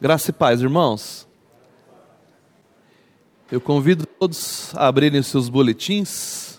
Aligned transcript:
Graça 0.00 0.30
e 0.30 0.32
paz, 0.32 0.62
irmãos. 0.62 1.28
Eu 3.52 3.60
convido 3.60 4.06
todos 4.06 4.74
a 4.74 4.86
abrirem 4.86 5.20
os 5.20 5.26
seus 5.26 5.50
boletins. 5.50 6.58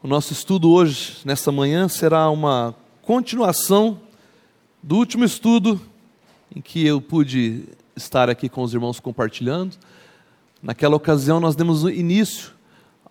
O 0.00 0.06
nosso 0.06 0.32
estudo 0.32 0.70
hoje, 0.70 1.16
nesta 1.24 1.50
manhã, 1.50 1.88
será 1.88 2.30
uma 2.30 2.76
continuação 3.02 4.00
do 4.80 4.98
último 4.98 5.24
estudo 5.24 5.80
em 6.54 6.60
que 6.60 6.86
eu 6.86 7.00
pude 7.00 7.64
estar 7.96 8.30
aqui 8.30 8.48
com 8.48 8.62
os 8.62 8.72
irmãos 8.72 9.00
compartilhando. 9.00 9.76
Naquela 10.62 10.94
ocasião, 10.94 11.40
nós 11.40 11.56
demos 11.56 11.82
início 11.82 12.52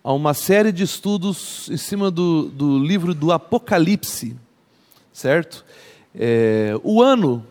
a 0.02 0.10
uma 0.14 0.32
série 0.32 0.72
de 0.72 0.84
estudos 0.84 1.68
em 1.68 1.76
cima 1.76 2.10
do, 2.10 2.44
do 2.48 2.78
livro 2.78 3.12
do 3.12 3.30
Apocalipse 3.30 4.45
certo? 5.16 5.64
É, 6.14 6.78
o 6.84 7.02
ano 7.02 7.44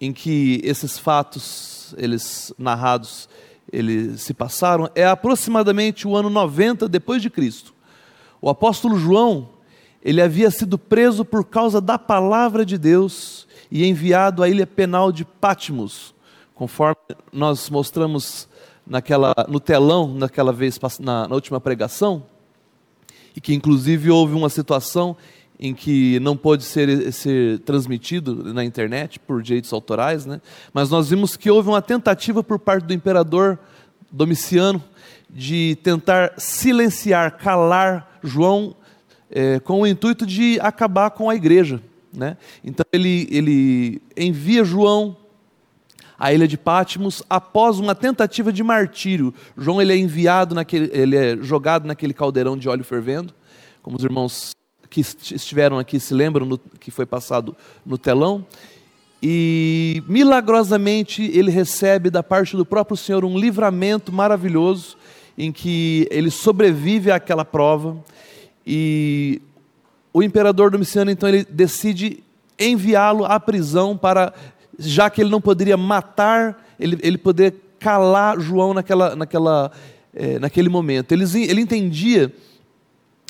em 0.00 0.10
que 0.10 0.58
esses 0.64 0.98
fatos, 0.98 1.94
eles 1.98 2.52
narrados, 2.58 3.28
eles 3.70 4.22
se 4.22 4.32
passaram, 4.32 4.90
é 4.94 5.04
aproximadamente 5.04 6.08
o 6.08 6.16
ano 6.16 6.30
90 6.30 6.88
depois 6.88 7.20
de 7.20 7.28
Cristo. 7.28 7.74
O 8.40 8.48
apóstolo 8.48 8.98
João, 8.98 9.50
ele 10.02 10.22
havia 10.22 10.50
sido 10.50 10.78
preso 10.78 11.26
por 11.26 11.44
causa 11.44 11.78
da 11.78 11.98
palavra 11.98 12.64
de 12.64 12.78
Deus 12.78 13.46
e 13.70 13.86
enviado 13.86 14.42
à 14.42 14.48
ilha 14.48 14.66
penal 14.66 15.12
de 15.12 15.26
Patmos, 15.26 16.14
conforme 16.54 16.96
nós 17.30 17.68
mostramos 17.68 18.48
naquela, 18.86 19.34
no 19.46 19.60
telão, 19.60 20.08
naquela 20.14 20.54
vez, 20.54 20.80
na, 20.98 21.28
na 21.28 21.34
última 21.34 21.60
pregação, 21.60 22.24
e 23.36 23.40
que 23.42 23.54
inclusive 23.54 24.10
houve 24.10 24.34
uma 24.34 24.48
situação 24.48 25.16
em 25.58 25.74
que 25.74 26.18
não 26.20 26.36
pôde 26.36 26.64
ser, 26.64 27.12
ser 27.12 27.60
transmitido 27.60 28.52
na 28.52 28.64
internet 28.64 29.18
por 29.20 29.42
direitos 29.42 29.72
autorais, 29.72 30.26
né? 30.26 30.40
mas 30.72 30.90
nós 30.90 31.10
vimos 31.10 31.36
que 31.36 31.50
houve 31.50 31.68
uma 31.68 31.82
tentativa 31.82 32.42
por 32.42 32.58
parte 32.58 32.84
do 32.84 32.92
imperador 32.92 33.58
Domiciano 34.10 34.82
de 35.30 35.78
tentar 35.82 36.34
silenciar, 36.36 37.38
calar 37.38 38.18
João 38.22 38.76
é, 39.30 39.58
com 39.60 39.80
o 39.80 39.86
intuito 39.86 40.26
de 40.26 40.58
acabar 40.60 41.10
com 41.10 41.30
a 41.30 41.34
igreja. 41.34 41.80
Né? 42.12 42.36
Então 42.62 42.84
ele, 42.92 43.26
ele 43.30 44.02
envia 44.14 44.62
João 44.64 45.16
à 46.18 46.32
ilha 46.32 46.46
de 46.46 46.58
Patmos 46.58 47.22
após 47.28 47.78
uma 47.78 47.94
tentativa 47.94 48.52
de 48.52 48.62
martírio. 48.62 49.32
João 49.56 49.80
ele 49.80 49.92
é 49.92 49.96
enviado 49.96 50.54
naquele, 50.54 50.90
ele 50.92 51.16
é 51.16 51.36
jogado 51.38 51.86
naquele 51.86 52.12
caldeirão 52.12 52.56
de 52.56 52.68
óleo 52.68 52.84
fervendo, 52.84 53.32
como 53.82 53.96
os 53.96 54.04
irmãos 54.04 54.52
que 54.92 55.00
estiveram 55.00 55.78
aqui 55.78 55.98
se 55.98 56.12
lembram 56.12 56.44
no, 56.44 56.58
que 56.58 56.90
foi 56.90 57.06
passado 57.06 57.56
no 57.84 57.96
telão. 57.96 58.44
E 59.22 60.02
milagrosamente 60.06 61.22
ele 61.22 61.50
recebe 61.50 62.10
da 62.10 62.22
parte 62.22 62.58
do 62.58 62.66
próprio 62.66 62.94
Senhor 62.94 63.24
um 63.24 63.38
livramento 63.38 64.12
maravilhoso 64.12 64.98
em 65.38 65.50
que 65.50 66.06
ele 66.10 66.30
sobrevive 66.30 67.10
àquela 67.10 67.42
prova. 67.42 67.96
E 68.66 69.40
o 70.12 70.22
imperador 70.22 70.70
Domiciano 70.70 71.10
então 71.10 71.26
ele 71.26 71.46
decide 71.48 72.22
enviá-lo 72.58 73.24
à 73.24 73.40
prisão 73.40 73.96
para 73.96 74.34
já 74.78 75.08
que 75.08 75.22
ele 75.22 75.30
não 75.30 75.40
poderia 75.40 75.76
matar, 75.76 76.66
ele, 76.78 76.98
ele 77.02 77.16
poder 77.16 77.54
calar 77.78 78.38
João 78.38 78.74
naquela, 78.74 79.16
naquela, 79.16 79.72
é, 80.12 80.38
naquele 80.38 80.68
momento. 80.68 81.12
Ele, 81.12 81.24
ele 81.48 81.62
entendia 81.62 82.30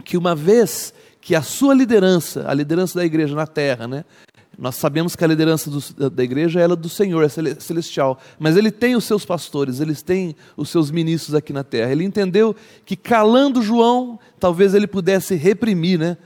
que 0.05 0.17
uma 0.17 0.35
vez 0.35 0.93
que 1.23 1.37
a 1.37 1.41
sua 1.41 1.73
liderança, 1.73 2.45
a 2.49 2.53
liderança 2.53 2.99
da 2.99 3.05
igreja 3.05 3.35
na 3.35 3.47
terra, 3.47 3.87
né? 3.87 4.05
Nós 4.59 4.75
sabemos 4.75 5.17
que 5.17 5.25
a 5.25 5.27
liderança 5.27 5.71
do, 5.71 6.11
da 6.11 6.23
igreja 6.23 6.61
é 6.61 6.69
do 6.69 6.89
Senhor, 6.89 7.25
é 7.25 7.29
celestial. 7.29 8.21
Mas 8.39 8.57
ele 8.57 8.71
tem 8.71 8.97
os 8.97 9.05
seus 9.05 9.25
pastores, 9.25 9.81
eles 9.81 10.03
têm 10.03 10.37
os 10.57 10.69
seus 10.69 10.91
ministros 10.91 11.35
aqui 11.35 11.53
na 11.53 11.65
terra. 11.65 11.93
Ele 11.93 12.05
entendeu 12.05 12.55
que 12.85 12.97
calando 12.97 13.63
João, 13.63 14.19
talvez 14.39 14.75
ele 14.75 14.87
pudesse 14.87 15.37
reprimir 15.37 15.99
né, 15.99 16.19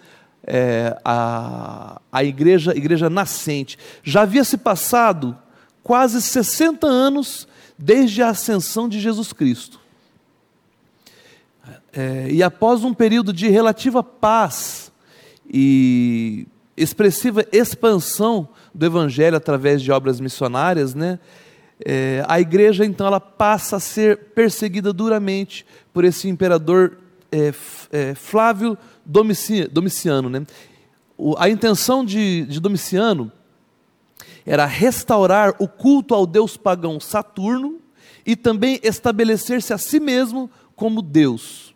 é, 0.42 0.98
a, 1.04 2.00
a 2.10 2.24
igreja, 2.24 2.74
igreja 2.74 3.08
nascente. 3.08 3.78
Já 4.02 4.22
havia 4.22 4.44
se 4.44 4.56
passado 4.56 5.36
quase 5.82 6.20
60 6.20 6.86
anos 6.86 7.46
desde 7.78 8.22
a 8.22 8.30
ascensão 8.30 8.88
de 8.88 8.98
Jesus 8.98 9.32
Cristo. 9.32 9.78
É, 11.92 12.28
e 12.30 12.42
após 12.42 12.82
um 12.82 12.92
período 12.92 13.32
de 13.32 13.48
relativa 13.48 14.02
paz, 14.02 14.85
e 15.58 16.46
expressiva 16.76 17.46
expansão 17.50 18.46
do 18.74 18.84
evangelho 18.84 19.38
através 19.38 19.80
de 19.80 19.90
obras 19.90 20.20
missionárias, 20.20 20.94
né? 20.94 21.18
É, 21.82 22.22
a 22.28 22.38
igreja 22.38 22.84
então 22.84 23.06
ela 23.06 23.20
passa 23.20 23.76
a 23.76 23.80
ser 23.80 24.18
perseguida 24.34 24.92
duramente 24.92 25.64
por 25.94 26.04
esse 26.04 26.28
imperador 26.28 26.98
é, 27.32 27.54
é, 27.90 28.14
Flávio 28.14 28.76
Domiciano. 29.04 30.28
Né? 30.28 30.46
O, 31.16 31.34
a 31.38 31.48
intenção 31.48 32.04
de, 32.04 32.44
de 32.44 32.60
Domiciano 32.60 33.32
era 34.44 34.66
restaurar 34.66 35.54
o 35.58 35.66
culto 35.66 36.14
ao 36.14 36.26
deus 36.26 36.56
pagão 36.56 37.00
Saturno 37.00 37.78
e 38.26 38.36
também 38.36 38.78
estabelecer-se 38.82 39.72
a 39.72 39.78
si 39.78 40.00
mesmo 40.00 40.50
como 40.74 41.00
Deus 41.00 41.75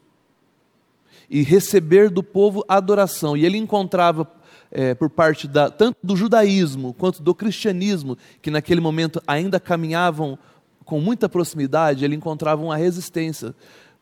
e 1.30 1.42
receber 1.42 2.10
do 2.10 2.22
povo 2.22 2.64
adoração. 2.68 3.36
E 3.36 3.46
ele 3.46 3.56
encontrava 3.56 4.28
é, 4.70 4.94
por 4.94 5.08
parte 5.08 5.46
da, 5.48 5.70
tanto 5.70 5.96
do 6.02 6.16
judaísmo 6.16 6.92
quanto 6.94 7.22
do 7.22 7.34
cristianismo, 7.34 8.18
que 8.42 8.50
naquele 8.50 8.80
momento 8.80 9.22
ainda 9.26 9.60
caminhavam 9.60 10.38
com 10.84 11.00
muita 11.00 11.28
proximidade, 11.28 12.04
ele 12.04 12.16
encontrava 12.16 12.62
uma 12.62 12.76
resistência, 12.76 13.54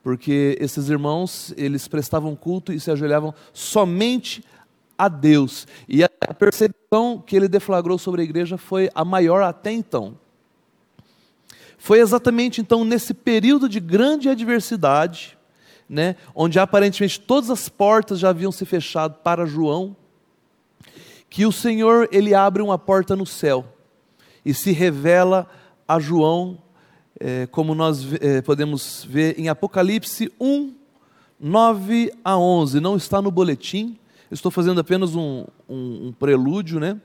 porque 0.03 0.57
esses 0.59 0.89
irmãos, 0.89 1.53
eles 1.57 1.87
prestavam 1.87 2.35
culto 2.35 2.73
e 2.73 2.81
se 2.81 2.91
ajoelhavam 2.91 3.35
somente 3.53 4.43
a 4.97 5.09
Deus. 5.09 5.67
E 5.89 6.03
a 6.03 6.09
percepção 6.39 7.23
que 7.25 7.37
ele 7.37 7.47
deflagrou 7.47 7.99
sobre 7.99 8.23
a 8.23 8.25
igreja 8.25 8.57
foi 8.57 8.91
a 8.95 9.05
maior 9.05 9.43
até 9.43 9.71
então. 9.71 10.17
Foi 11.77 12.01
exatamente 12.01 12.61
então 12.61 12.85
nesse 12.85 13.15
período 13.15 13.69
de 13.69 13.79
grande 13.79 14.29
adversidade, 14.29 15.38
né, 15.89 16.17
onde 16.35 16.59
aparentemente 16.59 17.19
todas 17.19 17.51
as 17.51 17.69
portas 17.69 18.19
já 18.19 18.31
haviam 18.31 18.53
se 18.53 18.65
fechado 18.65 19.15
para 19.23 19.47
João, 19.47 19.97
que 21.31 21.47
o 21.47 21.53
Senhor 21.53 22.09
ele 22.13 22.35
abre 22.35 22.63
uma 22.63 22.79
porta 22.79 23.15
no 23.15 23.27
céu 23.27 23.65
e 24.45 24.55
se 24.55 24.73
revela 24.73 25.47
a 25.87 25.99
João, 25.99 26.59
é, 27.19 27.47
como 27.47 27.75
nós 27.75 28.07
é, 28.21 28.41
podemos 28.43 29.05
ver 29.09 29.39
em 29.39 29.49
Apocalipse 29.49 30.33
1, 30.41 30.75
9 31.41 32.13
a 32.25 32.37
11. 32.37 32.81
Não 32.81 32.97
está 32.97 33.21
no 33.21 33.31
boletim, 33.31 33.99
estou 34.31 34.51
fazendo 34.51 34.81
apenas 34.81 35.15
um, 35.15 35.45
um, 35.69 36.09
um 36.09 36.13
prelúdio 36.13 36.79
né, 36.79 37.01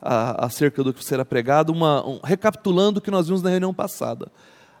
acerca 0.00 0.82
do 0.82 0.92
que 0.94 1.04
será 1.04 1.24
pregado, 1.24 1.72
uma, 1.72 2.06
um, 2.06 2.20
recapitulando 2.22 2.98
o 2.98 3.02
que 3.02 3.10
nós 3.10 3.26
vimos 3.26 3.42
na 3.42 3.50
reunião 3.50 3.74
passada. 3.74 4.30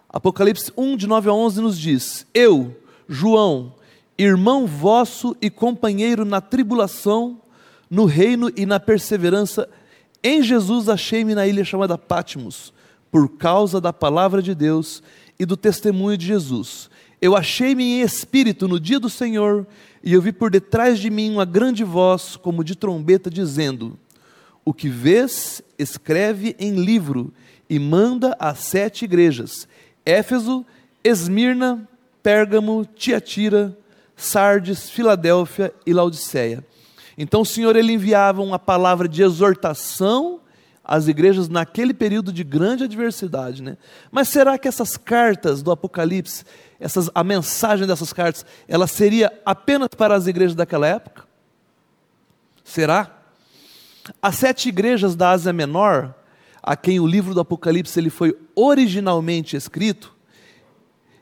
Apocalipse 0.08 0.72
1, 0.76 0.96
de 0.96 1.06
9 1.06 1.28
a 1.28 1.32
11 1.32 1.60
nos 1.60 1.78
diz: 1.78 2.26
Eu, 2.32 2.74
João, 3.08 3.74
irmão 4.18 4.66
vosso 4.66 5.36
e 5.40 5.48
companheiro 5.48 6.24
na 6.24 6.40
tribulação, 6.40 7.40
no 7.88 8.04
reino 8.04 8.50
e 8.56 8.66
na 8.66 8.78
perseverança, 8.78 9.68
em 10.22 10.42
Jesus 10.42 10.88
achei-me 10.88 11.34
na 11.34 11.46
ilha 11.46 11.64
chamada 11.64 11.96
Patmos, 11.96 12.72
por 13.10 13.36
causa 13.36 13.80
da 13.80 13.92
palavra 13.92 14.42
de 14.42 14.54
Deus 14.54 15.02
e 15.38 15.46
do 15.46 15.56
testemunho 15.56 16.18
de 16.18 16.26
Jesus. 16.26 16.90
Eu 17.20 17.34
achei-me 17.36 17.82
em 17.82 18.00
espírito 18.02 18.68
no 18.68 18.78
dia 18.78 19.00
do 19.00 19.08
Senhor, 19.08 19.66
e 20.02 20.12
eu 20.12 20.20
vi 20.20 20.32
por 20.32 20.50
detrás 20.50 20.98
de 20.98 21.08
mim 21.10 21.30
uma 21.30 21.44
grande 21.44 21.82
voz, 21.82 22.36
como 22.36 22.62
de 22.62 22.76
trombeta, 22.76 23.30
dizendo: 23.30 23.98
O 24.64 24.74
que 24.74 24.88
vês, 24.88 25.62
escreve 25.78 26.54
em 26.58 26.72
livro 26.72 27.32
e 27.68 27.78
manda 27.78 28.36
às 28.38 28.58
sete 28.58 29.04
igrejas: 29.04 29.66
Éfeso, 30.04 30.64
Esmirna, 31.02 31.88
Pérgamo, 32.22 32.84
Tiatira, 32.84 33.76
Sardes, 34.16 34.90
Filadélfia 34.90 35.72
e 35.86 35.92
Laodiceia. 35.92 36.64
Então 37.16 37.40
o 37.40 37.46
Senhor 37.46 37.76
ele 37.76 37.92
enviava 37.92 38.42
uma 38.42 38.58
palavra 38.58 39.08
de 39.08 39.22
exortação 39.22 40.40
às 40.84 41.06
igrejas 41.06 41.48
naquele 41.48 41.92
período 41.92 42.32
de 42.32 42.42
grande 42.42 42.84
adversidade, 42.84 43.62
né? 43.62 43.76
Mas 44.10 44.28
será 44.28 44.56
que 44.56 44.66
essas 44.66 44.96
cartas 44.96 45.62
do 45.62 45.70
Apocalipse, 45.70 46.44
essas, 46.80 47.10
a 47.14 47.22
mensagem 47.22 47.86
dessas 47.86 48.12
cartas, 48.12 48.46
ela 48.66 48.86
seria 48.86 49.32
apenas 49.44 49.88
para 49.88 50.14
as 50.14 50.26
igrejas 50.26 50.54
daquela 50.54 50.86
época? 50.86 51.24
Será? 52.64 53.18
As 54.22 54.36
sete 54.36 54.68
igrejas 54.68 55.14
da 55.14 55.30
Ásia 55.30 55.52
Menor, 55.52 56.14
a 56.62 56.76
quem 56.76 57.00
o 57.00 57.06
livro 57.06 57.34
do 57.34 57.40
Apocalipse 57.40 57.98
ele 57.98 58.10
foi 58.10 58.38
originalmente 58.54 59.56
escrito, 59.56 60.14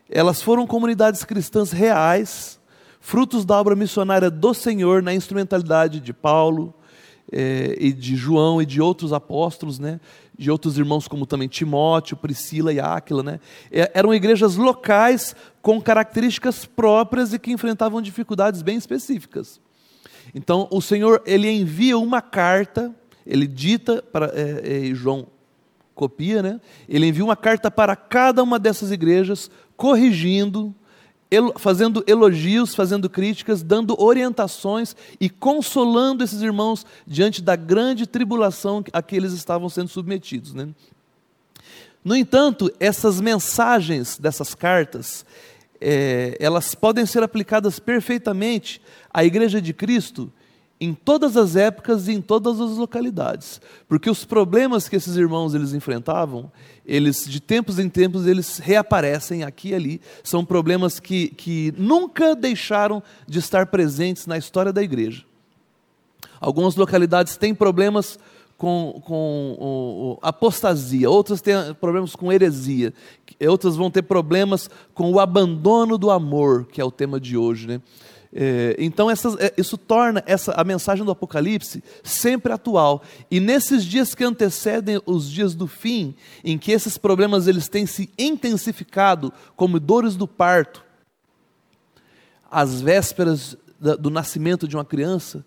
elas 0.09 0.43
foram 0.43 0.67
comunidades 0.67 1.25
cristãs 1.25 1.73
reais, 1.73 2.61
frutos 3.01 3.45
da 3.45 3.59
obra 3.59 3.77
missionária 3.77 4.31
do 4.31 4.55
Senhor 4.55 5.03
na 5.03 5.15
instrumentalidade 5.15 6.01
de 6.01 6.13
Paulo, 6.13 6.75
é, 7.33 7.77
e 7.79 7.93
de 7.93 8.15
João 8.17 8.63
e 8.63 8.67
de 8.67 8.81
outros 8.81 9.13
apóstolos, 9.13 9.79
né? 9.79 10.01
de 10.39 10.51
outros 10.51 10.79
irmãos 10.79 11.09
como 11.09 11.27
também 11.27 11.49
Timóteo, 11.49 12.17
Priscila 12.17 12.73
e 12.73 12.79
Áquila. 12.79 13.23
Né? 13.23 13.41
Eram 13.71 14.15
igrejas 14.15 14.57
locais 14.57 15.35
com 15.61 15.81
características 15.81 16.65
próprias 16.65 17.33
e 17.33 17.39
que 17.39 17.51
enfrentavam 17.51 18.01
dificuldades 18.01 18.63
bem 18.63 18.77
específicas. 18.77 19.61
Então 20.35 20.69
o 20.71 20.81
Senhor 20.81 21.23
ele 21.27 21.51
envia 21.51 21.99
uma 21.99 22.21
carta, 22.21 22.95
ele 23.27 23.47
dita 23.47 24.03
para 24.03 24.27
é, 24.35 24.89
é, 24.91 24.95
João 24.95 25.27
copia, 25.95 26.43
né? 26.43 26.61
Ele 26.87 27.07
envia 27.07 27.25
uma 27.25 27.37
carta 27.37 27.71
para 27.71 27.97
cada 27.97 28.43
uma 28.43 28.59
dessas 28.59 28.93
igrejas, 28.93 29.51
corrigindo, 29.77 30.75
fazendo 31.59 32.05
elogios, 32.07 32.75
fazendo 32.75 33.11
críticas, 33.11 33.63
dando 33.63 34.01
orientações 34.01 34.95
e 35.21 35.29
consolando 35.29 36.23
esses 36.23 36.41
irmãos 36.41 36.87
diante 37.07 37.43
da 37.43 37.57
grande 37.57 38.07
tribulação 38.07 38.83
a 38.93 39.03
que 39.03 39.17
eles 39.17 39.33
estavam 39.33 39.69
sendo 39.69 39.89
submetidos. 39.89 40.55
Né? 40.55 40.69
No 42.05 42.15
entanto, 42.15 42.73
essas 42.79 43.21
mensagens 43.21 44.19
dessas 44.19 44.55
cartas, 44.55 45.27
é, 45.81 46.37
elas 46.39 46.75
podem 46.75 47.05
ser 47.05 47.23
aplicadas 47.23 47.79
perfeitamente 47.79 48.81
à 49.13 49.25
Igreja 49.25 49.61
de 49.61 49.73
Cristo 49.73 50.33
em 50.81 50.93
todas 50.93 51.37
as 51.37 51.57
épocas 51.57 52.07
e 52.07 52.13
em 52.13 52.21
todas 52.21 52.61
as 52.61 52.77
localidades, 52.77 53.61
porque 53.89 54.11
os 54.11 54.25
problemas 54.25 54.89
que 54.89 54.97
esses 54.97 55.17
irmãos 55.17 55.55
eles 55.55 55.73
enfrentavam, 55.73 56.53
eles 56.85 57.25
de 57.27 57.41
tempos 57.41 57.79
em 57.79 57.89
tempos 57.89 58.27
eles 58.27 58.59
reaparecem 58.59 59.43
aqui 59.43 59.71
e 59.71 59.75
ali, 59.75 60.01
são 60.23 60.45
problemas 60.45 61.01
que, 61.01 61.29
que 61.29 61.73
nunca 61.79 62.37
deixaram 62.37 63.03
de 63.27 63.39
estar 63.39 63.67
presentes 63.67 64.27
na 64.27 64.37
história 64.37 64.73
da 64.73 64.83
igreja. 64.83 65.25
Algumas 66.39 66.77
localidades 66.77 67.37
têm 67.37 67.55
problemas 67.55 68.19
com, 68.59 69.01
com 69.05 69.57
o, 69.59 70.19
apostasia, 70.23 71.11
outras 71.11 71.41
têm 71.41 71.55
problemas 71.81 72.15
com 72.15 72.33
heresia, 72.33 72.93
outras 73.49 73.77
vão 73.77 73.91
ter 73.91 74.03
problemas 74.03 74.71
com 74.95 75.11
o 75.11 75.21
abandono 75.21 75.99
do 75.99 76.11
amor, 76.11 76.67
que 76.67 76.81
é 76.81 76.85
o 76.85 76.91
tema 76.91 77.21
de 77.21 77.37
hoje, 77.37 77.67
né? 77.67 77.81
É, 78.39 78.77
então 78.79 79.11
é, 79.11 79.15
isso 79.57 79.79
torna 79.79 80.23
essa, 80.27 80.53
a 80.53 80.63
mensagem 80.63 81.03
do 81.03 81.11
Apocalipse 81.11 81.83
sempre 82.05 82.53
atual. 82.53 83.03
E 83.31 83.41
nesses 83.41 83.83
dias 83.83 84.15
que 84.15 84.23
antecedem 84.23 85.01
os 85.07 85.31
dias 85.31 85.55
do 85.55 85.67
fim, 85.67 86.15
em 86.45 86.59
que 86.59 86.71
esses 86.71 86.99
problemas 86.99 87.47
eles 87.47 87.67
têm 87.67 87.87
se 87.87 88.11
intensificado 88.19 89.33
como 89.57 89.81
dores 89.81 90.17
do 90.17 90.29
parto, 90.29 90.85
às 92.51 92.83
vésperas 92.83 93.57
do 93.99 94.11
nascimento 94.11 94.69
de 94.69 94.77
uma 94.77 94.85
criança, 94.85 95.43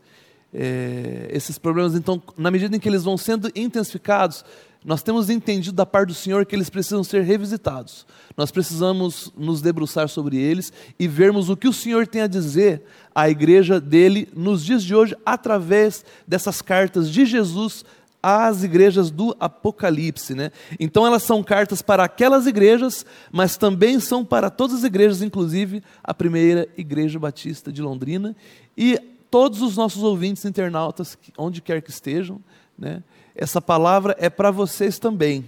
é, 0.51 1.27
esses 1.29 1.59
problemas, 1.59 1.93
então, 1.93 2.19
na 2.35 2.49
medida 2.49 2.75
em 2.75 2.79
que 2.79 2.89
eles 2.89 3.03
vão 3.03 3.17
sendo 3.17 3.51
intensificados, 3.55 4.43
nós 4.83 5.03
temos 5.03 5.29
entendido 5.29 5.75
da 5.75 5.85
parte 5.85 6.07
do 6.09 6.13
Senhor 6.13 6.45
que 6.45 6.55
eles 6.55 6.69
precisam 6.69 7.03
ser 7.03 7.21
revisitados. 7.23 8.05
Nós 8.37 8.49
precisamos 8.49 9.31
nos 9.37 9.61
debruçar 9.61 10.07
sobre 10.07 10.37
eles 10.37 10.71
e 10.97 11.07
vermos 11.07 11.49
o 11.49 11.57
que 11.57 11.67
o 11.67 11.73
Senhor 11.73 12.07
tem 12.07 12.21
a 12.21 12.27
dizer 12.27 12.83
à 13.13 13.29
igreja 13.29 13.81
dele 13.81 14.29
nos 14.33 14.63
dias 14.63 14.83
de 14.83 14.95
hoje, 14.95 15.15
através 15.25 16.05
dessas 16.25 16.61
cartas 16.61 17.11
de 17.11 17.25
Jesus 17.25 17.83
às 18.23 18.63
igrejas 18.63 19.11
do 19.11 19.35
Apocalipse. 19.37 20.33
Né? 20.33 20.51
Então, 20.79 21.05
elas 21.05 21.23
são 21.23 21.43
cartas 21.43 21.81
para 21.81 22.03
aquelas 22.03 22.47
igrejas, 22.47 23.05
mas 23.31 23.57
também 23.57 23.99
são 23.99 24.23
para 24.23 24.49
todas 24.49 24.77
as 24.77 24.83
igrejas, 24.85 25.21
inclusive 25.21 25.83
a 26.01 26.13
primeira 26.13 26.67
Igreja 26.77 27.19
Batista 27.19 27.71
de 27.71 27.81
Londrina 27.81 28.35
e 28.77 28.97
todos 29.29 29.61
os 29.61 29.75
nossos 29.75 30.03
ouvintes 30.03 30.45
internautas, 30.45 31.17
onde 31.37 31.61
quer 31.61 31.81
que 31.81 31.89
estejam. 31.89 32.41
Né? 32.77 33.03
Essa 33.39 33.61
palavra 33.61 34.17
é 34.19 34.29
para 34.29 34.51
vocês 34.51 34.99
também. 34.99 35.47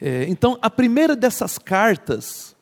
É, 0.00 0.24
então, 0.28 0.56
a 0.62 0.70
primeira 0.70 1.16
dessas 1.16 1.58
cartas, 1.58 2.54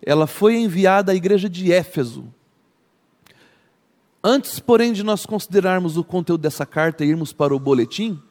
ela 0.00 0.28
foi 0.28 0.54
enviada 0.56 1.10
à 1.10 1.14
igreja 1.16 1.48
de 1.48 1.72
Éfeso. 1.72 2.32
Antes, 4.22 4.60
porém, 4.60 4.92
de 4.92 5.02
nós 5.02 5.26
considerarmos 5.26 5.96
o 5.96 6.04
conteúdo 6.04 6.42
dessa 6.42 6.64
carta 6.64 7.04
e 7.04 7.08
irmos 7.08 7.32
para 7.32 7.52
o 7.52 7.58
boletim, 7.58 8.22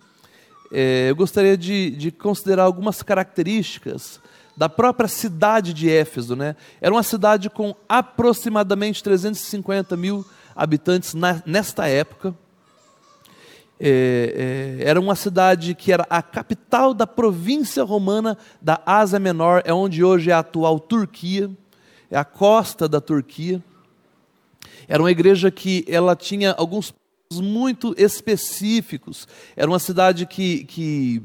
é, 0.72 1.10
eu 1.10 1.16
gostaria 1.18 1.58
de, 1.58 1.92
de, 1.92 2.10
considerar 2.10 2.64
algumas 2.64 3.04
características 3.04 4.22
da 4.56 4.70
própria 4.70 5.10
cidade 5.10 5.74
de 5.74 5.90
Éfeso. 5.90 6.34
Né? 6.34 6.56
Era 6.80 6.96
uma 6.96 7.04
cidade 7.04 7.50
com 7.50 7.76
aproximadamente 7.90 9.04
350 9.04 9.98
mil 9.98 10.26
habitantes 10.56 11.14
na, 11.14 11.44
nesta 11.46 11.90
época 11.90 12.34
é, 13.80 14.80
é, 14.82 14.90
era 14.90 15.00
uma 15.00 15.16
cidade 15.16 15.76
que 15.76 15.92
era 15.92 16.06
a 16.10 16.22
capital 16.22 16.94
da 16.94 17.06
província 17.06 17.84
romana 17.84 18.38
da 18.62 18.82
Ásia 18.86 19.20
Menor, 19.20 19.62
é 19.66 19.74
onde 19.74 20.04
hoje 20.04 20.32
é 20.32 20.34
a 20.34 20.40
atual 20.40 20.80
Turquia, 20.80 21.50
é 22.10 22.18
a 22.18 22.26
costa 22.26 22.88
da 22.88 23.00
Turquia. 23.00 23.64
Era 24.88 25.02
uma 25.02 25.12
igreja 25.12 25.52
que 25.52 25.86
ela 25.88 26.16
tinha 26.16 26.54
alguns 26.54 26.94
muito 27.34 27.94
específicos. 27.98 29.28
Era 29.56 29.70
uma 29.70 29.80
cidade 29.80 30.26
que, 30.26 30.64
que 30.64 31.22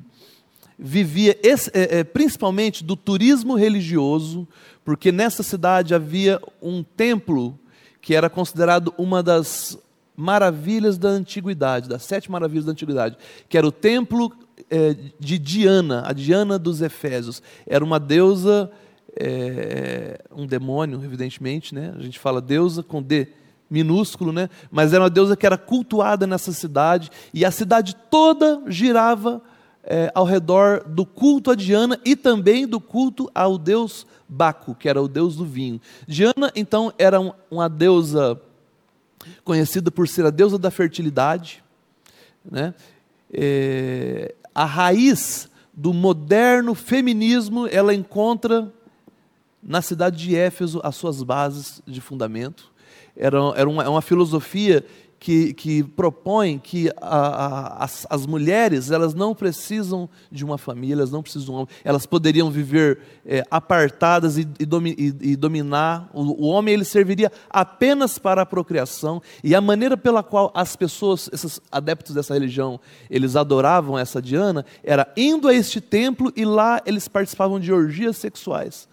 vivia 0.78 1.38
é, 1.42 1.98
é, 1.98 2.04
principalmente 2.04 2.82
do 2.82 2.96
turismo 2.96 3.54
religioso, 3.54 4.46
porque 4.84 5.12
nessa 5.12 5.42
cidade 5.42 5.94
havia 5.94 6.40
um 6.60 6.82
templo 6.82 7.58
que 8.00 8.14
era 8.14 8.28
considerado 8.28 8.92
uma 8.98 9.22
das 9.22 9.78
maravilhas 10.16 10.98
da 10.98 11.08
antiguidade, 11.08 11.88
das 11.88 12.02
sete 12.02 12.30
maravilhas 12.30 12.64
da 12.64 12.72
antiguidade, 12.72 13.16
que 13.48 13.56
era 13.56 13.66
o 13.66 13.72
templo 13.72 14.32
é, 14.70 14.96
de 15.18 15.38
Diana, 15.38 16.02
a 16.06 16.12
Diana 16.12 16.58
dos 16.58 16.82
Efésios. 16.82 17.42
Era 17.66 17.84
uma 17.84 17.98
deusa, 17.98 18.70
é, 19.18 20.20
um 20.34 20.46
demônio, 20.46 21.02
evidentemente, 21.02 21.74
né? 21.74 21.94
a 21.96 22.02
gente 22.02 22.18
fala 22.18 22.40
deusa 22.40 22.82
com 22.82 23.02
D 23.02 23.28
minúsculo, 23.70 24.32
né? 24.32 24.50
mas 24.70 24.92
era 24.92 25.02
uma 25.02 25.08
deusa 25.08 25.34
que 25.34 25.46
era 25.46 25.56
cultuada 25.56 26.26
nessa 26.26 26.52
cidade, 26.52 27.10
e 27.32 27.42
a 27.42 27.50
cidade 27.50 27.96
toda 28.10 28.62
girava 28.66 29.40
é, 29.82 30.12
ao 30.14 30.24
redor 30.24 30.84
do 30.86 31.06
culto 31.06 31.50
a 31.50 31.54
Diana 31.54 31.98
e 32.04 32.14
também 32.14 32.66
do 32.66 32.78
culto 32.78 33.30
ao 33.34 33.56
deus 33.56 34.06
Baco, 34.28 34.74
que 34.74 34.88
era 34.88 35.02
o 35.02 35.08
deus 35.08 35.36
do 35.36 35.44
vinho. 35.44 35.80
Diana, 36.06 36.50
então, 36.54 36.92
era 36.98 37.20
um, 37.20 37.32
uma 37.50 37.68
deusa 37.68 38.40
conhecida 39.44 39.90
por 39.90 40.08
ser 40.08 40.26
a 40.26 40.30
deusa 40.30 40.58
da 40.58 40.70
fertilidade. 40.70 41.62
Né? 42.44 42.74
É, 43.32 44.34
a 44.54 44.64
raiz 44.64 45.48
do 45.72 45.92
moderno 45.92 46.74
feminismo 46.74 47.66
ela 47.66 47.94
encontra 47.94 48.72
na 49.62 49.80
cidade 49.80 50.16
de 50.16 50.36
Éfeso 50.36 50.80
as 50.82 50.96
suas 50.96 51.22
bases 51.22 51.80
de 51.86 52.00
fundamento. 52.00 52.70
Era, 53.16 53.38
era 53.56 53.68
uma, 53.68 53.84
é 53.84 53.88
uma 53.88 54.02
filosofia 54.02 54.84
que, 55.22 55.54
que 55.54 55.84
propõe 55.84 56.58
que 56.58 56.90
a, 57.00 57.16
a, 57.16 57.84
as, 57.84 58.04
as, 58.10 58.26
mulheres 58.26 58.90
elas 58.90 59.14
não 59.14 59.36
precisam 59.36 60.10
de 60.32 60.44
uma 60.44 60.58
família, 60.58 60.94
elas 60.94 61.12
não 61.12 61.22
precisam 61.22 61.44
de 61.44 61.50
um 61.52 61.54
homem, 61.54 61.68
elas 61.84 62.06
poderiam 62.06 62.50
viver 62.50 62.98
é, 63.24 63.44
apartadas 63.48 64.36
e, 64.36 64.40
e, 64.58 64.66
domi, 64.66 64.96
e, 64.98 65.30
e 65.30 65.36
dominar. 65.36 66.10
O, 66.12 66.22
o, 66.22 66.46
homem 66.48 66.74
ele 66.74 66.84
serviria 66.84 67.30
apenas 67.48 68.18
para 68.18 68.42
a 68.42 68.46
procriação. 68.46 69.22
E 69.44 69.54
a 69.54 69.60
maneira 69.60 69.96
pela 69.96 70.24
qual 70.24 70.50
as 70.56 70.74
pessoas, 70.74 71.30
esses 71.32 71.60
adeptos 71.70 72.16
dessa 72.16 72.34
religião, 72.34 72.80
eles 73.08 73.36
adoravam 73.36 73.96
essa 73.96 74.20
Diana 74.20 74.66
era 74.82 75.06
indo 75.16 75.46
a 75.46 75.54
este 75.54 75.80
templo 75.80 76.32
e 76.34 76.44
lá 76.44 76.82
eles 76.84 77.06
participavam 77.06 77.60
de 77.60 77.72
orgias 77.72 78.16
sexuais 78.16 78.90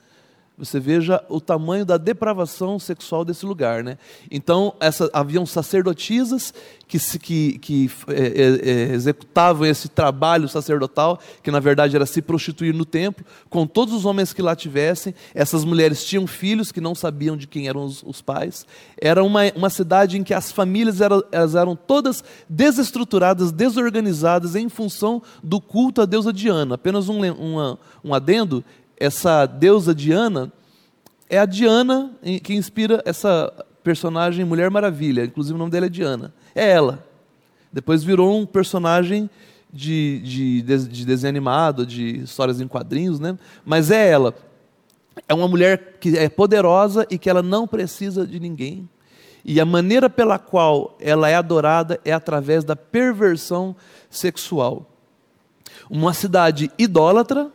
você 0.59 0.77
veja 0.77 1.23
o 1.29 1.39
tamanho 1.39 1.85
da 1.85 1.95
depravação 1.95 2.77
sexual 2.77 3.23
desse 3.23 3.45
lugar. 3.45 3.81
Né? 3.81 3.97
Então, 4.29 4.73
essa, 4.81 5.09
haviam 5.13 5.45
sacerdotisas 5.45 6.53
que, 6.85 6.99
que, 7.19 7.59
que 7.59 7.91
é, 8.07 8.13
é, 8.13 8.69
é, 8.91 8.93
executavam 8.93 9.65
esse 9.65 9.87
trabalho 9.87 10.49
sacerdotal, 10.49 11.19
que 11.41 11.49
na 11.49 11.59
verdade 11.59 11.95
era 11.95 12.05
se 12.05 12.21
prostituir 12.21 12.73
no 12.73 12.83
templo, 12.83 13.23
com 13.49 13.65
todos 13.65 13.93
os 13.93 14.05
homens 14.05 14.33
que 14.33 14.41
lá 14.41 14.55
tivessem. 14.55 15.15
Essas 15.33 15.63
mulheres 15.63 16.03
tinham 16.03 16.27
filhos 16.27 16.71
que 16.71 16.81
não 16.81 16.93
sabiam 16.93 17.37
de 17.37 17.47
quem 17.47 17.69
eram 17.69 17.85
os, 17.85 18.03
os 18.03 18.21
pais. 18.21 18.65
Era 18.99 19.23
uma, 19.23 19.41
uma 19.55 19.69
cidade 19.69 20.17
em 20.17 20.23
que 20.23 20.33
as 20.33 20.51
famílias 20.51 20.99
eram, 20.99 21.23
elas 21.31 21.55
eram 21.55 21.75
todas 21.75 22.21
desestruturadas, 22.49 23.51
desorganizadas, 23.51 24.55
em 24.55 24.67
função 24.67 25.21
do 25.41 25.61
culto 25.61 26.01
à 26.01 26.05
deusa 26.05 26.33
Diana. 26.33 26.75
Apenas 26.75 27.07
um, 27.07 27.23
uma, 27.33 27.79
um 28.03 28.13
adendo 28.13 28.63
essa 28.99 29.45
deusa 29.45 29.95
Diana 29.95 30.51
é 31.29 31.39
a 31.39 31.45
Diana 31.45 32.11
que 32.43 32.53
inspira 32.53 33.01
essa 33.05 33.53
personagem 33.83 34.43
Mulher 34.43 34.69
Maravilha. 34.69 35.23
Inclusive 35.23 35.55
o 35.55 35.57
nome 35.57 35.71
dela 35.71 35.85
é 35.85 35.89
Diana. 35.89 36.33
É 36.53 36.69
ela. 36.69 37.05
Depois 37.71 38.03
virou 38.03 38.37
um 38.37 38.45
personagem 38.45 39.29
de, 39.71 40.19
de, 40.19 40.61
de 40.61 41.05
desenho 41.05 41.29
animado, 41.29 41.85
de 41.85 42.17
histórias 42.17 42.59
em 42.59 42.67
quadrinhos, 42.67 43.19
né? 43.19 43.37
Mas 43.63 43.91
é 43.91 44.09
ela. 44.09 44.33
É 45.27 45.33
uma 45.33 45.47
mulher 45.47 45.97
que 45.99 46.17
é 46.17 46.27
poderosa 46.27 47.05
e 47.09 47.17
que 47.17 47.29
ela 47.29 47.43
não 47.43 47.67
precisa 47.67 48.25
de 48.25 48.39
ninguém. 48.39 48.89
E 49.45 49.61
a 49.61 49.65
maneira 49.65 50.09
pela 50.09 50.37
qual 50.37 50.97
ela 50.99 51.29
é 51.29 51.35
adorada 51.35 51.99
é 52.03 52.11
através 52.11 52.63
da 52.63 52.75
perversão 52.75 53.75
sexual. 54.09 54.89
Uma 55.89 56.13
cidade 56.13 56.71
idólatra, 56.77 57.51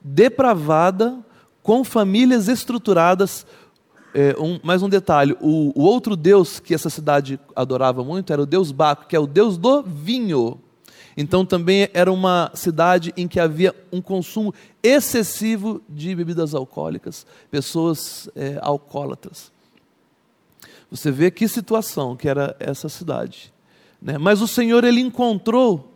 depravada, 0.00 1.18
com 1.62 1.84
famílias 1.84 2.48
estruturadas. 2.48 3.46
É, 4.14 4.34
um, 4.38 4.58
mais 4.62 4.82
um 4.82 4.88
detalhe: 4.88 5.36
o, 5.40 5.72
o 5.74 5.82
outro 5.82 6.16
deus 6.16 6.58
que 6.58 6.74
essa 6.74 6.90
cidade 6.90 7.38
adorava 7.54 8.02
muito 8.02 8.32
era 8.32 8.42
o 8.42 8.46
deus 8.46 8.72
Baco, 8.72 9.06
que 9.06 9.14
é 9.14 9.20
o 9.20 9.26
deus 9.26 9.56
do 9.56 9.82
vinho. 9.82 10.60
Então 11.16 11.44
também 11.44 11.88
era 11.92 12.10
uma 12.10 12.50
cidade 12.54 13.12
em 13.16 13.28
que 13.28 13.38
havia 13.38 13.74
um 13.92 14.00
consumo 14.00 14.54
excessivo 14.82 15.82
de 15.88 16.14
bebidas 16.14 16.54
alcoólicas, 16.54 17.26
pessoas 17.50 18.28
é, 18.34 18.58
alcoólatras. 18.62 19.52
Você 20.90 21.10
vê 21.10 21.30
que 21.30 21.46
situação 21.46 22.16
que 22.16 22.28
era 22.28 22.56
essa 22.58 22.88
cidade. 22.88 23.52
Né? 24.00 24.18
Mas 24.18 24.40
o 24.40 24.48
Senhor 24.48 24.82
ele 24.82 25.00
encontrou 25.00 25.94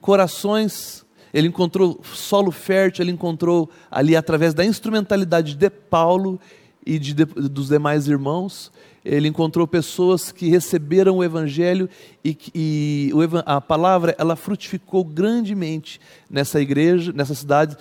corações, 0.00 1.05
ele 1.36 1.48
encontrou 1.48 2.00
solo 2.02 2.50
fértil, 2.50 3.02
ele 3.02 3.12
encontrou 3.12 3.68
ali 3.90 4.16
através 4.16 4.54
da 4.54 4.64
instrumentalidade 4.64 5.54
de 5.54 5.68
Paulo 5.68 6.40
e 6.84 6.98
de, 6.98 7.12
dos 7.14 7.68
demais 7.68 8.08
irmãos, 8.08 8.72
ele 9.04 9.28
encontrou 9.28 9.66
pessoas 9.66 10.32
que 10.32 10.48
receberam 10.48 11.18
o 11.18 11.24
evangelho 11.24 11.90
e, 12.24 12.38
e 12.54 13.12
a 13.44 13.60
palavra 13.60 14.16
ela 14.18 14.34
frutificou 14.34 15.04
grandemente 15.04 16.00
nessa 16.30 16.58
igreja, 16.58 17.12
nessa 17.12 17.34
cidade, 17.34 17.76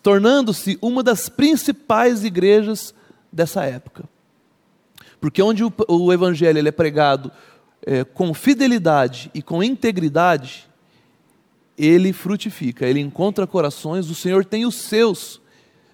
tornando-se 0.00 0.78
uma 0.80 1.02
das 1.02 1.28
principais 1.28 2.22
igrejas 2.22 2.94
dessa 3.32 3.64
época. 3.64 4.04
Porque 5.20 5.42
onde 5.42 5.64
o, 5.64 5.72
o 5.88 6.12
evangelho 6.12 6.64
é 6.64 6.70
pregado 6.70 7.32
é, 7.84 8.04
com 8.04 8.32
fidelidade 8.32 9.32
e 9.34 9.42
com 9.42 9.64
integridade, 9.64 10.69
ele 11.84 12.12
frutifica, 12.12 12.86
ele 12.86 13.00
encontra 13.00 13.46
corações, 13.46 14.10
o 14.10 14.14
Senhor 14.14 14.44
tem 14.44 14.66
os 14.66 14.74
seus, 14.74 15.40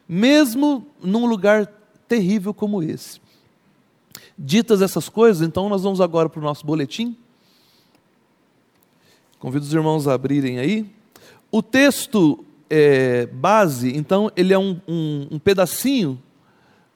mesmo 0.08 0.86
num 1.02 1.26
lugar 1.26 1.66
terrível 2.08 2.52
como 2.52 2.82
esse. 2.82 3.20
Ditas 4.38 4.82
essas 4.82 5.08
coisas, 5.08 5.46
então 5.46 5.68
nós 5.68 5.82
vamos 5.82 6.00
agora 6.00 6.28
para 6.28 6.40
o 6.40 6.42
nosso 6.42 6.66
boletim. 6.66 7.16
Convido 9.38 9.64
os 9.64 9.72
irmãos 9.72 10.08
a 10.08 10.14
abrirem 10.14 10.58
aí. 10.58 10.86
O 11.50 11.62
texto 11.62 12.44
é, 12.68 13.26
base, 13.26 13.96
então, 13.96 14.30
ele 14.36 14.52
é 14.52 14.58
um, 14.58 14.80
um, 14.88 15.28
um 15.32 15.38
pedacinho 15.38 16.20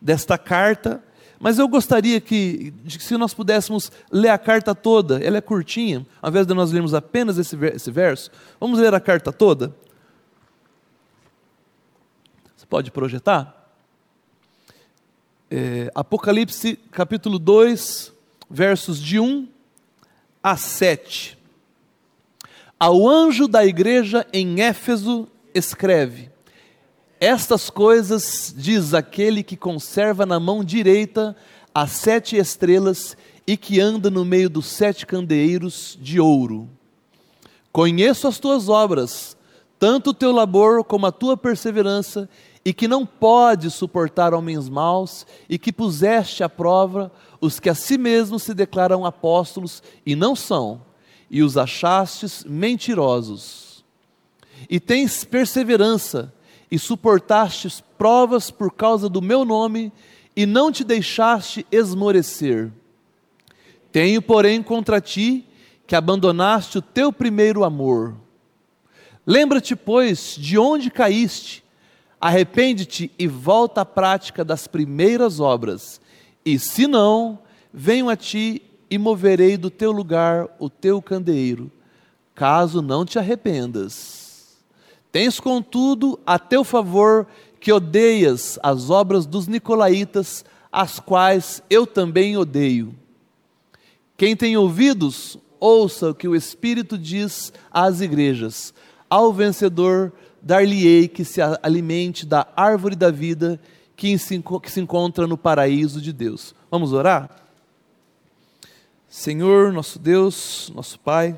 desta 0.00 0.36
carta 0.36 1.02
mas 1.42 1.58
eu 1.58 1.66
gostaria 1.66 2.20
que, 2.20 2.70
se 2.86 3.16
nós 3.16 3.32
pudéssemos 3.32 3.90
ler 4.12 4.28
a 4.28 4.36
carta 4.36 4.74
toda, 4.74 5.24
ela 5.24 5.38
é 5.38 5.40
curtinha, 5.40 6.06
ao 6.20 6.28
invés 6.28 6.46
de 6.46 6.52
nós 6.52 6.70
lermos 6.70 6.92
apenas 6.92 7.38
esse, 7.38 7.56
esse 7.74 7.90
verso, 7.90 8.30
vamos 8.60 8.78
ler 8.78 8.92
a 8.92 9.00
carta 9.00 9.32
toda? 9.32 9.74
Você 12.54 12.66
pode 12.66 12.90
projetar? 12.90 13.72
É, 15.50 15.90
Apocalipse 15.94 16.76
capítulo 16.90 17.38
2, 17.38 18.12
versos 18.50 19.00
de 19.00 19.18
1 19.18 19.48
a 20.42 20.58
7. 20.58 21.38
Ao 22.78 23.08
anjo 23.08 23.48
da 23.48 23.64
igreja 23.64 24.26
em 24.30 24.60
Éfeso 24.60 25.26
escreve: 25.54 26.30
estas 27.20 27.68
coisas 27.68 28.54
diz 28.56 28.94
aquele 28.94 29.42
que 29.42 29.54
conserva 29.54 30.24
na 30.24 30.40
mão 30.40 30.64
direita 30.64 31.36
as 31.74 31.90
sete 31.90 32.36
estrelas 32.36 33.14
e 33.46 33.58
que 33.58 33.78
anda 33.78 34.08
no 34.08 34.24
meio 34.24 34.48
dos 34.48 34.64
sete 34.64 35.04
candeeiros 35.04 35.98
de 36.00 36.18
ouro. 36.18 36.66
Conheço 37.70 38.26
as 38.26 38.38
tuas 38.38 38.70
obras, 38.70 39.36
tanto 39.78 40.10
o 40.10 40.14
teu 40.14 40.32
labor 40.32 40.82
como 40.82 41.06
a 41.06 41.12
tua 41.12 41.36
perseverança, 41.36 42.28
e 42.64 42.72
que 42.72 42.88
não 42.88 43.04
pode 43.04 43.70
suportar 43.70 44.32
homens 44.34 44.68
maus, 44.68 45.26
e 45.48 45.58
que 45.58 45.72
puseste 45.72 46.42
à 46.42 46.48
prova 46.48 47.12
os 47.40 47.60
que 47.60 47.68
a 47.68 47.74
si 47.74 47.98
mesmos 47.98 48.42
se 48.42 48.54
declaram 48.54 49.04
apóstolos 49.04 49.82
e 50.04 50.16
não 50.16 50.34
são, 50.34 50.80
e 51.30 51.42
os 51.42 51.56
achastes 51.56 52.44
mentirosos. 52.44 53.84
E 54.68 54.80
tens 54.80 55.22
perseverança, 55.24 56.32
e 56.70 56.78
suportastes 56.78 57.82
provas 57.98 58.50
por 58.50 58.72
causa 58.72 59.08
do 59.08 59.20
meu 59.20 59.44
nome 59.44 59.92
e 60.36 60.46
não 60.46 60.70
te 60.70 60.84
deixaste 60.84 61.66
esmorecer. 61.70 62.70
Tenho, 63.90 64.22
porém, 64.22 64.62
contra 64.62 65.00
ti 65.00 65.44
que 65.86 65.96
abandonaste 65.96 66.78
o 66.78 66.82
teu 66.82 67.12
primeiro 67.12 67.64
amor. 67.64 68.14
Lembra-te, 69.26 69.74
pois, 69.74 70.36
de 70.38 70.56
onde 70.56 70.90
caíste, 70.90 71.64
arrepende-te 72.20 73.10
e 73.18 73.26
volta 73.26 73.80
à 73.80 73.84
prática 73.84 74.44
das 74.44 74.66
primeiras 74.66 75.40
obras, 75.40 76.00
e 76.44 76.58
se 76.58 76.86
não, 76.86 77.38
venho 77.72 78.08
a 78.08 78.16
ti 78.16 78.62
e 78.88 78.98
moverei 78.98 79.56
do 79.56 79.70
teu 79.70 79.92
lugar 79.92 80.48
o 80.58 80.68
teu 80.70 81.00
candeeiro, 81.00 81.70
caso 82.34 82.80
não 82.82 83.04
te 83.04 83.18
arrependas. 83.18 84.19
Tens, 85.12 85.40
contudo, 85.40 86.18
a 86.24 86.38
teu 86.38 86.62
favor 86.62 87.26
que 87.58 87.72
odeias 87.72 88.58
as 88.62 88.90
obras 88.90 89.26
dos 89.26 89.46
nicolaítas, 89.46 90.44
as 90.72 91.00
quais 91.00 91.62
eu 91.68 91.86
também 91.86 92.36
odeio. 92.36 92.94
Quem 94.16 94.36
tem 94.36 94.56
ouvidos, 94.56 95.36
ouça 95.58 96.10
o 96.10 96.14
que 96.14 96.28
o 96.28 96.36
Espírito 96.36 96.96
diz 96.96 97.52
às 97.70 98.00
igrejas. 98.00 98.72
Ao 99.08 99.32
vencedor, 99.32 100.12
dar-lhe-ei 100.40 101.08
que 101.08 101.24
se 101.24 101.40
alimente 101.62 102.24
da 102.24 102.46
árvore 102.56 102.94
da 102.94 103.10
vida 103.10 103.60
que 103.96 104.16
se 104.16 104.80
encontra 104.80 105.26
no 105.26 105.36
paraíso 105.36 106.00
de 106.00 106.12
Deus. 106.12 106.54
Vamos 106.70 106.92
orar? 106.92 107.28
Senhor, 109.08 109.72
nosso 109.72 109.98
Deus, 109.98 110.72
nosso 110.74 110.98
Pai, 111.00 111.36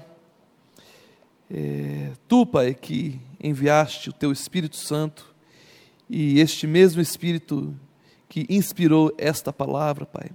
é, 1.50 2.10
tu, 2.28 2.46
Pai, 2.46 2.74
que 2.74 3.18
enviaste 3.42 4.10
o 4.10 4.12
teu 4.12 4.30
Espírito 4.30 4.76
Santo 4.76 5.34
e 6.08 6.38
este 6.38 6.66
mesmo 6.66 7.00
Espírito 7.02 7.74
que 8.28 8.46
inspirou 8.48 9.12
esta 9.18 9.52
palavra, 9.52 10.06
Pai. 10.06 10.30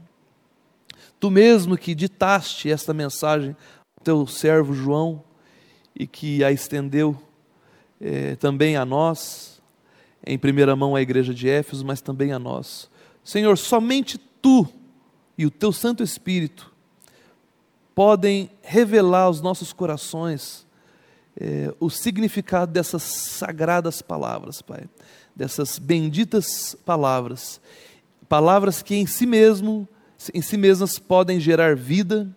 Tu 1.20 1.32
mesmo 1.32 1.78
que 1.78 1.96
ditaste 1.96 2.70
esta 2.70 2.94
mensagem 2.94 3.56
ao 3.96 4.04
teu 4.04 4.28
servo 4.28 4.74
João 4.74 5.24
e 5.96 6.06
que 6.06 6.44
a 6.44 6.52
estendeu 6.52 7.20
é, 8.00 8.36
também 8.36 8.76
a 8.76 8.86
nós, 8.86 9.62
em 10.26 10.38
primeira 10.38 10.76
mão 10.76 10.96
à 10.96 11.02
igreja 11.02 11.34
de 11.34 11.50
Éfeso, 11.50 11.86
mas 11.86 12.02
também 12.02 12.32
a 12.32 12.38
nós. 12.38 12.90
Senhor, 13.24 13.58
somente 13.58 14.18
tu 14.18 14.68
e 15.38 15.46
o 15.46 15.50
teu 15.50 15.72
Santo 15.72 16.04
Espírito 16.04 16.72
podem 17.96 18.52
revelar 18.62 19.24
aos 19.24 19.42
nossos 19.42 19.74
corações 19.74 20.67
é, 21.40 21.72
o 21.80 21.90
significado 21.90 22.72
dessas 22.72 23.04
sagradas 23.04 24.02
palavras, 24.02 24.62
Pai, 24.62 24.86
dessas 25.36 25.78
benditas 25.78 26.76
palavras, 26.84 27.62
palavras 28.28 28.82
que 28.82 28.96
em 28.96 29.06
si 29.06 29.28
mesmo, 29.28 29.88
em 30.34 30.42
si 30.42 30.58
mesmas 30.58 30.98
podem 30.98 31.40
gerar 31.40 31.76
vida, 31.76 32.28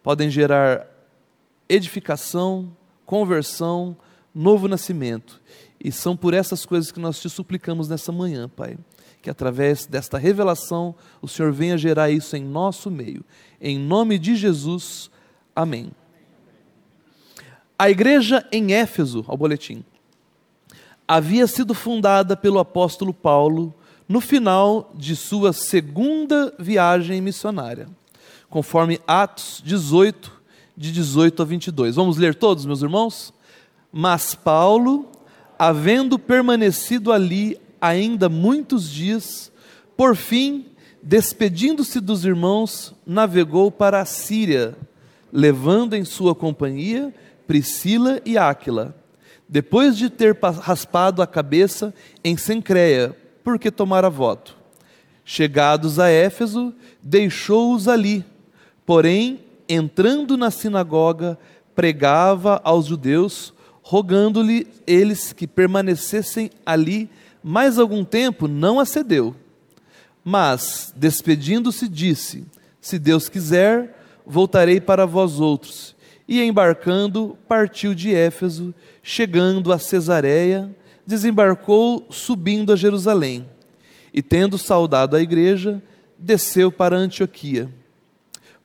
podem 0.00 0.30
gerar 0.30 0.86
edificação, 1.68 2.76
conversão, 3.04 3.96
novo 4.32 4.68
nascimento. 4.68 5.42
E 5.82 5.90
são 5.90 6.16
por 6.16 6.32
essas 6.32 6.64
coisas 6.64 6.92
que 6.92 7.00
nós 7.00 7.18
te 7.18 7.28
suplicamos 7.28 7.88
nessa 7.88 8.12
manhã, 8.12 8.48
Pai. 8.48 8.78
Que 9.20 9.28
através 9.28 9.86
desta 9.86 10.18
revelação 10.18 10.94
o 11.20 11.26
Senhor 11.26 11.52
venha 11.52 11.76
gerar 11.76 12.10
isso 12.10 12.36
em 12.36 12.44
nosso 12.44 12.90
meio. 12.90 13.24
Em 13.60 13.76
nome 13.76 14.18
de 14.20 14.36
Jesus, 14.36 15.10
amém. 15.54 15.90
A 17.78 17.90
igreja 17.90 18.46
em 18.50 18.72
Éfeso, 18.72 19.22
ao 19.28 19.36
boletim, 19.36 19.84
havia 21.06 21.46
sido 21.46 21.74
fundada 21.74 22.34
pelo 22.34 22.58
apóstolo 22.58 23.12
Paulo 23.12 23.74
no 24.08 24.18
final 24.18 24.92
de 24.94 25.14
sua 25.14 25.52
segunda 25.52 26.54
viagem 26.58 27.20
missionária, 27.20 27.86
conforme 28.48 28.98
Atos 29.06 29.62
18, 29.62 30.32
de 30.74 30.90
18 30.90 31.42
a 31.42 31.44
22. 31.44 31.96
Vamos 31.96 32.16
ler 32.16 32.34
todos, 32.34 32.64
meus 32.64 32.80
irmãos? 32.80 33.34
Mas 33.92 34.34
Paulo, 34.34 35.10
havendo 35.58 36.18
permanecido 36.18 37.12
ali 37.12 37.60
ainda 37.78 38.30
muitos 38.30 38.90
dias, 38.90 39.52
por 39.98 40.16
fim, 40.16 40.64
despedindo-se 41.02 42.00
dos 42.00 42.24
irmãos, 42.24 42.94
navegou 43.06 43.70
para 43.70 44.00
a 44.00 44.06
Síria, 44.06 44.74
levando 45.30 45.94
em 45.94 46.06
sua 46.06 46.34
companhia 46.34 47.12
Priscila 47.46 48.20
e 48.24 48.36
Áquila, 48.36 48.94
depois 49.48 49.96
de 49.96 50.10
ter 50.10 50.36
raspado 50.60 51.22
a 51.22 51.26
cabeça 51.26 51.94
em 52.24 52.36
Sencreia, 52.36 53.16
porque 53.44 53.70
tomara 53.70 54.10
voto. 54.10 54.56
Chegados 55.24 55.98
a 55.98 56.08
Éfeso, 56.08 56.74
deixou-os 57.02 57.88
ali, 57.88 58.24
Porém, 58.86 59.40
entrando 59.68 60.36
na 60.36 60.48
sinagoga, 60.48 61.36
pregava 61.74 62.60
aos 62.62 62.86
judeus, 62.86 63.52
rogando-lhe 63.82 64.68
eles 64.86 65.32
que 65.32 65.46
permanecessem 65.46 66.50
ali 66.64 67.10
mais 67.42 67.78
algum 67.78 68.04
tempo, 68.04 68.46
não 68.46 68.78
acedeu. 68.78 69.34
Mas, 70.24 70.92
despedindo-se, 70.96 71.88
disse: 71.88 72.46
Se 72.80 72.96
Deus 72.96 73.28
quiser, 73.28 74.00
voltarei 74.24 74.80
para 74.80 75.04
vós 75.04 75.40
outros. 75.40 75.95
E 76.28 76.42
embarcando, 76.42 77.38
partiu 77.48 77.94
de 77.94 78.14
Éfeso, 78.14 78.74
chegando 79.02 79.72
a 79.72 79.78
Cesareia, 79.78 80.74
desembarcou 81.06 82.06
subindo 82.10 82.72
a 82.72 82.76
Jerusalém. 82.76 83.48
E 84.12 84.20
tendo 84.22 84.58
saudado 84.58 85.14
a 85.14 85.22
igreja, 85.22 85.80
desceu 86.18 86.72
para 86.72 86.96
Antioquia. 86.96 87.70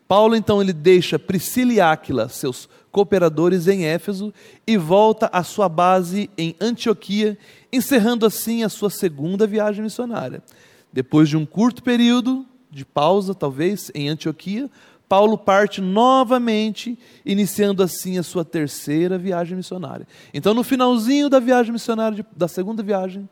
Paulo 0.08 0.36
então 0.36 0.62
ele 0.62 0.74
deixa 0.74 1.20
Priscila 1.20 1.72
e 1.72 1.80
Áquila, 1.80 2.28
seus 2.28 2.68
cooperadores 2.92 3.68
em 3.68 3.86
Éfeso, 3.86 4.34
e 4.68 4.76
volta 4.76 5.30
à 5.32 5.44
sua 5.44 5.70
base 5.70 6.30
em 6.38 6.56
Antioquia, 6.60 7.38
encerrando 7.72 8.26
assim 8.26 8.64
a 8.64 8.70
sua 8.70 8.90
segunda 8.90 9.48
viagem 9.48 9.84
missionária. 9.84 10.44
Depois 10.92 11.30
de 11.30 11.38
um 11.38 11.46
curto 11.46 11.82
período 11.82 12.46
de 12.70 12.84
pausa, 12.86 13.34
talvez, 13.34 13.92
em 13.94 14.10
Antioquia, 14.10 14.70
Paulo 15.12 15.38
parte 15.38 15.82
novamente, 15.82 16.98
iniciando 17.26 17.84
assim 17.84 18.18
a 18.18 18.24
sua 18.24 18.46
terceira 18.46 19.18
viagem 19.18 19.58
missionária. 19.58 20.08
Então, 20.34 20.54
no 20.54 20.64
finalzinho 20.64 21.30
da 21.30 21.38
viagem 21.38 21.74
missionária, 21.74 22.26
da 22.34 22.48
segunda 22.48 22.82
viagem, 22.82 23.28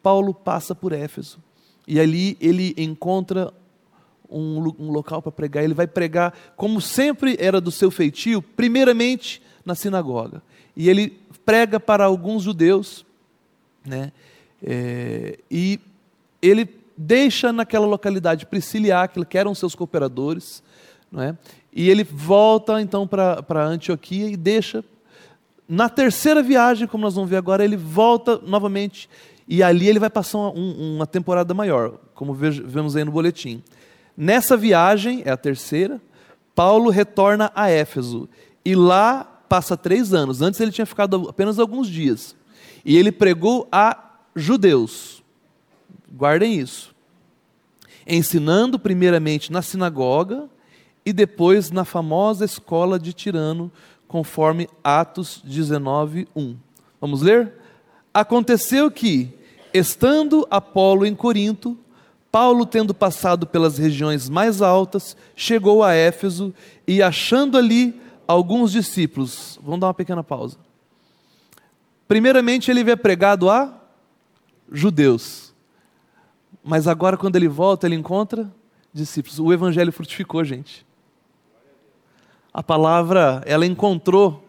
Paulo 0.00 0.32
passa 0.32 0.72
por 0.72 0.92
Éfeso. 0.92 1.40
E 1.84 1.98
ali 1.98 2.36
ele 2.40 2.74
encontra 2.76 3.52
um, 4.30 4.72
um 4.78 4.92
local 4.92 5.20
para 5.20 5.32
pregar. 5.32 5.64
Ele 5.64 5.74
vai 5.74 5.88
pregar, 5.88 6.32
como 6.54 6.80
sempre 6.80 7.36
era 7.40 7.60
do 7.60 7.72
seu 7.72 7.90
feitio, 7.90 8.40
primeiramente 8.40 9.42
na 9.64 9.74
sinagoga. 9.74 10.40
E 10.76 10.88
ele 10.88 11.18
prega 11.44 11.80
para 11.80 12.04
alguns 12.04 12.44
judeus, 12.44 13.04
né? 13.84 14.12
É, 14.62 15.40
e 15.50 15.80
ele 16.40 16.68
deixa 16.96 17.52
naquela 17.52 17.84
localidade 17.84 18.46
Priscila 18.46 18.86
e 18.86 18.92
Áquila, 18.92 19.26
que 19.26 19.36
eram 19.36 19.56
seus 19.56 19.74
cooperadores, 19.74 20.62
não 21.16 21.22
é? 21.22 21.36
e 21.72 21.90
ele 21.90 22.04
volta 22.04 22.80
então 22.80 23.06
para 23.06 23.64
Antioquia 23.66 24.28
e 24.30 24.36
deixa. 24.36 24.84
Na 25.68 25.88
terceira 25.88 26.42
viagem, 26.42 26.86
como 26.86 27.04
nós 27.04 27.14
vamos 27.14 27.28
ver 27.28 27.36
agora, 27.36 27.64
ele 27.64 27.76
volta 27.76 28.38
novamente 28.38 29.10
e 29.48 29.62
ali 29.62 29.88
ele 29.88 29.98
vai 29.98 30.10
passar 30.10 30.38
um, 30.38 30.94
uma 30.96 31.06
temporada 31.06 31.52
maior, 31.52 31.98
como 32.14 32.32
vemos 32.34 32.96
aí 32.96 33.04
no 33.04 33.10
boletim. 33.10 33.62
Nessa 34.16 34.56
viagem, 34.56 35.22
é 35.24 35.30
a 35.30 35.36
terceira, 35.36 36.00
Paulo 36.54 36.88
retorna 36.88 37.52
a 37.54 37.68
Éfeso 37.68 38.28
e 38.64 38.74
lá 38.74 39.24
passa 39.48 39.76
três 39.76 40.14
anos. 40.14 40.40
Antes 40.40 40.60
ele 40.60 40.72
tinha 40.72 40.86
ficado 40.86 41.28
apenas 41.28 41.58
alguns 41.58 41.88
dias. 41.88 42.34
E 42.84 42.96
ele 42.96 43.12
pregou 43.12 43.68
a 43.70 44.14
judeus. 44.34 45.22
Guardem 46.10 46.58
isso. 46.58 46.94
Ensinando 48.06 48.78
primeiramente 48.78 49.52
na 49.52 49.60
sinagoga 49.60 50.48
e 51.06 51.12
depois 51.12 51.70
na 51.70 51.84
famosa 51.84 52.44
escola 52.44 52.98
de 52.98 53.12
Tirano, 53.12 53.70
conforme 54.08 54.68
Atos 54.82 55.40
19, 55.44 56.26
1. 56.34 56.56
Vamos 57.00 57.22
ler? 57.22 57.52
Aconteceu 58.12 58.90
que, 58.90 59.30
estando 59.72 60.44
Apolo 60.50 61.06
em 61.06 61.14
Corinto, 61.14 61.78
Paulo, 62.32 62.66
tendo 62.66 62.92
passado 62.92 63.46
pelas 63.46 63.78
regiões 63.78 64.28
mais 64.28 64.60
altas, 64.60 65.16
chegou 65.36 65.84
a 65.84 65.94
Éfeso 65.94 66.52
e, 66.88 67.00
achando 67.00 67.56
ali 67.56 68.00
alguns 68.26 68.72
discípulos, 68.72 69.60
vamos 69.62 69.80
dar 69.80 69.86
uma 69.86 69.94
pequena 69.94 70.24
pausa. 70.24 70.58
Primeiramente, 72.08 72.68
ele 72.68 72.80
havia 72.80 72.96
pregado 72.96 73.48
a 73.48 73.80
judeus, 74.72 75.54
mas 76.64 76.88
agora, 76.88 77.16
quando 77.16 77.36
ele 77.36 77.46
volta, 77.46 77.86
ele 77.86 77.94
encontra 77.94 78.52
discípulos. 78.92 79.38
O 79.38 79.52
evangelho 79.52 79.92
frutificou, 79.92 80.42
gente. 80.44 80.84
A 82.56 82.62
palavra, 82.62 83.42
ela 83.44 83.66
encontrou. 83.66 84.42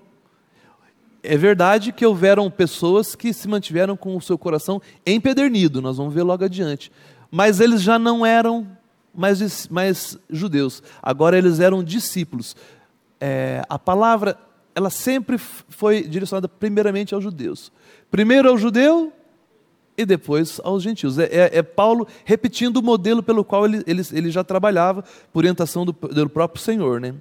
É 1.22 1.36
verdade 1.36 1.92
que 1.92 2.06
houveram 2.06 2.50
pessoas 2.50 3.16
que 3.16 3.34
se 3.34 3.48
mantiveram 3.50 3.98
com 3.98 4.16
o 4.16 4.22
seu 4.22 4.38
coração 4.38 4.82
empedernido, 5.06 5.82
nós 5.82 5.98
vamos 5.98 6.14
ver 6.14 6.24
logo 6.24 6.46
adiante 6.46 6.90
mas 7.32 7.60
eles 7.60 7.82
já 7.82 8.00
não 8.00 8.26
eram 8.26 8.68
mais, 9.14 9.68
mais 9.68 10.18
judeus, 10.30 10.84
agora 11.02 11.38
eles 11.38 11.60
eram 11.60 11.84
discípulos. 11.84 12.56
É, 13.20 13.64
a 13.68 13.80
palavra, 13.80 14.38
ela 14.76 14.90
sempre 14.90 15.38
foi 15.38 16.04
direcionada 16.04 16.48
primeiramente 16.48 17.14
aos 17.14 17.24
judeus. 17.24 17.72
Primeiro 18.12 18.50
ao 18.50 18.58
judeu 18.58 19.12
e 19.98 20.06
depois 20.06 20.62
aos 20.64 20.84
gentios. 20.84 21.18
É, 21.18 21.26
é, 21.26 21.58
é 21.58 21.64
Paulo 21.64 22.08
repetindo 22.24 22.78
o 22.78 22.84
modelo 22.84 23.24
pelo 23.24 23.44
qual 23.44 23.66
ele, 23.66 23.84
ele, 23.88 24.04
ele 24.14 24.30
já 24.30 24.44
trabalhava, 24.44 25.04
por 25.34 25.40
orientação 25.40 25.84
do, 25.84 25.92
do 25.92 26.30
próprio 26.30 26.64
Senhor. 26.64 27.02
Né? 27.02 27.16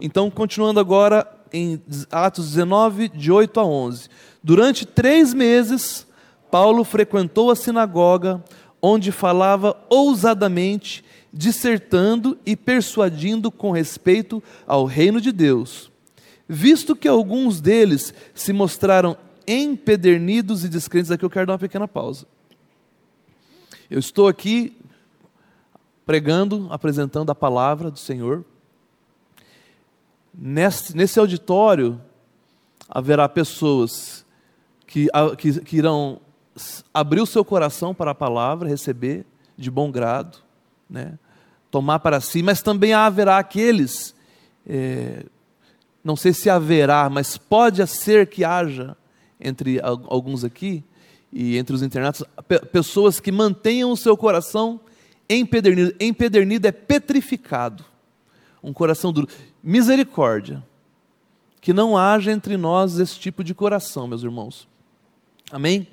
Então, 0.00 0.30
continuando 0.30 0.80
agora 0.80 1.26
em 1.52 1.80
Atos 2.10 2.50
19, 2.50 3.08
de 3.08 3.32
8 3.32 3.60
a 3.60 3.64
11. 3.64 4.08
Durante 4.42 4.84
três 4.84 5.32
meses, 5.32 6.06
Paulo 6.50 6.84
frequentou 6.84 7.50
a 7.50 7.56
sinagoga, 7.56 8.42
onde 8.80 9.10
falava 9.10 9.76
ousadamente, 9.88 11.04
dissertando 11.32 12.38
e 12.44 12.56
persuadindo 12.56 13.50
com 13.50 13.70
respeito 13.70 14.42
ao 14.66 14.84
reino 14.84 15.20
de 15.20 15.32
Deus. 15.32 15.90
Visto 16.48 16.94
que 16.94 17.08
alguns 17.08 17.60
deles 17.60 18.14
se 18.34 18.52
mostraram 18.52 19.16
empedernidos 19.46 20.64
e 20.64 20.68
descrentes, 20.68 21.10
aqui 21.10 21.24
eu 21.24 21.30
quero 21.30 21.46
dar 21.46 21.54
uma 21.54 21.58
pequena 21.58 21.88
pausa. 21.88 22.26
Eu 23.90 23.98
estou 23.98 24.28
aqui 24.28 24.76
pregando, 26.04 26.68
apresentando 26.70 27.30
a 27.30 27.34
palavra 27.34 27.90
do 27.90 27.98
Senhor. 27.98 28.44
Nesse, 30.38 30.94
nesse 30.94 31.18
auditório 31.18 32.00
haverá 32.88 33.28
pessoas 33.28 34.24
que, 34.86 35.08
que, 35.38 35.60
que 35.60 35.76
irão 35.76 36.20
abrir 36.92 37.20
o 37.20 37.26
seu 37.26 37.44
coração 37.44 37.94
para 37.94 38.10
a 38.10 38.14
palavra, 38.14 38.68
receber 38.68 39.24
de 39.56 39.70
bom 39.70 39.90
grado, 39.90 40.38
né? 40.88 41.18
tomar 41.70 41.98
para 41.98 42.20
si, 42.20 42.42
mas 42.42 42.62
também 42.62 42.92
haverá 42.92 43.38
aqueles, 43.38 44.14
é, 44.66 45.24
não 46.02 46.16
sei 46.16 46.32
se 46.32 46.48
haverá, 46.48 47.10
mas 47.10 47.36
pode 47.36 47.86
ser 47.86 48.28
que 48.28 48.44
haja 48.44 48.96
entre 49.40 49.80
alguns 49.82 50.44
aqui 50.44 50.84
e 51.32 51.58
entre 51.58 51.74
os 51.74 51.82
internatos, 51.82 52.24
pessoas 52.72 53.20
que 53.20 53.32
mantenham 53.32 53.90
o 53.90 53.96
seu 53.96 54.16
coração 54.16 54.80
empedernido. 55.28 55.94
Empedernido 56.00 56.66
é 56.66 56.72
petrificado, 56.72 57.84
um 58.62 58.72
coração 58.72 59.12
duro. 59.12 59.28
Misericórdia, 59.66 60.64
que 61.60 61.74
não 61.74 61.98
haja 61.98 62.32
entre 62.32 62.56
nós 62.56 62.98
esse 62.98 63.18
tipo 63.18 63.44
de 63.44 63.52
coração, 63.52 64.06
meus 64.06 64.22
irmãos. 64.22 64.66
Amém? 65.50 65.86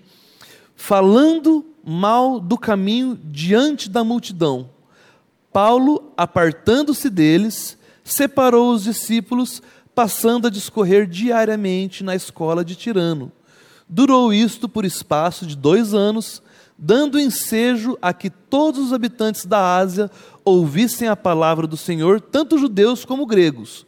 falando 0.76 1.66
mal 1.84 2.40
do 2.40 2.58
caminho 2.58 3.20
diante 3.24 3.90
da 3.90 4.04
multidão. 4.04 4.70
Paulo, 5.52 6.12
apartando-se 6.18 7.10
deles, 7.10 7.78
separou 8.04 8.74
os 8.74 8.84
discípulos, 8.84 9.62
passando 9.94 10.48
a 10.48 10.50
discorrer 10.50 11.08
diariamente 11.08 12.04
na 12.04 12.16
escola 12.16 12.66
de 12.66 12.76
Tirano. 12.76 13.32
Durou 13.88 14.34
isto 14.34 14.68
por 14.68 14.86
espaço 14.86 15.46
de 15.46 15.56
dois 15.56 15.94
anos, 15.94 16.42
dando 16.78 17.20
ensejo 17.20 17.98
a 18.02 18.12
que 18.12 18.30
todos 18.30 18.88
os 18.88 18.94
habitantes 18.94 19.46
da 19.46 19.78
Ásia 19.78 20.10
ouvissem 20.46 21.08
a 21.08 21.16
palavra 21.16 21.66
do 21.68 21.78
Senhor, 21.78 22.20
tanto 22.20 22.58
judeus 22.58 23.06
como 23.06 23.26
gregos. 23.26 23.86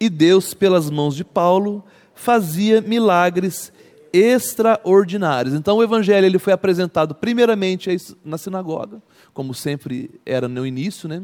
E 0.00 0.08
Deus, 0.08 0.54
pelas 0.54 0.88
mãos 0.90 1.14
de 1.14 1.24
Paulo, 1.24 1.84
fazia 2.14 2.80
milagres 2.80 3.72
extraordinários. 4.12 5.54
Então 5.54 5.76
o 5.76 5.82
evangelho 5.82 6.26
ele 6.26 6.38
foi 6.38 6.52
apresentado 6.52 7.14
primeiramente 7.14 7.94
na 8.24 8.38
sinagoga, 8.38 9.02
como 9.34 9.54
sempre 9.54 10.10
era 10.24 10.48
no 10.48 10.66
início, 10.66 11.08
né? 11.08 11.22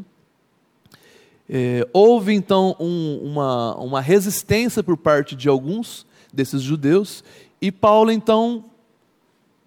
É, 1.49 1.87
houve 1.93 2.33
então 2.33 2.75
um, 2.81 3.21
uma, 3.23 3.77
uma 3.77 4.01
resistência 4.01 4.83
por 4.83 4.97
parte 4.97 5.37
de 5.37 5.47
alguns 5.47 6.07
desses 6.33 6.63
judeus 6.63 7.23
e 7.61 7.71
Paulo 7.71 8.11
então 8.11 8.65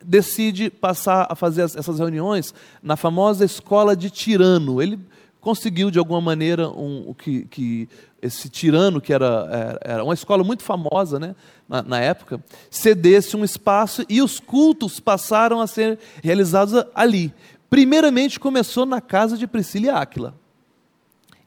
decide 0.07 0.69
passar 0.69 1.27
a 1.29 1.35
fazer 1.35 1.63
essas 1.63 1.99
reuniões 1.99 2.53
na 2.81 2.95
famosa 2.95 3.43
escola 3.43 3.93
de 3.93 4.09
Tirano. 4.09 4.81
Ele 4.81 4.97
conseguiu 5.41 5.91
de 5.91 5.99
alguma 5.99 6.21
maneira 6.21 6.69
um, 6.69 7.13
que, 7.13 7.43
que 7.45 7.89
esse 8.21 8.49
tirano, 8.49 9.01
que 9.01 9.13
era, 9.13 9.79
era 9.81 10.03
uma 10.03 10.13
escola 10.13 10.43
muito 10.43 10.63
famosa 10.63 11.19
né, 11.19 11.35
na, 11.67 11.83
na, 11.83 11.99
época, 11.99 12.43
cedesse 12.71 13.35
um 13.35 13.43
espaço 13.43 14.05
e 14.09 14.21
os 14.21 14.39
cultos 14.39 14.99
passaram 14.99 15.59
a 15.59 15.67
ser 15.67 15.99
realizados 16.23 16.73
ali. 16.95 17.33
Primeiramente 17.69 18.39
começou 18.39 18.85
na 18.85 19.01
casa 19.01 19.37
de 19.37 19.45
Priscila 19.45 19.85
e 19.85 19.89
Áquila. 19.89 20.33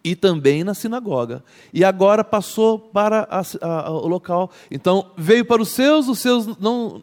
e 0.05 0.15
também 0.15 0.65
na 0.65 0.75
sinagoga. 0.75 1.43
E 1.73 1.83
agora 1.83 2.23
passou 2.23 2.79
para 2.79 3.27
a, 3.31 3.43
a, 3.61 3.91
o 3.91 4.07
local. 4.07 4.51
Então, 4.71 5.11
veio 5.17 5.45
para 5.45 5.61
os 5.61 5.71
seus, 5.71 6.09
os 6.09 6.19
seus 6.19 6.47
não, 6.59 7.03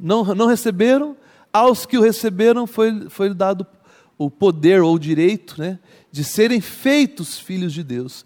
não, 0.00 0.24
não 0.34 0.46
receberam, 0.46 1.16
aos 1.52 1.84
que 1.84 1.98
o 1.98 2.02
receberam 2.02 2.66
foi, 2.66 3.08
foi 3.08 3.34
dado 3.34 3.66
o 4.16 4.30
poder 4.30 4.82
ou 4.82 4.94
o 4.94 4.98
direito 4.98 5.60
né, 5.60 5.78
de 6.12 6.22
serem 6.24 6.60
feitos 6.60 7.38
filhos 7.38 7.72
de 7.72 7.82
Deus. 7.82 8.24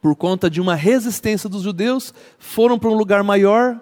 Por 0.00 0.14
conta 0.14 0.48
de 0.48 0.60
uma 0.60 0.74
resistência 0.74 1.48
dos 1.48 1.62
judeus, 1.62 2.14
foram 2.38 2.78
para 2.78 2.90
um 2.90 2.94
lugar 2.94 3.24
maior 3.24 3.80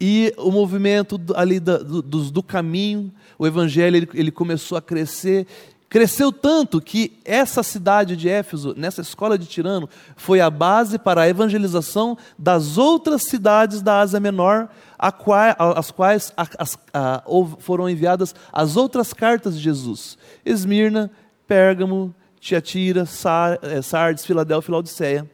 e 0.00 0.32
o 0.38 0.50
movimento 0.50 1.20
ali 1.34 1.58
do, 1.58 2.02
do, 2.02 2.30
do 2.30 2.42
caminho, 2.42 3.12
o 3.38 3.46
evangelho, 3.46 3.96
ele, 3.96 4.08
ele 4.14 4.30
começou 4.30 4.78
a 4.78 4.82
crescer 4.82 5.46
Cresceu 5.88 6.30
tanto 6.30 6.82
que 6.82 7.18
essa 7.24 7.62
cidade 7.62 8.14
de 8.14 8.28
Éfeso, 8.28 8.74
nessa 8.76 9.00
escola 9.00 9.38
de 9.38 9.46
Tirano, 9.46 9.88
foi 10.16 10.38
a 10.38 10.50
base 10.50 10.98
para 10.98 11.22
a 11.22 11.28
evangelização 11.28 12.18
das 12.38 12.76
outras 12.76 13.22
cidades 13.22 13.80
da 13.80 14.00
Ásia 14.00 14.20
Menor, 14.20 14.68
às 14.98 15.90
quais 15.90 16.32
foram 17.60 17.88
enviadas 17.88 18.34
as 18.52 18.76
outras 18.76 19.14
cartas 19.14 19.56
de 19.56 19.62
Jesus: 19.62 20.18
Esmirna, 20.44 21.10
Pérgamo, 21.46 22.14
Tiatira, 22.38 23.04
eh, 23.62 23.80
Sardes, 23.80 24.26
Filadélfia 24.26 24.70
e 24.70 24.72
Laodiceia. 24.72 25.30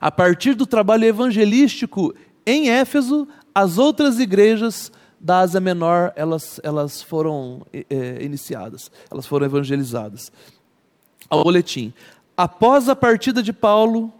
A 0.00 0.10
partir 0.10 0.54
do 0.54 0.66
trabalho 0.66 1.04
evangelístico 1.04 2.14
em 2.46 2.70
Éfeso, 2.70 3.28
as 3.54 3.76
outras 3.76 4.18
igrejas 4.18 4.90
da 5.24 5.38
Ásia 5.38 5.58
Menor, 5.58 6.12
elas, 6.16 6.60
elas 6.62 7.00
foram 7.00 7.62
é, 7.72 8.22
iniciadas, 8.22 8.90
elas 9.10 9.24
foram 9.24 9.46
evangelizadas. 9.46 10.30
Ao 11.30 11.42
boletim. 11.42 11.94
Após 12.36 12.90
a 12.90 12.94
partida 12.94 13.42
de 13.42 13.50
Paulo, 13.50 14.12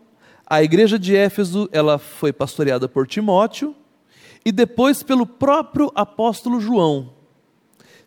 a 0.47 0.63
igreja 0.63 0.99
de 0.99 1.15
Éfeso 1.15 1.69
ela 1.73 1.99
foi 1.99 2.33
pastoreada 2.33 2.89
por 2.89 3.07
Timóteo 3.07 3.75
e 4.47 4.51
depois 4.51 5.03
pelo 5.03 5.27
próprio 5.27 5.93
apóstolo 5.95 6.59
João, 6.59 7.11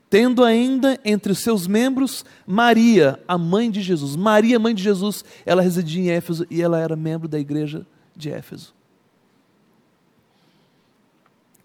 tendo 0.10 0.44
ainda 0.44 1.00
entre 1.06 1.32
os 1.32 1.38
seus 1.38 1.68
membros 1.68 2.26
Maria, 2.48 3.20
a 3.28 3.38
mãe 3.38 3.70
de 3.70 3.84
Jesus. 3.84 4.16
Maria, 4.16 4.58
mãe 4.58 4.74
de 4.74 4.82
Jesus, 4.82 5.24
ela 5.46 5.62
residia 5.62 6.02
em 6.02 6.10
Éfeso 6.10 6.48
e 6.50 6.64
ela 6.64 6.80
era 6.80 6.96
membro 6.96 7.28
da 7.28 7.38
igreja 7.38 7.86
de 8.16 8.32
Éfeso. 8.32 8.77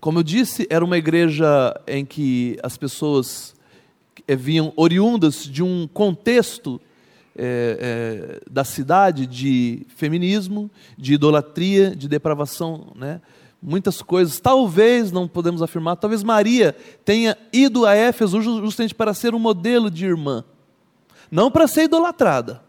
Como 0.02 0.18
eu 0.18 0.24
disse, 0.24 0.66
era 0.68 0.84
uma 0.84 0.98
igreja 0.98 1.80
em 1.86 2.04
que 2.04 2.58
as 2.60 2.76
pessoas 2.76 3.54
eh, 4.26 4.34
vinham 4.34 4.72
oriundas 4.74 5.44
de 5.44 5.62
um 5.62 5.86
contexto 5.86 6.80
é, 7.36 8.40
é, 8.40 8.50
da 8.50 8.64
cidade 8.64 9.28
de 9.28 9.86
feminismo, 9.94 10.68
de 10.98 11.14
idolatria, 11.14 11.94
de 11.94 12.08
depravação, 12.08 12.88
né? 12.96 13.20
muitas 13.62 14.02
coisas. 14.02 14.40
Talvez, 14.40 15.12
não 15.12 15.28
podemos 15.28 15.62
afirmar, 15.62 15.94
talvez 15.94 16.24
Maria 16.24 16.74
tenha 17.04 17.38
ido 17.52 17.86
a 17.86 17.94
Éfeso 17.94 18.42
justamente 18.42 18.96
para 18.96 19.14
ser 19.14 19.36
um 19.36 19.38
modelo 19.38 19.88
de 19.88 20.04
irmã, 20.04 20.42
não 21.30 21.48
para 21.48 21.68
ser 21.68 21.84
idolatrada 21.84 22.60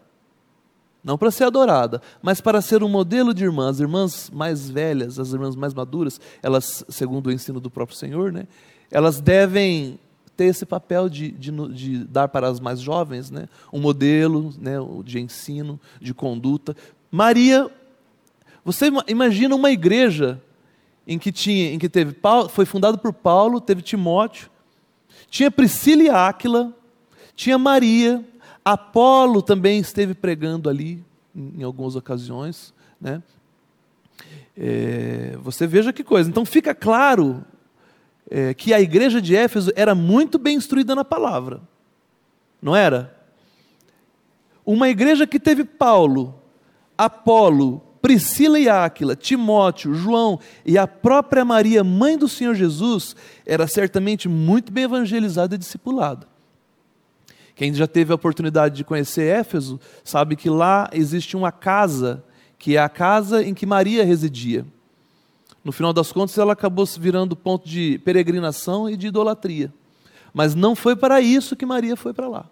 não 1.04 1.18
para 1.18 1.30
ser 1.30 1.44
adorada, 1.44 2.00
mas 2.22 2.40
para 2.40 2.62
ser 2.62 2.82
um 2.82 2.88
modelo 2.88 3.34
de 3.34 3.44
irmã. 3.44 3.68
As 3.68 3.78
irmãs 3.78 4.30
mais 4.30 4.70
velhas, 4.70 5.18
as 5.18 5.32
irmãs 5.32 5.54
mais 5.54 5.74
maduras, 5.74 6.18
elas, 6.42 6.82
segundo 6.88 7.26
o 7.26 7.32
ensino 7.32 7.60
do 7.60 7.70
próprio 7.70 7.96
Senhor, 7.96 8.32
né, 8.32 8.46
elas 8.90 9.20
devem 9.20 9.98
ter 10.36 10.46
esse 10.46 10.64
papel 10.64 11.08
de, 11.08 11.30
de, 11.30 11.50
de 11.68 12.04
dar 12.04 12.28
para 12.28 12.48
as 12.48 12.58
mais 12.58 12.80
jovens 12.80 13.30
né, 13.30 13.48
um 13.72 13.78
modelo 13.78 14.52
né, 14.58 14.76
de 15.04 15.20
ensino, 15.20 15.78
de 16.00 16.14
conduta. 16.14 16.74
Maria, 17.10 17.70
você 18.64 18.90
imagina 19.06 19.54
uma 19.54 19.70
igreja 19.70 20.40
em 21.06 21.18
que 21.18 21.30
tinha, 21.30 21.72
em 21.72 21.78
que 21.78 21.88
teve 21.88 22.16
foi 22.48 22.64
fundado 22.64 22.96
por 22.96 23.12
Paulo, 23.12 23.60
teve 23.60 23.82
Timóteo, 23.82 24.48
tinha 25.28 25.50
Priscila 25.50 26.02
e 26.02 26.08
Áquila, 26.08 26.72
tinha 27.36 27.58
Maria, 27.58 28.24
Apolo 28.64 29.42
também 29.42 29.78
esteve 29.78 30.14
pregando 30.14 30.70
ali 30.70 31.04
em, 31.34 31.62
algumas 31.62 31.96
ocasiões. 31.96 32.72
Né? 33.00 33.22
É, 34.56 35.36
você 35.40 35.66
veja 35.66 35.92
que 35.92 36.02
coisa. 36.02 36.30
Então 36.30 36.46
fica 36.46 36.74
claro 36.74 37.44
é, 38.30 38.54
que 38.54 38.72
a 38.72 38.80
igreja 38.80 39.20
de 39.20 39.36
Éfeso 39.36 39.70
era 39.76 39.94
muito 39.94 40.38
bem 40.38 40.56
instruída 40.56 40.94
na 40.94 41.04
palavra. 41.04 41.60
Não 42.62 42.74
era? 42.74 43.14
Uma 44.64 44.88
igreja 44.88 45.26
que 45.26 45.38
teve 45.38 45.64
Paulo, 45.64 46.34
Apolo, 46.96 47.82
Priscila 48.00 48.58
e 48.58 48.68
Áquila, 48.68 49.14
Timóteo, 49.14 49.94
João 49.94 50.40
e 50.64 50.78
a 50.78 50.86
própria 50.86 51.44
Maria, 51.44 51.84
mãe 51.84 52.16
do 52.16 52.28
Senhor 52.28 52.54
Jesus, 52.54 53.14
era 53.44 53.66
certamente 53.66 54.28
muito 54.28 54.72
bem 54.72 54.84
evangelizada 54.84 55.54
e 55.54 55.58
discipulada. 55.58 56.33
Quem 57.54 57.72
já 57.72 57.86
teve 57.86 58.12
a 58.12 58.16
oportunidade 58.16 58.76
de 58.76 58.84
conhecer 58.84 59.22
Éfeso, 59.22 59.78
sabe 60.02 60.34
que 60.34 60.50
lá 60.50 60.88
existe 60.92 61.36
uma 61.36 61.52
casa, 61.52 62.24
que 62.58 62.76
é 62.76 62.80
a 62.80 62.88
casa 62.88 63.44
em 63.44 63.54
que 63.54 63.64
Maria 63.64 64.04
residia. 64.04 64.66
No 65.62 65.70
final 65.70 65.92
das 65.92 66.12
contas, 66.12 66.36
ela 66.36 66.52
acabou 66.52 66.84
se 66.84 66.98
virando 66.98 67.36
ponto 67.36 67.68
de 67.68 67.98
peregrinação 68.04 68.90
e 68.90 68.96
de 68.96 69.06
idolatria. 69.06 69.72
Mas 70.32 70.54
não 70.54 70.74
foi 70.74 70.96
para 70.96 71.20
isso 71.20 71.54
que 71.54 71.64
Maria 71.64 71.96
foi 71.96 72.12
para 72.12 72.28
lá. 72.28 72.46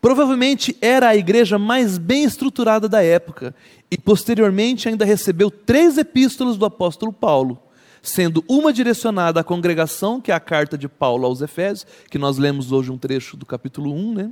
Provavelmente 0.00 0.76
era 0.80 1.08
a 1.08 1.16
igreja 1.16 1.58
mais 1.58 1.98
bem 1.98 2.24
estruturada 2.24 2.88
da 2.88 3.02
época 3.02 3.54
e 3.90 3.98
posteriormente 3.98 4.88
ainda 4.88 5.04
recebeu 5.04 5.50
três 5.50 5.98
epístolas 5.98 6.56
do 6.56 6.64
apóstolo 6.64 7.12
Paulo 7.12 7.60
sendo 8.08 8.44
uma 8.48 8.72
direcionada 8.72 9.40
à 9.40 9.44
congregação, 9.44 10.20
que 10.20 10.30
é 10.30 10.34
a 10.34 10.40
carta 10.40 10.78
de 10.78 10.88
Paulo 10.88 11.26
aos 11.26 11.42
Efésios, 11.42 11.86
que 12.10 12.18
nós 12.18 12.38
lemos 12.38 12.72
hoje 12.72 12.90
um 12.90 12.98
trecho 12.98 13.36
do 13.36 13.44
capítulo 13.44 13.92
1, 13.92 14.14
né? 14.14 14.30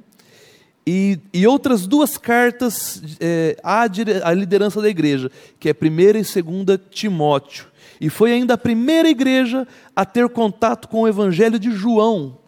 E, 0.86 1.18
e 1.32 1.46
outras 1.46 1.86
duas 1.86 2.18
cartas 2.18 3.02
é, 3.18 3.56
à, 3.62 3.82
à 3.82 4.34
liderança 4.34 4.82
da 4.82 4.88
igreja, 4.88 5.30
que 5.58 5.70
é 5.70 5.72
1 5.72 5.86
e 5.86 6.62
2 6.64 6.80
Timóteo. 6.90 7.66
E 8.00 8.10
foi 8.10 8.32
ainda 8.32 8.54
a 8.54 8.58
primeira 8.58 9.08
igreja 9.08 9.66
a 9.96 10.04
ter 10.04 10.28
contato 10.28 10.88
com 10.88 11.02
o 11.02 11.08
evangelho 11.08 11.58
de 11.58 11.70
João. 11.70 12.38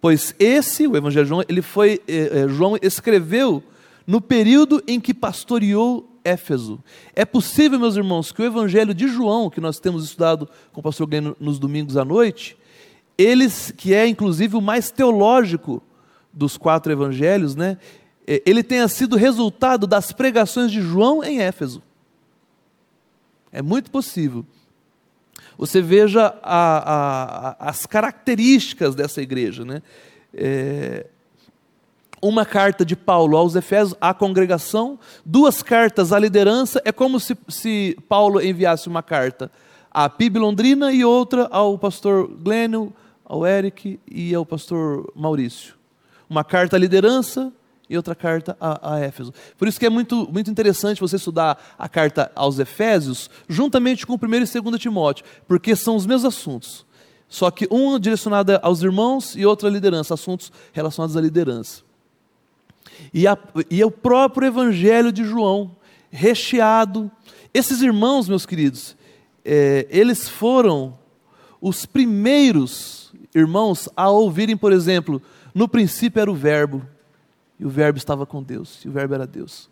Pois 0.00 0.34
esse, 0.38 0.86
o 0.86 0.96
evangelho 0.96 1.24
de 1.24 1.28
João, 1.28 1.44
ele 1.46 1.60
foi, 1.60 2.00
é, 2.08 2.40
é, 2.40 2.48
João 2.48 2.78
escreveu 2.80 3.62
no 4.06 4.20
período 4.20 4.82
em 4.86 4.98
que 4.98 5.12
pastoreou 5.12 6.15
Éfeso. 6.26 6.82
É 7.14 7.24
possível, 7.24 7.78
meus 7.78 7.96
irmãos, 7.96 8.32
que 8.32 8.42
o 8.42 8.44
Evangelho 8.44 8.92
de 8.92 9.06
João, 9.06 9.48
que 9.48 9.60
nós 9.60 9.78
temos 9.78 10.04
estudado 10.04 10.48
com 10.72 10.80
o 10.80 10.82
pastor 10.82 11.06
Glenn 11.06 11.34
nos 11.38 11.58
domingos 11.58 11.96
à 11.96 12.04
noite, 12.04 12.56
eles, 13.16 13.72
que 13.76 13.94
é 13.94 14.06
inclusive 14.06 14.56
o 14.56 14.60
mais 14.60 14.90
teológico 14.90 15.82
dos 16.32 16.56
quatro 16.56 16.92
evangelhos, 16.92 17.54
né, 17.54 17.78
é, 18.26 18.42
ele 18.44 18.62
tenha 18.62 18.88
sido 18.88 19.16
resultado 19.16 19.86
das 19.86 20.12
pregações 20.12 20.70
de 20.70 20.80
João 20.82 21.22
em 21.22 21.40
Éfeso. 21.40 21.82
É 23.52 23.62
muito 23.62 23.90
possível. 23.90 24.44
Você 25.56 25.80
veja 25.80 26.34
a, 26.42 27.56
a, 27.62 27.70
as 27.70 27.86
características 27.86 28.94
dessa 28.94 29.22
igreja. 29.22 29.64
Né? 29.64 29.82
É, 30.34 31.06
uma 32.20 32.44
carta 32.44 32.84
de 32.84 32.96
Paulo 32.96 33.36
aos 33.36 33.54
Efésios, 33.54 33.96
à 34.00 34.14
congregação, 34.14 34.98
duas 35.24 35.62
cartas 35.62 36.12
à 36.12 36.18
liderança. 36.18 36.80
É 36.84 36.92
como 36.92 37.20
se, 37.20 37.36
se 37.48 37.96
Paulo 38.08 38.40
enviasse 38.40 38.88
uma 38.88 39.02
carta 39.02 39.50
à 39.90 40.08
PIB 40.08 40.38
Londrina 40.38 40.92
e 40.92 41.04
outra 41.04 41.48
ao 41.50 41.78
pastor 41.78 42.28
Glênio, 42.28 42.92
ao 43.24 43.46
Eric 43.46 43.98
e 44.06 44.34
ao 44.34 44.44
pastor 44.44 45.10
Maurício. 45.14 45.74
Uma 46.28 46.44
carta 46.44 46.76
à 46.76 46.78
liderança 46.78 47.52
e 47.88 47.96
outra 47.96 48.14
carta 48.14 48.56
a, 48.60 48.94
a 48.94 49.00
Éfeso. 49.00 49.32
Por 49.56 49.68
isso 49.68 49.78
que 49.78 49.86
é 49.86 49.90
muito, 49.90 50.28
muito 50.32 50.50
interessante 50.50 51.00
você 51.00 51.16
estudar 51.16 51.58
a 51.78 51.88
carta 51.88 52.30
aos 52.34 52.58
Efésios 52.58 53.30
juntamente 53.48 54.06
com 54.06 54.14
o 54.14 54.18
1 54.20 54.34
e 54.34 54.60
2 54.60 54.80
Timóteo, 54.80 55.24
porque 55.46 55.76
são 55.76 55.96
os 55.96 56.04
mesmos 56.04 56.24
assuntos. 56.24 56.86
Só 57.28 57.50
que 57.50 57.66
um 57.70 57.98
direcionado 57.98 58.58
aos 58.62 58.82
irmãos 58.82 59.34
e 59.34 59.44
outro 59.44 59.66
à 59.66 59.70
liderança, 59.70 60.14
assuntos 60.14 60.52
relacionados 60.72 61.16
à 61.16 61.20
liderança. 61.20 61.85
E, 63.12 63.26
a, 63.26 63.36
e 63.70 63.82
o 63.84 63.90
próprio 63.90 64.46
Evangelho 64.46 65.12
de 65.12 65.24
João, 65.24 65.76
recheado. 66.10 67.10
Esses 67.52 67.82
irmãos, 67.82 68.28
meus 68.28 68.46
queridos, 68.46 68.96
é, 69.44 69.86
eles 69.90 70.28
foram 70.28 70.98
os 71.60 71.86
primeiros 71.86 73.12
irmãos 73.34 73.88
a 73.96 74.08
ouvirem, 74.08 74.56
por 74.56 74.72
exemplo, 74.72 75.20
no 75.54 75.68
princípio 75.68 76.20
era 76.20 76.30
o 76.30 76.34
Verbo, 76.34 76.82
e 77.58 77.64
o 77.64 77.70
Verbo 77.70 77.98
estava 77.98 78.26
com 78.26 78.42
Deus, 78.42 78.84
e 78.84 78.88
o 78.88 78.92
Verbo 78.92 79.14
era 79.14 79.26
Deus. 79.26 79.70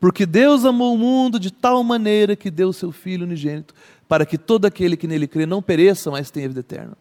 Porque 0.00 0.24
Deus 0.24 0.64
amou 0.64 0.94
o 0.94 0.98
mundo 0.98 1.38
de 1.38 1.50
tal 1.50 1.82
maneira 1.82 2.36
que 2.36 2.50
deu 2.50 2.68
o 2.68 2.72
seu 2.72 2.92
Filho 2.92 3.24
unigênito, 3.24 3.74
para 4.08 4.24
que 4.24 4.38
todo 4.38 4.64
aquele 4.64 4.96
que 4.96 5.06
nele 5.06 5.26
crê 5.26 5.44
não 5.44 5.60
pereça, 5.60 6.10
mas 6.10 6.30
tenha 6.30 6.48
vida 6.48 6.60
eterna. 6.60 6.96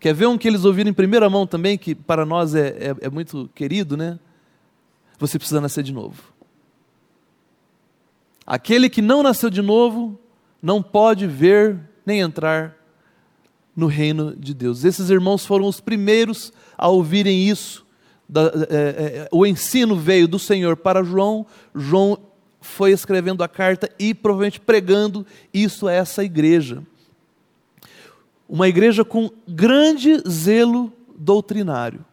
Quer 0.00 0.14
ver 0.14 0.26
um 0.26 0.36
que 0.36 0.48
eles 0.48 0.64
ouviram 0.64 0.90
em 0.90 0.94
primeira 0.94 1.30
mão 1.30 1.46
também, 1.46 1.78
que 1.78 1.94
para 1.94 2.26
nós 2.26 2.54
é, 2.54 2.68
é, 2.68 2.96
é 3.02 3.10
muito 3.10 3.48
querido, 3.54 3.96
né? 3.96 4.18
Você 5.18 5.38
precisa 5.38 5.60
nascer 5.60 5.82
de 5.82 5.92
novo. 5.92 6.22
Aquele 8.46 8.90
que 8.90 9.00
não 9.00 9.22
nasceu 9.22 9.48
de 9.48 9.62
novo 9.62 10.18
não 10.62 10.82
pode 10.82 11.26
ver 11.26 11.78
nem 12.04 12.20
entrar 12.20 12.76
no 13.74 13.86
reino 13.86 14.36
de 14.36 14.54
Deus. 14.54 14.84
Esses 14.84 15.10
irmãos 15.10 15.44
foram 15.44 15.66
os 15.66 15.80
primeiros 15.80 16.52
a 16.76 16.88
ouvirem 16.88 17.48
isso. 17.48 17.84
Da, 18.28 18.42
é, 18.42 18.46
é, 18.70 19.28
o 19.30 19.46
ensino 19.46 19.96
veio 19.96 20.26
do 20.26 20.38
Senhor 20.38 20.76
para 20.76 21.02
João, 21.02 21.46
João 21.74 22.18
foi 22.60 22.92
escrevendo 22.92 23.44
a 23.44 23.48
carta 23.48 23.90
e 23.98 24.14
provavelmente 24.14 24.58
pregando 24.58 25.26
isso 25.52 25.86
a 25.86 25.92
essa 25.92 26.24
igreja. 26.24 26.82
Uma 28.48 28.68
igreja 28.68 29.04
com 29.04 29.30
grande 29.46 30.22
zelo 30.28 30.92
doutrinário. 31.14 32.04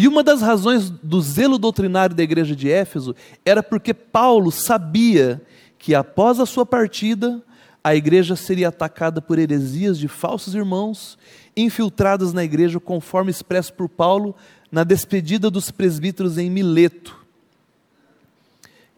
E 0.00 0.06
uma 0.06 0.22
das 0.22 0.40
razões 0.40 0.90
do 0.90 1.20
zelo 1.20 1.58
doutrinário 1.58 2.14
da 2.14 2.22
igreja 2.22 2.54
de 2.54 2.70
Éfeso 2.70 3.16
era 3.44 3.64
porque 3.64 3.92
Paulo 3.92 4.52
sabia 4.52 5.42
que 5.76 5.92
após 5.92 6.38
a 6.38 6.46
sua 6.46 6.64
partida, 6.64 7.42
a 7.82 7.96
igreja 7.96 8.36
seria 8.36 8.68
atacada 8.68 9.20
por 9.20 9.40
heresias 9.40 9.98
de 9.98 10.06
falsos 10.06 10.54
irmãos 10.54 11.18
infiltrados 11.56 12.32
na 12.32 12.44
igreja, 12.44 12.78
conforme 12.78 13.32
expresso 13.32 13.72
por 13.72 13.88
Paulo 13.88 14.36
na 14.70 14.84
despedida 14.84 15.50
dos 15.50 15.72
presbíteros 15.72 16.38
em 16.38 16.48
Mileto, 16.48 17.18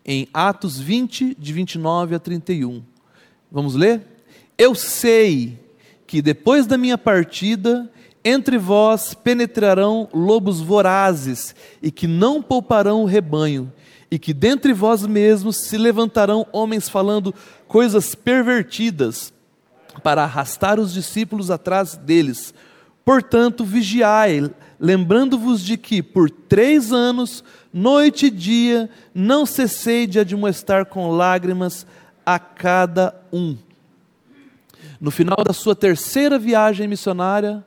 em 0.05 0.29
Atos 0.35 0.79
20, 0.79 1.35
de 1.35 1.53
29 1.55 2.15
a 2.15 2.19
31. 2.19 2.83
Vamos 3.51 3.75
ler? 3.75 4.03
Eu 4.59 4.75
sei 4.75 5.59
que 6.07 6.21
depois 6.21 6.67
da 6.67 6.77
minha 6.77 6.99
partida, 6.99 7.91
entre 8.25 8.59
vós 8.59 9.15
penetrarão 9.15 10.09
lobos 10.13 10.61
vorazes, 10.61 11.55
e 11.83 11.91
que 11.91 12.07
não 12.07 12.43
pouparão 12.43 13.03
o 13.03 13.07
rebanho, 13.07 13.73
e 14.11 14.19
que 14.19 14.35
dentre 14.35 14.73
vós 14.73 15.07
mesmos 15.07 15.57
se 15.57 15.79
levantarão 15.79 16.47
homens 16.53 16.89
falando 16.89 17.35
coisas 17.67 18.15
pervertidas, 18.15 19.33
para 20.03 20.23
arrastar 20.23 20.79
os 20.79 20.93
discípulos 20.93 21.51
atrás 21.51 21.97
deles. 21.97 22.55
Portanto, 23.05 23.65
vigiai, 23.65 24.51
lembrando-vos 24.79 25.63
de 25.63 25.77
que 25.77 26.03
por 26.03 26.31
três 26.31 26.93
anos, 26.93 27.43
noite 27.73 28.27
e 28.27 28.31
dia, 28.31 28.89
não 29.15 29.45
cessei 29.45 30.07
de 30.07 30.19
admoestar 30.21 30.87
com 30.87 31.11
lágrimas 31.11 31.87
a 32.25 32.39
cada 32.39 33.15
um. 33.33 33.57
No 35.01 35.11
final 35.11 35.39
da 35.45 35.53
sua 35.53 35.75
terceira 35.75 36.39
viagem 36.39 36.87
missionária, 36.87 37.65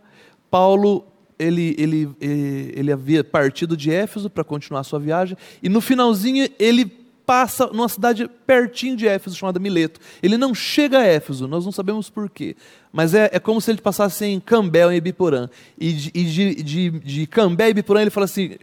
Paulo 0.53 1.03
ele, 1.39 1.75
ele, 1.79 2.15
ele, 2.21 2.91
havia 2.91 3.23
partido 3.23 3.75
de 3.75 3.89
Éfeso 3.91 4.29
para 4.29 4.43
continuar 4.43 4.81
a 4.81 4.83
sua 4.83 4.99
viagem, 4.99 5.35
e 5.63 5.67
no 5.67 5.81
finalzinho 5.81 6.47
ele 6.59 6.85
passa 7.25 7.65
numa 7.65 7.89
cidade 7.89 8.29
pertinho 8.45 8.95
de 8.95 9.07
Éfeso, 9.07 9.35
chamada 9.35 9.59
Mileto. 9.59 9.99
Ele 10.21 10.37
não 10.37 10.53
chega 10.53 10.99
a 10.99 11.03
Éfeso, 11.03 11.47
nós 11.47 11.65
não 11.65 11.71
sabemos 11.71 12.07
porquê. 12.07 12.55
Mas 12.91 13.15
é, 13.15 13.31
é 13.33 13.39
como 13.39 13.59
se 13.59 13.71
ele 13.71 13.81
passasse 13.81 14.25
em 14.25 14.39
Cambé, 14.39 14.85
em 14.93 14.97
Ibiporã. 14.97 15.49
E 15.75 15.91
de, 15.91 16.11
de, 16.11 16.63
de, 16.63 16.89
de 16.99 17.25
Cambé 17.25 17.69
e 17.69 17.71
Ibiporã 17.71 18.01
ele 18.01 18.11
fala 18.11 18.25
assim: 18.25 18.57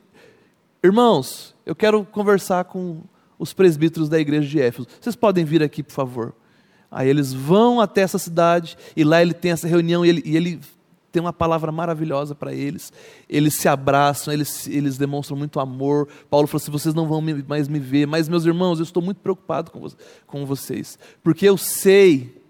Irmãos, 0.85 1.57
eu 1.67 1.75
quero 1.75 2.05
conversar 2.05 2.67
com 2.67 3.01
os 3.37 3.53
presbíteros 3.53 4.09
da 4.09 4.21
igreja 4.21 4.47
de 4.47 4.61
Éfeso. 4.61 4.87
Vocês 5.01 5.17
podem 5.17 5.45
vir 5.45 5.61
aqui, 5.61 5.83
por 5.83 5.93
favor? 5.93 6.35
Aí 6.89 7.09
eles 7.09 7.33
vão 7.33 7.81
até 7.81 8.03
essa 8.03 8.19
cidade, 8.19 8.79
e 8.97 9.03
lá 9.03 9.21
ele 9.21 9.35
tem 9.35 9.51
essa 9.51 9.67
reunião, 9.67 10.07
e 10.07 10.09
ele, 10.09 10.23
e 10.25 10.37
ele 10.37 10.61
tem 11.11 11.21
uma 11.21 11.33
palavra 11.33 11.73
maravilhosa 11.73 12.35
para 12.35 12.55
eles. 12.55 12.93
Eles 13.29 13.55
se 13.55 13.69
abraçam, 13.69 14.33
eles, 14.33 14.67
eles 14.67 14.97
demonstram 14.97 15.37
muito 15.37 15.59
amor. 15.59 16.09
Paulo 16.29 16.47
falou 16.47 16.63
assim: 16.63 16.71
vocês 16.71 16.95
não 16.95 17.07
vão 17.07 17.23
mais 17.47 17.69
me 17.69 17.79
ver, 17.79 18.07
mas 18.07 18.29
meus 18.29 18.45
irmãos, 18.45 18.79
eu 18.79 18.85
estou 18.85 19.03
muito 19.03 19.19
preocupado 19.19 19.71
com, 19.71 19.87
com 20.27 20.47
vocês, 20.47 20.99
porque 21.23 21.49
eu 21.49 21.57
sei 21.57 22.41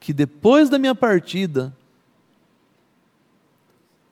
que 0.00 0.12
depois 0.12 0.70
da 0.70 0.78
minha 0.78 0.94
partida 0.94 1.74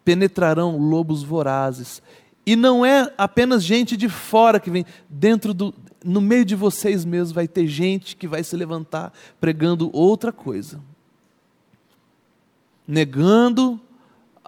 penetrarão 0.04 0.76
lobos 0.76 1.22
vorazes. 1.22 2.02
E 2.44 2.54
não 2.54 2.87
é 2.87 3.12
apenas 3.18 3.64
gente 3.64 3.96
de 3.96 4.09
fora 4.09 4.61
que 4.61 4.70
vem, 4.70 4.87
dentro 5.09 5.52
do, 5.52 5.74
no 6.04 6.20
meio 6.20 6.44
de 6.44 6.54
vocês 6.54 7.04
mesmos 7.04 7.32
vai 7.32 7.48
ter 7.48 7.66
gente 7.66 8.14
que 8.14 8.28
vai 8.28 8.44
se 8.44 8.56
levantar 8.56 9.12
pregando 9.40 9.90
outra 9.92 10.30
coisa 10.30 10.80
negando 12.87 13.80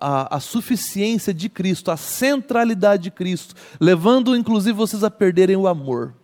a, 0.01 0.37
a, 0.37 0.41
suficiência 0.41 1.35
de 1.35 1.49
Cristo, 1.49 1.91
a 1.91 1.97
centralidade 1.97 3.05
de 3.05 3.11
Cristo, 3.11 3.55
levando 3.81 4.37
inclusive 4.37 4.77
vocês 4.77 5.03
a 5.03 5.11
perderem 5.11 5.57
o 5.57 5.67
amor. 5.67 6.15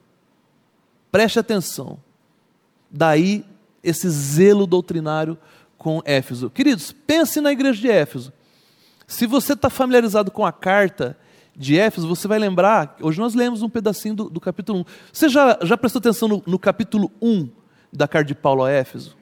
Preste 1.10 1.38
atenção. 1.38 1.98
Daí 2.90 3.44
esse 3.82 4.08
zelo 4.08 4.66
doutrinário 4.66 5.36
com 5.76 6.00
Éfeso. 6.04 6.48
Queridos, 6.48 6.92
pense 6.92 7.40
na 7.40 7.52
igreja 7.52 7.80
de 7.80 7.90
Éfeso. 7.90 8.32
Se 9.06 9.26
você 9.26 9.52
está 9.52 9.68
familiarizado 9.68 10.30
com 10.30 10.46
a 10.46 10.52
carta 10.52 11.16
de 11.54 11.78
Éfeso, 11.78 12.08
você 12.08 12.26
vai 12.26 12.38
lembrar, 12.38 12.96
hoje 13.00 13.20
nós 13.20 13.34
lemos 13.34 13.62
um 13.62 13.68
pedacinho 13.68 14.14
do, 14.14 14.30
do 14.30 14.40
capítulo 14.40 14.80
1. 14.80 14.84
Você 15.12 15.28
já, 15.28 15.58
já 15.62 15.76
prestou 15.76 16.00
atenção 16.00 16.28
no, 16.28 16.42
no 16.46 16.58
capítulo 16.58 17.12
1 17.20 17.48
da 17.92 18.08
carta 18.08 18.28
de 18.28 18.34
Paulo 18.34 18.64
a 18.64 18.70
Éfeso? 18.70 19.16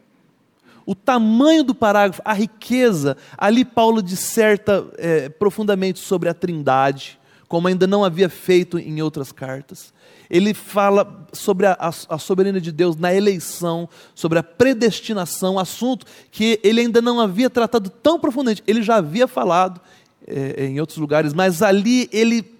O 0.84 0.94
tamanho 0.94 1.62
do 1.62 1.74
parágrafo, 1.74 2.22
a 2.24 2.32
riqueza. 2.32 3.16
Ali 3.36 3.64
Paulo 3.64 4.02
disserta 4.02 4.84
é, 4.98 5.28
profundamente 5.28 5.98
sobre 5.98 6.28
a 6.28 6.34
trindade, 6.34 7.18
como 7.48 7.68
ainda 7.68 7.86
não 7.86 8.04
havia 8.04 8.28
feito 8.28 8.78
em 8.78 9.00
outras 9.02 9.30
cartas. 9.30 9.92
Ele 10.30 10.54
fala 10.54 11.26
sobre 11.32 11.66
a, 11.66 11.76
a, 11.78 12.18
soberania 12.18 12.60
de 12.60 12.72
Deus 12.72 12.96
na 12.96 13.14
eleição, 13.14 13.88
sobre 14.14 14.38
a 14.38 14.42
predestinação, 14.42 15.58
assunto 15.58 16.06
que 16.30 16.58
ele 16.64 16.80
ainda 16.80 17.02
não 17.02 17.20
havia 17.20 17.50
tratado 17.50 17.90
tão 17.90 18.18
profundamente. 18.18 18.62
Ele 18.66 18.82
já 18.82 18.96
havia 18.96 19.28
falado 19.28 19.80
é, 20.26 20.66
em 20.66 20.80
outros 20.80 20.98
lugares, 20.98 21.34
mas 21.34 21.60
ali 21.60 22.08
ele 22.10 22.50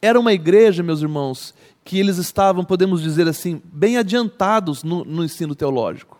era 0.00 0.18
uma 0.18 0.32
igreja, 0.32 0.82
meus 0.82 1.02
irmãos, 1.02 1.52
que 1.84 1.98
eles 1.98 2.16
estavam, 2.16 2.64
podemos 2.64 3.02
dizer 3.02 3.26
assim, 3.26 3.60
bem 3.64 3.98
adiantados 3.98 4.84
no, 4.84 5.04
no 5.04 5.24
ensino 5.24 5.54
teológico 5.54 6.19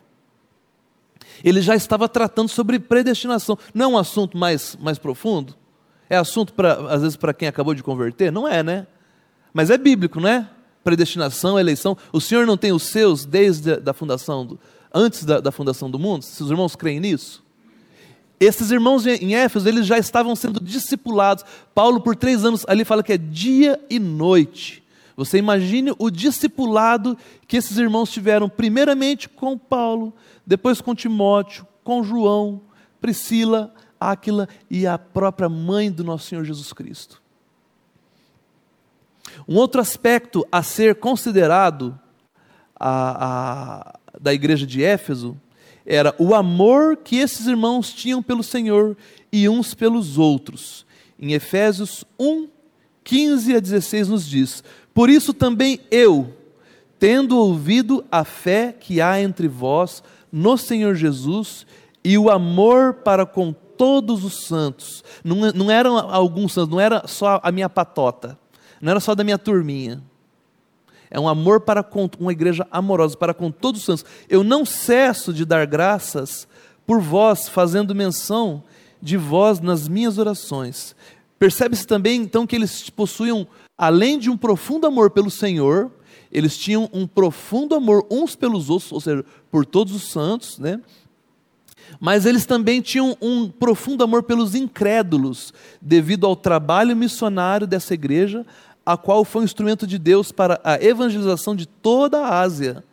ele 1.43 1.61
já 1.61 1.75
estava 1.75 2.07
tratando 2.07 2.49
sobre 2.49 2.79
predestinação. 2.79 3.57
Não 3.73 3.85
é 3.85 3.87
um 3.89 3.97
assunto 3.97 4.37
mais, 4.37 4.77
mais 4.79 4.97
profundo? 4.97 5.55
É 6.09 6.17
assunto, 6.17 6.53
pra, 6.53 6.73
às 6.93 7.01
vezes, 7.01 7.15
para 7.15 7.33
quem 7.33 7.47
acabou 7.47 7.73
de 7.73 7.81
converter? 7.81 8.31
Não 8.31 8.47
é, 8.47 8.61
né? 8.61 8.87
Mas 9.53 9.69
é 9.69 9.77
bíblico, 9.77 10.19
não 10.19 10.29
é? 10.29 10.49
Predestinação, 10.83 11.59
eleição. 11.59 11.97
O 12.11 12.19
Senhor 12.19 12.45
não 12.45 12.57
tem 12.57 12.71
os 12.71 12.83
seus 12.83 13.25
desde 13.25 13.73
a 13.73 13.75
da 13.77 13.93
fundação, 13.93 14.45
do, 14.45 14.59
antes 14.93 15.23
da, 15.23 15.39
da 15.39 15.51
fundação 15.51 15.89
do 15.89 15.97
mundo? 15.97 16.23
Se 16.23 16.43
os 16.43 16.49
irmãos 16.49 16.75
creem 16.75 16.99
nisso? 16.99 17.43
Esses 18.39 18.71
irmãos 18.71 19.05
em 19.05 19.35
Éfeso, 19.35 19.69
eles 19.69 19.85
já 19.85 19.99
estavam 19.99 20.35
sendo 20.35 20.59
discipulados. 20.59 21.45
Paulo, 21.75 22.01
por 22.01 22.15
três 22.15 22.43
anos, 22.43 22.65
ali 22.67 22.83
fala 22.83 23.03
que 23.03 23.13
é 23.13 23.17
dia 23.17 23.79
e 23.87 23.99
noite. 23.99 24.80
Você 25.21 25.37
imagine 25.37 25.93
o 25.99 26.09
discipulado 26.09 27.15
que 27.47 27.55
esses 27.55 27.77
irmãos 27.77 28.09
tiveram, 28.09 28.49
primeiramente 28.49 29.29
com 29.29 29.55
Paulo, 29.55 30.15
depois 30.43 30.81
com 30.81 30.95
Timóteo, 30.95 31.67
com 31.83 32.03
João, 32.03 32.59
Priscila, 32.99 33.71
Áquila 33.99 34.49
e 34.67 34.87
a 34.87 34.97
própria 34.97 35.47
mãe 35.47 35.91
do 35.91 36.03
nosso 36.03 36.25
Senhor 36.25 36.43
Jesus 36.43 36.73
Cristo. 36.73 37.21
Um 39.47 39.57
outro 39.57 39.79
aspecto 39.79 40.43
a 40.51 40.63
ser 40.63 40.95
considerado 40.95 41.99
a, 42.75 43.27
a, 43.27 43.99
da 44.19 44.33
igreja 44.33 44.65
de 44.65 44.83
Éfeso 44.83 45.39
era 45.85 46.15
o 46.17 46.33
amor 46.33 46.97
que 46.97 47.17
esses 47.17 47.45
irmãos 47.45 47.93
tinham 47.93 48.23
pelo 48.23 48.41
Senhor 48.41 48.97
e 49.31 49.47
uns 49.47 49.75
pelos 49.75 50.17
outros. 50.17 50.83
Em 51.19 51.33
Efésios 51.33 52.03
1, 52.17 52.49
15 53.03 53.55
a 53.55 53.59
16 53.59 54.07
nos 54.09 54.27
diz: 54.27 54.63
Por 54.93 55.09
isso 55.09 55.33
também 55.33 55.79
eu, 55.89 56.33
tendo 56.99 57.37
ouvido 57.37 58.03
a 58.11 58.23
fé 58.23 58.75
que 58.77 59.01
há 59.01 59.21
entre 59.21 59.47
vós 59.47 60.03
no 60.31 60.57
Senhor 60.57 60.95
Jesus 60.95 61.65
e 62.03 62.17
o 62.17 62.29
amor 62.29 62.95
para 62.95 63.25
com 63.25 63.53
todos 63.53 64.23
os 64.23 64.45
santos. 64.45 65.03
Não, 65.23 65.51
não 65.51 65.71
eram 65.71 65.97
alguns 65.97 66.53
santos, 66.53 66.69
não 66.69 66.79
era 66.79 67.07
só 67.07 67.39
a 67.41 67.51
minha 67.51 67.69
patota, 67.69 68.37
não 68.79 68.91
era 68.91 68.99
só 68.99 69.15
da 69.15 69.23
minha 69.23 69.37
turminha. 69.37 70.01
É 71.09 71.19
um 71.19 71.27
amor 71.27 71.61
para 71.61 71.83
com 71.83 72.09
uma 72.19 72.31
igreja 72.31 72.65
amorosa, 72.71 73.17
para 73.17 73.33
com 73.33 73.51
todos 73.51 73.81
os 73.81 73.85
santos. 73.85 74.05
Eu 74.29 74.43
não 74.43 74.63
cesso 74.63 75.33
de 75.33 75.43
dar 75.43 75.65
graças 75.65 76.47
por 76.85 77.01
vós, 77.01 77.49
fazendo 77.49 77.93
menção 77.93 78.63
de 79.01 79.17
vós 79.17 79.59
nas 79.59 79.87
minhas 79.87 80.17
orações. 80.17 80.95
Percebe-se 81.37 81.85
também, 81.87 82.21
então, 82.21 82.45
que 82.45 82.55
eles 82.55 82.89
possuíam, 82.89 83.47
além 83.81 84.19
de 84.19 84.29
um 84.29 84.37
profundo 84.37 84.85
amor 84.85 85.09
pelo 85.09 85.31
Senhor, 85.31 85.89
eles 86.31 86.55
tinham 86.55 86.87
um 86.93 87.07
profundo 87.07 87.73
amor 87.73 88.05
uns 88.11 88.35
pelos 88.35 88.69
outros, 88.69 88.91
ou 88.91 89.01
seja, 89.01 89.25
por 89.49 89.65
todos 89.65 89.95
os 89.95 90.11
santos, 90.11 90.59
né? 90.59 90.79
Mas 91.99 92.27
eles 92.27 92.45
também 92.45 92.79
tinham 92.79 93.17
um 93.19 93.49
profundo 93.49 94.03
amor 94.03 94.21
pelos 94.21 94.53
incrédulos, 94.53 95.51
devido 95.81 96.27
ao 96.27 96.35
trabalho 96.35 96.95
missionário 96.95 97.65
dessa 97.65 97.95
igreja, 97.95 98.45
a 98.85 98.95
qual 98.95 99.25
foi 99.25 99.41
um 99.41 99.45
instrumento 99.45 99.87
de 99.87 99.97
Deus 99.97 100.31
para 100.31 100.61
a 100.63 100.75
evangelização 100.79 101.55
de 101.55 101.65
toda 101.65 102.19
a 102.19 102.39
Ásia. 102.39 102.83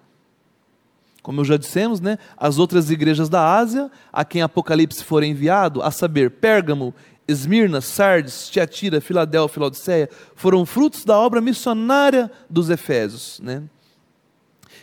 Como 1.23 1.45
já 1.45 1.59
dissemos, 1.59 2.01
né, 2.01 2.17
as 2.35 2.59
outras 2.59 2.91
igrejas 2.91 3.29
da 3.29 3.55
Ásia, 3.55 3.91
a 4.11 4.25
quem 4.25 4.41
Apocalipse 4.41 5.05
for 5.05 5.23
enviado, 5.23 5.83
a 5.83 5.91
saber, 5.91 6.31
Pérgamo, 6.31 6.95
Esmirna, 7.29 7.83
Sardes, 7.83 8.49
Tiatira, 8.49 9.03
Filadélfia, 9.03 9.61
Laodiceia, 9.61 10.09
foram 10.35 10.65
frutos 10.65 11.05
da 11.05 11.19
obra 11.19 11.43
missionária 11.43 12.33
dos 12.49 12.71
Efésios. 12.71 13.39
Né? 13.41 13.63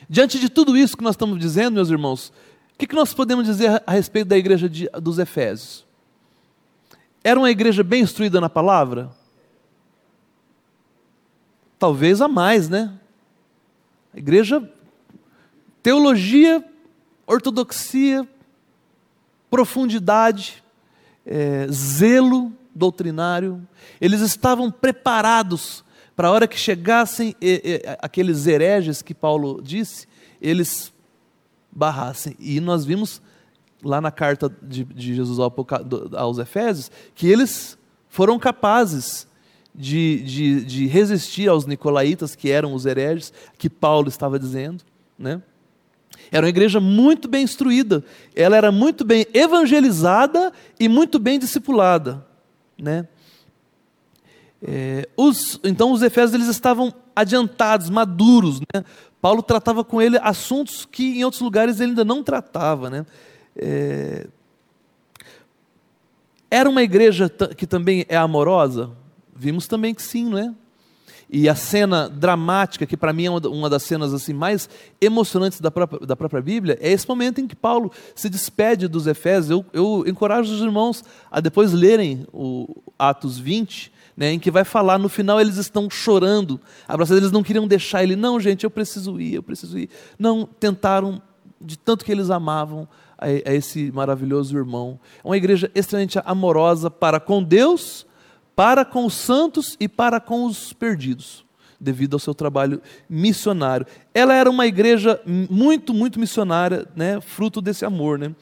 Diante 0.08 0.40
de 0.40 0.48
tudo 0.48 0.78
isso 0.78 0.96
que 0.96 1.04
nós 1.04 1.16
estamos 1.16 1.40
dizendo, 1.40 1.74
meus 1.74 1.90
irmãos, 1.90 2.30
o 2.74 2.78
que, 2.78 2.86
que 2.86 2.94
nós 2.94 3.14
podemos 3.16 3.46
dizer 3.46 3.82
a 3.88 3.92
respeito 3.92 4.28
da 4.28 4.38
igreja 4.38 4.70
de, 4.70 4.88
dos 5.02 5.18
Efésios? 5.18 5.84
Era 7.24 7.40
uma 7.40 7.50
igreja 7.50 7.84
bem 7.84 8.04
instruída 8.04 8.40
na 8.40 8.50
palavra? 8.50 9.10
Talvez 11.80 12.22
a 12.22 12.28
mais, 12.28 12.70
né? 12.70 12.94
A 14.14 14.20
igreja, 14.20 14.72
teologia, 15.82 16.64
ortodoxia, 17.26 18.28
profundidade, 19.50 20.64
é, 21.26 21.68
zelo 21.72 22.52
doutrinário. 22.74 23.66
Eles 24.00 24.22
estavam 24.22 24.70
preparados 24.70 25.84
para 26.16 26.28
a 26.28 26.32
hora 26.32 26.48
que 26.48 26.58
chegassem 26.58 27.36
e, 27.42 27.62
e, 27.64 27.98
aqueles 28.02 28.48
hereges 28.48 29.02
que 29.02 29.14
Paulo 29.14 29.62
disse, 29.62 30.08
eles 30.42 30.94
barrassem. 31.72 32.36
E 32.40 32.60
nós 32.60 32.86
vimos 32.86 33.22
lá 33.84 34.00
na 34.00 34.12
carta 34.12 34.50
de, 34.62 34.84
de 34.84 35.14
Jesus 35.14 35.38
aos 36.14 36.38
Efésios 36.38 36.90
que 37.14 37.28
eles 37.28 37.78
foram 38.08 38.40
capazes 38.40 39.28
de, 39.74 40.22
de, 40.22 40.66
de, 40.66 40.88
resistir 40.88 41.50
aos 41.50 41.66
nicolaítas, 41.66 42.34
que 42.34 42.50
eram 42.50 42.74
os 42.74 42.86
hereges, 42.86 43.34
que 43.58 43.70
Paulo 43.70 44.08
estava 44.08 44.40
dizendo. 44.40 44.86
Né? 45.20 45.42
Era 46.32 46.46
uma 46.46 46.50
igreja 46.50 46.80
muito 46.80 47.28
bem 47.28 47.44
instruída, 47.44 48.04
ela 48.36 48.56
era 48.56 48.72
muito 48.72 49.04
bem 49.04 49.26
evangelizada 49.34 50.52
e 50.80 50.88
muito 50.88 51.20
bem 51.20 51.40
discipulada. 51.40 52.26
Né? 52.78 53.08
É, 54.62 55.08
os, 55.16 55.60
então 55.64 55.92
os 55.92 56.02
efésios 56.02 56.34
eles 56.34 56.48
estavam 56.48 56.94
adiantados, 57.16 57.90
maduros. 57.90 58.60
Né? 58.60 58.84
Paulo 59.22 59.42
tratava 59.42 59.84
com 59.84 60.02
ele 60.02 60.18
assuntos 60.22 60.86
que 60.86 61.20
em 61.20 61.24
outros 61.24 61.42
lugares 61.42 61.80
ele 61.80 61.92
ainda 61.92 62.06
não 62.06 62.24
tratava. 62.24 62.90
Né? 62.90 63.06
É... 63.56 64.28
Era 66.50 66.70
uma 66.70 66.84
igreja 66.84 67.30
que 67.30 67.66
também 67.66 68.06
é 68.08 68.16
amorosa? 68.16 68.92
Vimos 69.36 69.68
também 69.68 69.94
que 69.94 70.02
sim, 70.02 70.26
não 70.26 70.38
é? 70.38 70.54
E 71.38 71.50
a 71.50 71.54
cena 71.54 72.08
dramática, 72.08 72.86
que 72.86 72.96
para 72.96 73.12
mim 73.12 73.26
é 73.26 73.30
uma 73.30 73.70
das 73.70 73.84
cenas 73.84 74.14
assim 74.14 74.32
mais 74.32 74.70
emocionantes 75.02 75.60
da 75.60 75.70
própria, 75.70 76.08
da 76.08 76.16
própria 76.16 76.42
Bíblia, 76.42 76.78
é 76.80 76.90
esse 76.90 77.06
momento 77.10 77.42
em 77.42 77.46
que 77.46 77.58
Paulo 77.58 77.92
se 78.16 78.30
despede 78.30 78.88
dos 78.88 79.06
Efésios. 79.06 79.50
Eu, 79.50 79.66
eu 79.74 80.06
encorajo 80.08 80.54
os 80.54 80.62
irmãos 80.62 81.04
a 81.30 81.42
depois 81.42 81.74
lerem 81.74 82.26
o 82.32 82.82
Atos 82.98 83.38
20, 83.38 83.92
né, 84.16 84.32
em 84.32 84.40
que 84.40 84.50
vai 84.50 84.64
falar, 84.64 84.98
no 84.98 85.10
final 85.10 85.42
eles 85.42 85.58
estão 85.58 85.90
chorando, 85.90 86.58
abraçados, 86.88 87.22
eles 87.22 87.34
não 87.34 87.44
queriam 87.44 87.68
deixar 87.68 88.02
ele, 88.02 88.16
não, 88.16 88.40
gente, 88.40 88.64
eu 88.64 88.70
preciso 88.70 89.20
ir, 89.20 89.34
eu 89.34 89.44
preciso 89.44 89.78
ir. 89.78 89.90
Não, 90.18 90.46
tentaram, 90.46 91.22
de 91.60 91.78
tanto 91.78 92.06
que 92.06 92.14
eles 92.14 92.30
amavam 92.30 92.88
a, 93.18 93.26
a 93.26 93.54
esse 93.54 93.92
maravilhoso 93.92 94.56
irmão. 94.56 94.98
É 95.22 95.28
uma 95.28 95.36
igreja 95.36 95.70
extremamente 95.76 96.18
amorosa 96.24 96.90
para 96.90 97.20
com 97.20 97.44
Deus, 97.44 98.08
para 98.56 98.86
com 98.86 99.06
os 99.06 99.14
santos 99.14 99.76
e 99.80 99.88
para 99.88 100.20
com 100.20 100.46
os 100.46 100.72
perdidos, 100.72 101.46
devido 101.80 102.14
ao 102.14 102.20
seu 102.20 102.34
trabalho 102.34 102.82
missionário. 103.10 103.86
Ela 104.14 104.34
era 104.34 104.50
uma 104.50 104.66
igreja 104.66 105.20
muito, 105.26 105.94
muito 105.94 106.20
missionária, 106.20 106.88
né, 106.96 107.20
fruto 107.20 107.62
desse 107.62 107.84
amor. 107.84 108.18
Né? 108.18 108.34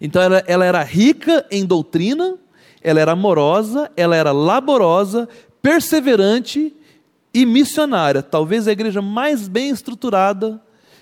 Então 0.00 0.22
ela, 0.22 0.44
ela 0.46 0.64
era 0.64 0.82
rica 0.82 1.44
em 1.50 1.64
doutrina, 1.64 2.36
ela 2.82 3.00
era 3.00 3.12
amorosa, 3.12 3.90
ela 3.96 4.14
era 4.14 4.32
laborosa, 4.32 5.28
perseverante 5.60 6.74
e 7.34 7.44
missionária. 7.44 8.22
Talvez 8.22 8.68
a 8.68 8.72
igreja 8.72 9.02
mais 9.02 9.48
bem 9.48 9.70
estruturada 9.70 10.60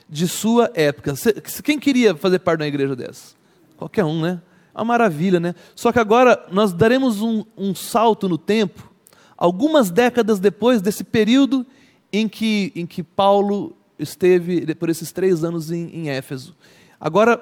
de 0.09 0.27
sua 0.27 0.71
época. 0.75 1.15
Quem 1.63 1.79
queria 1.79 2.17
fazer 2.17 2.39
parte 2.39 2.61
de 2.61 2.65
uma 2.65 2.69
igreja 2.69 2.97
dessa? 2.97 3.37
Qualquer 3.77 4.05
um, 4.05 4.23
né? 4.23 4.41
Uma 4.79 4.85
maravilha, 4.85 5.41
né? 5.41 5.55
Só 5.75 5.91
que 5.91 5.99
agora 5.99 6.47
nós 6.53 6.73
daremos 6.73 7.21
um, 7.21 7.45
um 7.57 7.75
salto 7.75 8.29
no 8.29 8.39
tempo, 8.39 8.89
algumas 9.37 9.91
décadas 9.91 10.39
depois 10.39 10.81
desse 10.81 11.03
período 11.03 11.67
em 12.13 12.29
que, 12.29 12.73
em 12.77 12.87
que 12.87 13.03
Paulo 13.03 13.77
esteve 13.99 14.75
por 14.77 14.89
esses 14.89 15.11
três 15.11 15.43
anos 15.43 15.73
em, 15.73 15.89
em 15.91 16.11
Éfeso. 16.11 16.55
Agora, 17.01 17.41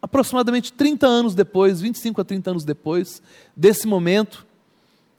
aproximadamente 0.00 0.72
30 0.72 1.06
anos 1.06 1.34
depois, 1.34 1.80
25 1.80 2.20
a 2.20 2.24
30 2.24 2.50
anos 2.50 2.64
depois 2.64 3.20
desse 3.56 3.86
momento, 3.86 4.46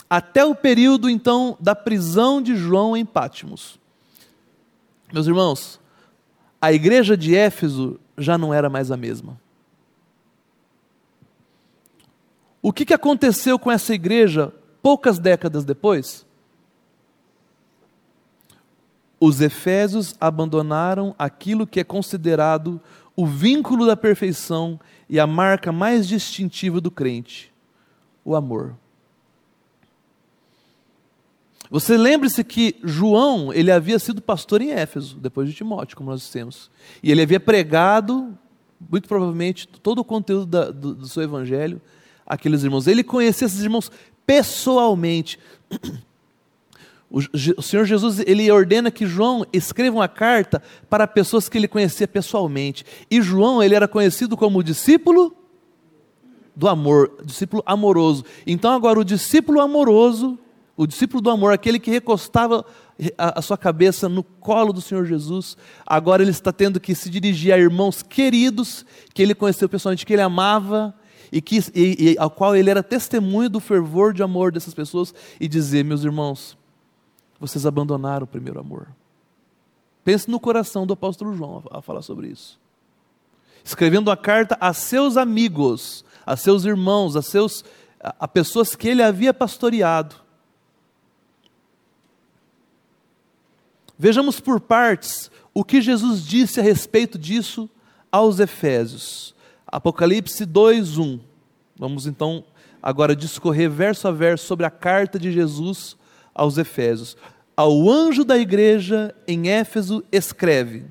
até 0.09 0.45
o 0.45 0.55
período 0.55 1.09
então 1.09 1.57
da 1.59 1.75
prisão 1.75 2.41
de 2.41 2.55
João 2.55 2.95
em 2.95 3.05
Pátimos. 3.05 3.79
Meus 5.11 5.27
irmãos, 5.27 5.79
a 6.61 6.71
igreja 6.71 7.17
de 7.17 7.35
Éfeso 7.35 7.99
já 8.17 8.37
não 8.37 8.53
era 8.53 8.69
mais 8.69 8.89
a 8.89 8.97
mesma. 8.97 9.42
O 12.65 12.71
que, 12.71 12.85
que 12.85 12.93
aconteceu 12.93 13.59
com 13.59 13.69
essa 13.69 13.93
igreja 13.93 14.53
poucas 14.81 15.19
décadas 15.19 15.65
depois? 15.65 16.25
Os 19.19 19.41
efésios 19.41 20.15
abandonaram 20.19 21.13
aquilo 21.19 21.67
que 21.67 21.81
é 21.81 21.83
considerado 21.83 22.79
o 23.17 23.27
vínculo 23.27 23.85
da 23.85 23.97
perfeição 23.97 24.79
e 25.09 25.19
a 25.19 25.27
marca 25.27 25.73
mais 25.73 26.07
distintiva 26.07 26.79
do 26.79 26.89
crente, 26.89 27.53
o 28.23 28.33
amor. 28.33 28.75
Você 31.69 31.97
lembre-se 31.97 32.45
que 32.45 32.77
João, 32.81 33.51
ele 33.51 33.71
havia 33.71 33.99
sido 33.99 34.21
pastor 34.21 34.61
em 34.61 34.71
Éfeso, 34.71 35.17
depois 35.19 35.49
de 35.49 35.55
Timóteo, 35.55 35.97
como 35.97 36.11
nós 36.11 36.21
dissemos. 36.21 36.71
E 37.01 37.11
ele 37.11 37.21
havia 37.21 37.41
pregado, 37.41 38.37
muito 38.89 39.07
provavelmente, 39.07 39.67
todo 39.67 39.99
o 39.99 40.05
conteúdo 40.05 40.45
da, 40.45 40.71
do, 40.71 40.95
do 40.95 41.07
seu 41.07 41.23
evangelho 41.23 41.81
àqueles 42.25 42.63
irmãos. 42.63 42.87
Ele 42.87 43.03
conhecia 43.03 43.45
esses 43.45 43.61
irmãos 43.61 43.91
pessoalmente. 44.25 45.39
O, 47.09 47.61
Senhor 47.61 47.85
Jesus 47.85 48.19
ele 48.25 48.49
ordena 48.51 48.89
que 48.89 49.05
João 49.05 49.45
escreva 49.53 49.97
uma 49.97 50.07
carta 50.07 50.63
para 50.89 51.05
pessoas 51.05 51.47
que 51.47 51.57
ele 51.57 51.67
conhecia 51.67 52.07
pessoalmente. 52.07 52.83
E 53.09 53.21
João 53.21 53.61
ele 53.61 53.75
era 53.75 53.87
conhecido 53.87 54.35
como 54.35 54.63
discípulo 54.63 55.35
do 56.55 56.67
amor, 56.67 57.11
discípulo 57.23 57.61
amoroso. 57.67 58.25
Então 58.47 58.71
agora 58.71 58.99
o 58.99 59.05
discípulo 59.05 59.61
amoroso, 59.61 60.39
o 60.75 60.87
discípulo 60.87 61.21
do 61.21 61.29
amor, 61.29 61.53
aquele 61.53 61.79
que 61.79 61.91
recostava 61.91 62.65
a, 63.15 63.39
a 63.39 63.41
sua 63.43 63.59
cabeça 63.59 64.09
no 64.09 64.23
colo 64.23 64.73
do 64.73 64.81
Senhor 64.81 65.05
Jesus, 65.05 65.55
agora 65.85 66.23
ele 66.23 66.31
está 66.31 66.51
tendo 66.51 66.79
que 66.79 66.95
se 66.95 67.11
dirigir 67.11 67.53
a 67.53 67.59
irmãos 67.59 68.01
queridos 68.01 68.85
que 69.13 69.21
ele 69.21 69.35
conheceu 69.35 69.69
pessoalmente, 69.69 70.03
que 70.03 70.13
ele 70.13 70.21
amava 70.23 70.95
e, 71.33 71.41
que, 71.41 71.57
e, 71.73 72.11
e 72.11 72.17
ao 72.19 72.29
qual 72.29 72.55
ele 72.55 72.69
era 72.69 72.83
testemunho 72.83 73.49
do 73.49 73.59
fervor 73.59 74.13
de 74.13 74.21
amor 74.21 74.51
dessas 74.51 74.75
pessoas 74.75 75.15
e 75.39 75.47
dizer, 75.47 75.83
meus 75.83 76.03
irmãos, 76.03 76.55
vocês 77.39 77.65
abandonaram 77.65 78.25
o 78.25 78.27
primeiro 78.27 78.59
amor. 78.59 78.87
Pense 80.05 80.29
no 80.29 80.39
coração 80.39 80.85
do 80.85 80.93
apóstolo 80.93 81.35
João 81.35 81.63
a 81.71 81.81
falar 81.81 82.03
sobre 82.03 82.27
isso. 82.27 82.59
Escrevendo 83.63 84.09
uma 84.09 84.15
carta 84.17 84.55
a 84.61 84.73
seus 84.73 85.17
amigos, 85.17 86.05
a 86.23 86.37
seus 86.37 86.65
irmãos, 86.65 87.15
a, 87.15 87.23
seus, 87.23 87.65
a 87.99 88.27
pessoas 88.27 88.75
que 88.75 88.87
ele 88.87 89.01
havia 89.01 89.33
pastoreado. 89.33 90.15
Vejamos 93.97 94.39
por 94.39 94.59
partes 94.59 95.31
o 95.51 95.63
que 95.63 95.81
Jesus 95.81 96.23
disse 96.23 96.59
a 96.59 96.63
respeito 96.63 97.17
disso 97.17 97.67
aos 98.11 98.39
Efésios. 98.39 99.32
Apocalipse 99.73 100.45
2:1. 100.45 101.19
Vamos 101.75 102.05
então 102.05 102.43
agora 102.79 103.15
discorrer 103.15 103.71
verso 103.71 104.07
a 104.07 104.11
verso 104.11 104.45
sobre 104.45 104.67
a 104.67 104.69
carta 104.69 105.17
de 105.17 105.31
Jesus 105.31 105.97
aos 106.31 106.59
Efésios. 106.59 107.17
Ao 107.57 107.89
anjo 107.89 108.23
da 108.23 108.37
igreja 108.37 109.15
em 109.27 109.49
Éfeso 109.49 110.03
escreve: 110.11 110.85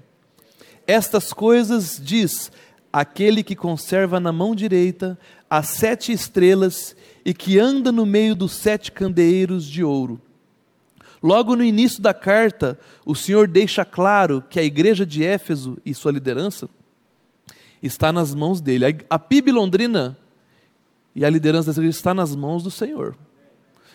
Estas 0.84 1.32
coisas 1.32 2.00
diz 2.02 2.50
aquele 2.92 3.44
que 3.44 3.54
conserva 3.54 4.18
na 4.18 4.32
mão 4.32 4.52
direita 4.52 5.16
as 5.48 5.68
sete 5.68 6.10
estrelas 6.10 6.96
e 7.24 7.32
que 7.32 7.60
anda 7.60 7.92
no 7.92 8.04
meio 8.04 8.34
dos 8.34 8.50
sete 8.50 8.90
candeeiros 8.90 9.64
de 9.64 9.84
ouro. 9.84 10.20
Logo 11.22 11.54
no 11.54 11.62
início 11.62 12.02
da 12.02 12.12
carta, 12.12 12.76
o 13.06 13.14
Senhor 13.14 13.46
deixa 13.46 13.84
claro 13.84 14.42
que 14.50 14.58
a 14.58 14.64
igreja 14.64 15.06
de 15.06 15.22
Éfeso 15.22 15.78
e 15.86 15.94
sua 15.94 16.10
liderança 16.10 16.68
está 17.82 18.12
nas 18.12 18.34
mãos 18.34 18.60
dele. 18.60 18.84
A 19.08 19.18
PIB 19.18 19.52
Londrina 19.52 20.16
e 21.14 21.24
a 21.24 21.30
liderança 21.30 21.70
dessa 21.70 21.80
igreja 21.80 21.96
está 21.96 22.14
nas 22.14 22.34
mãos 22.34 22.62
do 22.62 22.70
Senhor. 22.70 23.16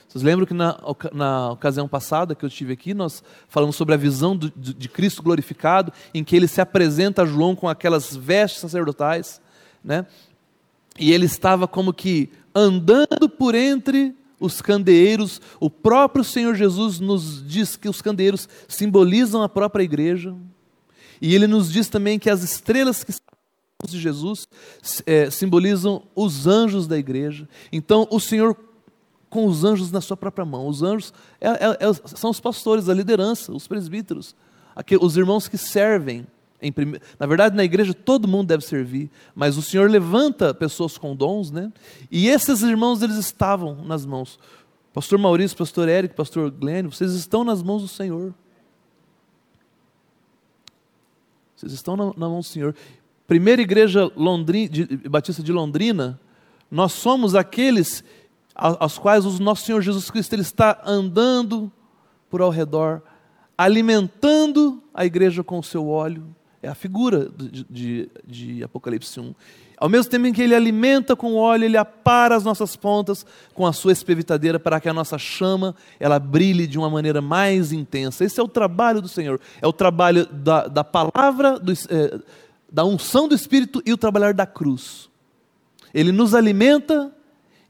Vocês 0.08 0.24
lembram 0.24 0.46
que 0.46 0.54
na, 0.54 0.80
na 1.14 1.52
ocasião 1.52 1.88
passada 1.88 2.34
que 2.34 2.44
eu 2.46 2.48
estive 2.48 2.74
aqui, 2.74 2.94
nós 2.94 3.22
falamos 3.50 3.76
sobre 3.76 3.94
a 3.94 3.98
visão 3.98 4.36
do, 4.36 4.50
de, 4.56 4.88
Cristo 4.88 5.22
glorificado, 5.22 5.92
em 6.14 6.24
que 6.24 6.36
ele 6.36 6.48
se 6.48 6.62
apresenta 6.62 7.24
a 7.24 7.26
João 7.26 7.56
com 7.56 7.68
aquelas 7.68 8.16
vestes 8.16 8.62
sacerdotais, 8.62 9.42
né? 9.84 10.06
e 10.98 11.12
ele 11.12 11.26
estava 11.26 11.68
como 11.68 11.94
que 11.94 12.30
andando 12.56 13.30
por 13.30 13.54
entre 13.54 14.16
os 14.40 14.62
candeeiros. 14.62 15.42
O 15.60 15.70
próprio 15.70 16.24
Senhor 16.24 16.56
Jesus 16.56 17.00
nos 17.00 17.46
diz 17.48 17.76
que 17.76 17.90
os 17.90 18.02
candeeiros 18.02 18.48
simbolizam 18.68 19.44
a 19.44 19.50
própria 19.50 19.84
igreja. 19.84 20.36
E 21.22 21.34
ele 21.34 21.48
nos 21.48 21.72
diz 21.72 21.90
também 21.90 22.18
que 22.20 22.30
as 22.30 22.44
estrelas 22.44 23.04
que 23.04 23.12
de 23.86 24.00
Jesus 24.00 24.48
é, 25.06 25.30
simbolizam 25.30 26.02
os 26.16 26.48
anjos 26.48 26.88
da 26.88 26.98
igreja. 26.98 27.48
Então, 27.72 28.08
o 28.10 28.20
Senhor 28.20 28.58
com 29.30 29.46
os 29.46 29.64
anjos 29.64 29.92
na 29.92 30.02
sua 30.02 30.18
própria 30.18 30.46
mão. 30.46 30.68
Os 30.68 30.82
anjos 30.82 31.14
é, 31.40 31.50
é, 31.50 31.78
é 31.80 31.94
são 31.94 32.32
os 32.32 32.40
pastores, 32.40 32.90
a 32.90 32.94
liderança, 32.94 33.52
os 33.52 33.68
presbíteros, 33.68 34.36
aqui, 34.76 34.98
os 35.00 35.16
irmãos 35.16 35.48
que 35.48 35.58
servem. 35.58 36.26
Prime... 36.74 37.00
Na 37.20 37.28
verdade, 37.28 37.56
na 37.56 37.64
igreja 37.64 37.94
todo 37.94 38.28
mundo 38.28 38.48
deve 38.48 38.64
servir, 38.64 39.12
mas 39.36 39.58
o 39.58 39.62
Senhor 39.62 39.90
levanta 39.92 40.56
pessoas 40.56 40.98
com 40.98 41.16
dons, 41.16 41.52
né? 41.52 41.72
E 42.10 42.30
esses 42.30 42.64
irmãos 42.64 43.04
eles 43.04 43.18
estavam 43.18 43.76
nas 43.86 44.08
mãos. 44.08 44.40
Pastor 44.92 45.20
Maurício, 45.20 45.56
Pastor 45.56 45.88
Érico, 45.88 46.16
Pastor 46.16 46.50
Glênio, 46.50 46.92
vocês 46.92 47.14
estão 47.14 47.44
nas 47.44 47.62
mãos 47.62 47.84
do 47.84 47.88
Senhor. 47.88 48.34
Vocês 51.56 51.74
estão 51.74 51.98
na, 51.98 52.06
na 52.06 52.30
mão 52.30 52.40
do 52.40 52.46
Senhor. 52.46 52.76
Primeira 53.28 53.62
igreja 53.62 54.10
Londrina, 54.16 54.70
de, 54.70 54.86
Batista 55.10 55.44
de 55.44 55.52
Londrina, 55.52 56.18
nós 56.72 56.94
somos 56.94 57.36
aqueles 57.36 58.02
aos 58.56 58.98
quais 58.98 59.26
o 59.26 59.44
nosso 59.44 59.66
Senhor 59.66 59.82
Jesus 59.82 60.10
Cristo 60.10 60.34
ele 60.34 60.42
está 60.42 60.82
andando 60.84 61.72
por 62.30 62.42
ao 62.42 62.50
redor, 62.50 63.04
alimentando 63.58 64.82
a 64.94 65.06
igreja 65.06 65.44
com 65.44 65.60
o 65.60 65.64
seu 65.64 65.88
óleo. 65.90 66.36
É 66.64 66.70
a 66.70 66.74
figura 66.74 67.30
de, 67.30 67.66
de, 67.70 68.10
de 68.26 68.64
Apocalipse 68.64 69.20
1. 69.20 69.36
Ao 69.78 69.88
mesmo 69.88 70.10
tempo 70.10 70.26
em 70.26 70.34
que 70.34 70.42
ele 70.42 70.56
alimenta 70.56 71.16
com 71.16 71.36
óleo, 71.36 71.66
ele 71.66 71.78
apara 71.78 72.36
as 72.36 72.44
nossas 72.44 72.76
pontas 72.76 73.26
com 73.54 73.68
a 73.68 73.72
sua 73.72 73.92
espevitadeira 73.92 74.60
para 74.60 74.80
que 74.80 74.90
a 74.90 74.94
nossa 74.94 75.20
chama 75.20 75.76
ela 76.00 76.18
brilhe 76.18 76.66
de 76.66 76.80
uma 76.80 76.90
maneira 76.90 77.22
mais 77.22 77.72
intensa. 77.72 78.26
Esse 78.26 78.40
é 78.40 78.44
o 78.44 78.48
trabalho 78.48 79.02
do 79.02 79.08
Senhor. 79.08 79.40
É 79.62 79.68
o 79.68 79.74
trabalho 79.74 80.26
da, 80.26 80.68
da 80.68 80.84
palavra, 80.84 81.60
do, 81.60 81.72
é, 81.72 82.20
da 82.78 82.86
unção 82.86 83.28
do 83.28 83.34
Espírito 83.34 83.82
e 83.84 83.92
o 83.92 83.98
trabalhar 83.98 84.36
da 84.36 84.46
cruz. 84.46 85.10
Ele 85.94 86.12
nos 86.12 86.36
alimenta 86.36 87.12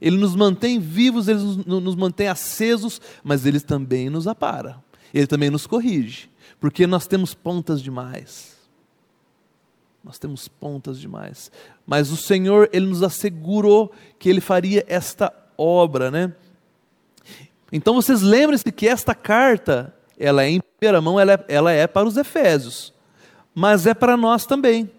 ele 0.00 0.16
nos 0.16 0.36
mantém 0.36 0.78
vivos, 0.78 1.28
ele 1.28 1.40
nos, 1.40 1.56
nos 1.66 1.96
mantém 1.96 2.28
acesos, 2.28 3.00
mas 3.22 3.44
ele 3.44 3.60
também 3.60 4.08
nos 4.08 4.28
apara. 4.28 4.82
Ele 5.12 5.26
também 5.26 5.50
nos 5.50 5.66
corrige, 5.66 6.30
porque 6.60 6.86
nós 6.86 7.06
temos 7.06 7.34
pontas 7.34 7.82
demais. 7.82 8.56
Nós 10.04 10.18
temos 10.18 10.46
pontas 10.46 11.00
demais. 11.00 11.50
Mas 11.84 12.10
o 12.10 12.16
Senhor, 12.16 12.68
ele 12.72 12.86
nos 12.86 13.02
assegurou 13.02 13.90
que 14.18 14.28
ele 14.28 14.40
faria 14.40 14.84
esta 14.86 15.32
obra, 15.56 16.10
né? 16.10 16.32
Então 17.72 17.94
vocês 17.94 18.22
lembrem-se 18.22 18.70
que 18.70 18.86
esta 18.86 19.14
carta, 19.14 19.92
ela 20.18 20.44
é 20.44 20.50
em 20.50 20.60
primeira 20.60 21.00
mão, 21.00 21.18
ela 21.18 21.32
é, 21.32 21.44
ela 21.48 21.72
é 21.72 21.86
para 21.86 22.06
os 22.06 22.16
Efésios, 22.16 22.94
mas 23.52 23.84
é 23.84 23.94
para 23.94 24.16
nós 24.16 24.46
também. 24.46 24.90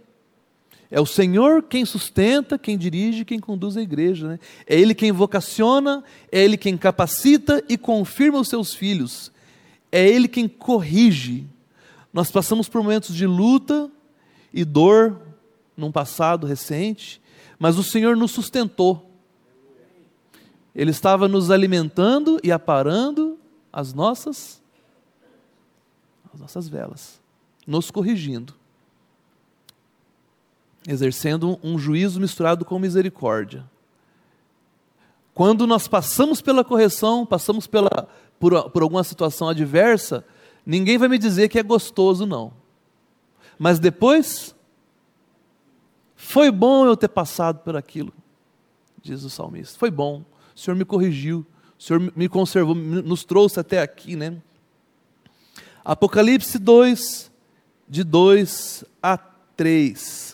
É 0.91 0.99
o 0.99 1.05
Senhor 1.05 1.61
quem 1.61 1.85
sustenta, 1.85 2.57
quem 2.57 2.77
dirige, 2.77 3.23
quem 3.23 3.39
conduz 3.39 3.77
a 3.77 3.81
igreja. 3.81 4.27
Né? 4.27 4.39
É 4.65 4.79
Ele 4.79 4.95
quem 4.95 5.11
vocaciona, 5.11 6.03
é 6.31 6.43
Ele 6.43 6.57
quem 6.57 6.75
capacita 6.77 7.63
e 7.69 7.77
confirma 7.77 8.39
os 8.39 8.47
seus 8.47 8.73
filhos. 8.73 9.31
É 9.91 10.07
Ele 10.07 10.27
quem 10.27 10.47
corrige. 10.47 11.47
Nós 12.11 12.31
passamos 12.31 12.67
por 12.67 12.81
momentos 12.81 13.15
de 13.15 13.27
luta 13.27 13.89
e 14.51 14.65
dor 14.65 15.21
num 15.77 15.91
passado 15.91 16.47
recente, 16.47 17.21
mas 17.59 17.77
o 17.77 17.83
Senhor 17.83 18.17
nos 18.17 18.31
sustentou. 18.31 19.11
Ele 20.73 20.89
estava 20.89 21.27
nos 21.27 21.51
alimentando 21.51 22.39
e 22.43 22.51
aparando 22.51 23.37
as 23.71 23.93
nossas 23.93 24.59
as 26.31 26.39
nossas 26.39 26.67
velas, 26.67 27.19
nos 27.65 27.89
corrigindo 27.89 28.58
exercendo 30.87 31.59
um 31.63 31.77
juízo 31.77 32.19
misturado 32.19 32.63
com 32.63 32.79
misericórdia. 32.79 33.65
Quando 35.33 35.65
nós 35.65 35.87
passamos 35.87 36.41
pela 36.41 36.63
correção, 36.63 37.25
passamos 37.25 37.67
pela, 37.67 38.09
por, 38.39 38.69
por 38.71 38.81
alguma 38.81 39.03
situação 39.03 39.47
adversa, 39.47 40.25
ninguém 40.65 40.97
vai 40.97 41.07
me 41.07 41.17
dizer 41.17 41.49
que 41.49 41.59
é 41.59 41.63
gostoso, 41.63 42.25
não. 42.25 42.51
Mas 43.57 43.79
depois, 43.79 44.55
foi 46.15 46.51
bom 46.51 46.85
eu 46.85 46.97
ter 46.97 47.07
passado 47.07 47.59
por 47.59 47.75
aquilo, 47.75 48.13
diz 49.01 49.23
o 49.23 49.29
salmista. 49.29 49.77
Foi 49.79 49.89
bom, 49.89 50.23
o 50.55 50.59
Senhor 50.59 50.75
me 50.75 50.85
corrigiu, 50.85 51.45
o 51.77 51.83
Senhor 51.83 52.11
me 52.15 52.27
conservou, 52.27 52.75
nos 52.75 53.23
trouxe 53.23 53.59
até 53.59 53.81
aqui, 53.81 54.15
né? 54.15 54.37
Apocalipse 55.83 56.59
2, 56.59 57.31
de 57.87 58.03
2 58.03 58.83
a 59.01 59.17
3. 59.17 60.28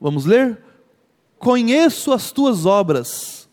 Vamos 0.00 0.24
ler? 0.24 0.58
Conheço 1.38 2.12
as 2.12 2.32
tuas 2.32 2.64
obras, 2.64 3.48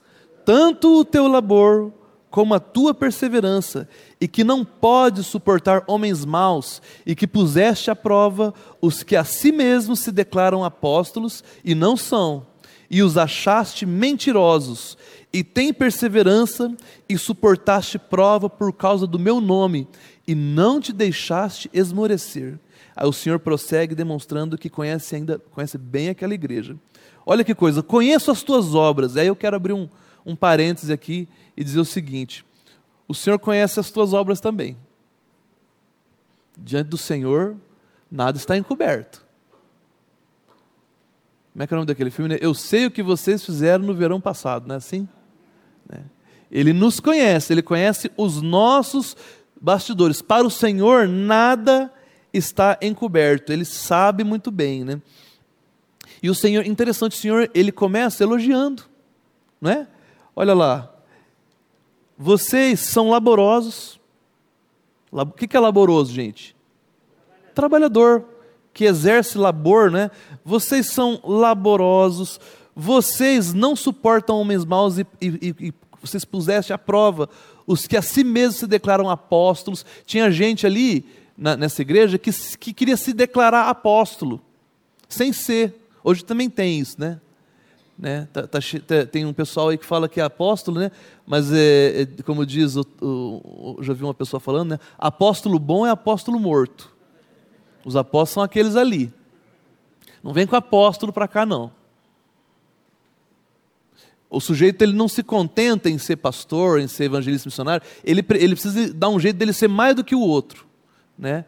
tanto 0.45 0.99
o 0.99 1.05
teu 1.05 1.27
labor 1.27 1.91
como 2.29 2.53
a 2.53 2.59
tua 2.59 2.93
perseverança, 2.93 3.87
e 4.19 4.27
que 4.27 4.43
não 4.43 4.63
podes 4.63 5.25
suportar 5.25 5.83
homens 5.87 6.23
maus, 6.23 6.81
e 7.05 7.15
que 7.15 7.25
puseste 7.25 7.89
à 7.89 7.95
prova 7.95 8.53
os 8.81 9.03
que 9.03 9.15
a 9.15 9.23
si 9.23 9.51
mesmos 9.51 9.99
se 9.99 10.11
declaram 10.11 10.63
apóstolos 10.63 11.43
e 11.63 11.73
não 11.73 11.97
são, 11.97 12.45
e 12.89 13.01
os 13.01 13.17
achaste 13.17 13.85
mentirosos, 13.85 14.97
e 15.31 15.43
tem 15.43 15.73
perseverança, 15.73 16.75
e 17.07 17.17
suportaste 17.17 17.99
prova 17.99 18.49
por 18.49 18.73
causa 18.73 19.05
do 19.05 19.19
meu 19.19 19.41
nome, 19.41 19.87
e 20.27 20.33
não 20.33 20.79
te 20.79 20.91
deixaste 20.93 21.69
esmorecer. 21.73 22.59
Aí 22.95 23.07
o 23.07 23.13
Senhor 23.13 23.39
prossegue 23.39 23.93
demonstrando 23.93 24.57
que 24.57 24.69
conhece 24.69 25.15
ainda, 25.15 25.39
conhece 25.51 25.77
bem 25.77 26.09
aquela 26.09 26.33
igreja. 26.33 26.75
Olha 27.25 27.43
que 27.43 27.53
coisa, 27.53 27.83
conheço 27.83 28.31
as 28.31 28.41
tuas 28.41 28.73
obras. 28.73 29.17
Aí 29.17 29.27
eu 29.27 29.35
quero 29.35 29.55
abrir 29.55 29.73
um, 29.73 29.87
um 30.25 30.35
parêntese 30.35 30.91
aqui 30.91 31.27
e 31.55 31.63
dizer 31.63 31.79
o 31.79 31.85
seguinte: 31.85 32.45
o 33.07 33.13
Senhor 33.13 33.37
conhece 33.37 33.79
as 33.79 33.91
tuas 33.91 34.13
obras 34.13 34.39
também. 34.39 34.77
Diante 36.57 36.87
do 36.87 36.97
Senhor, 36.97 37.55
nada 38.09 38.37
está 38.37 38.57
encoberto. 38.57 39.25
Como 41.53 41.63
é 41.63 41.67
que 41.67 41.73
é 41.73 41.75
o 41.75 41.77
nome 41.77 41.87
daquele 41.87 42.11
filme? 42.11 42.37
Eu 42.41 42.53
sei 42.53 42.85
o 42.85 42.91
que 42.91 43.03
vocês 43.03 43.43
fizeram 43.43 43.83
no 43.85 43.93
verão 43.93 44.21
passado, 44.21 44.67
não 44.67 44.75
é 44.75 44.77
assim? 44.77 45.07
Né? 45.89 46.01
Ele 46.51 46.73
nos 46.73 46.99
conhece, 46.99 47.53
ele 47.53 47.61
conhece 47.61 48.11
os 48.17 48.41
nossos 48.41 49.15
bastidores. 49.59 50.21
Para 50.21 50.45
o 50.45 50.51
Senhor, 50.51 51.07
nada 51.07 51.91
está 52.33 52.77
encoberto, 52.81 53.51
ele 53.51 53.65
sabe 53.65 54.23
muito 54.23 54.51
bem, 54.51 54.83
né? 54.83 55.01
E 56.21 56.29
o 56.29 56.35
Senhor, 56.35 56.65
interessante, 56.65 57.15
o 57.15 57.19
Senhor, 57.19 57.49
ele 57.53 57.71
começa 57.71 58.23
elogiando, 58.23 58.83
não 59.61 59.71
é? 59.71 59.87
Olha 60.35 60.53
lá, 60.53 60.91
vocês 62.17 62.79
são 62.79 63.09
laborosos. 63.09 63.99
O 65.11 65.25
que 65.27 65.55
é 65.55 65.59
laboroso, 65.59 66.13
gente? 66.13 66.55
Trabalhador 67.53 68.25
que 68.73 68.85
exerce 68.85 69.37
labor, 69.37 69.89
né? 69.89 70.11
Vocês 70.43 70.87
são 70.87 71.19
laborosos, 71.23 72.39
vocês 72.79 73.55
não 73.55 73.75
suportam 73.75 74.39
homens 74.39 74.63
maus 74.63 74.99
e, 74.99 75.07
e, 75.19 75.55
e 75.59 75.73
vocês 75.99 76.23
puseste 76.23 76.71
à 76.71 76.77
prova 76.77 77.27
os 77.65 77.87
que 77.87 77.97
a 77.97 78.03
si 78.03 78.23
mesmos 78.23 78.57
se 78.57 78.67
declaram 78.67 79.09
apóstolos. 79.09 79.83
Tinha 80.05 80.29
gente 80.29 80.67
ali 80.67 81.03
na, 81.35 81.57
nessa 81.57 81.81
igreja 81.81 82.19
que, 82.19 82.31
que 82.59 82.71
queria 82.71 82.95
se 82.95 83.13
declarar 83.13 83.67
apóstolo, 83.67 84.39
sem 85.09 85.33
ser. 85.33 85.73
Hoje 86.03 86.23
também 86.23 86.51
tem 86.51 86.79
isso, 86.79 87.01
né? 87.01 87.19
né? 87.97 88.27
Tá, 88.31 88.47
tá, 88.47 88.59
tem 89.11 89.25
um 89.25 89.33
pessoal 89.33 89.69
aí 89.69 89.77
que 89.77 89.85
fala 89.85 90.07
que 90.07 90.21
é 90.21 90.23
apóstolo, 90.23 90.79
né? 90.79 90.91
mas 91.25 91.51
é, 91.51 92.03
é 92.03 92.05
como 92.23 92.45
diz, 92.45 92.75
o, 92.75 92.85
o, 93.01 93.77
já 93.81 93.91
vi 93.91 94.03
uma 94.03 94.13
pessoa 94.13 94.39
falando, 94.39 94.69
né? 94.69 94.79
apóstolo 94.99 95.57
bom 95.57 95.83
é 95.83 95.89
apóstolo 95.89 96.39
morto. 96.39 96.95
Os 97.83 97.95
apóstolos 97.95 98.29
são 98.29 98.43
aqueles 98.43 98.75
ali. 98.75 99.11
Não 100.23 100.31
vem 100.31 100.45
com 100.45 100.55
apóstolo 100.55 101.11
para 101.11 101.27
cá, 101.27 101.43
não. 101.43 101.71
O 104.29 104.39
sujeito 104.39 104.81
ele 104.81 104.93
não 104.93 105.07
se 105.07 105.23
contenta 105.23 105.89
em 105.89 105.97
ser 105.97 106.17
pastor, 106.17 106.79
em 106.79 106.87
ser 106.87 107.05
evangelista 107.05 107.47
missionário, 107.47 107.85
ele, 108.03 108.25
ele 108.35 108.55
precisa 108.55 108.93
dar 108.93 109.09
um 109.09 109.19
jeito 109.19 109.37
dele 109.37 109.53
ser 109.53 109.69
mais 109.69 109.95
do 109.95 110.03
que 110.03 110.15
o 110.15 110.19
outro. 110.19 110.65
Né? 111.17 111.45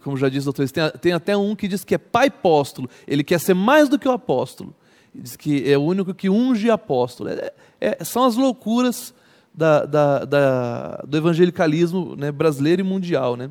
como 0.00 0.16
já 0.16 0.28
diz 0.28 0.44
o 0.44 0.46
doutor, 0.46 0.68
tem, 0.70 0.90
tem 1.00 1.12
até 1.12 1.36
um 1.36 1.54
que 1.54 1.68
diz 1.68 1.84
que 1.84 1.94
é 1.94 1.98
pai 1.98 2.28
apóstolo, 2.28 2.88
ele 3.06 3.22
quer 3.22 3.38
ser 3.38 3.54
mais 3.54 3.88
do 3.88 3.98
que 3.98 4.08
o 4.08 4.12
apóstolo. 4.12 4.74
Diz 5.14 5.36
que 5.36 5.70
é 5.70 5.76
o 5.76 5.82
único 5.82 6.14
que 6.14 6.30
unge 6.30 6.70
apóstolo. 6.70 7.28
É, 7.28 7.52
é, 7.80 8.04
são 8.04 8.24
as 8.24 8.36
loucuras 8.36 9.12
da, 9.52 9.84
da, 9.84 10.24
da, 10.24 11.04
do 11.06 11.16
evangelicalismo 11.16 12.16
né, 12.16 12.32
brasileiro 12.32 12.80
e 12.80 12.84
mundial. 12.84 13.36
Né? 13.36 13.50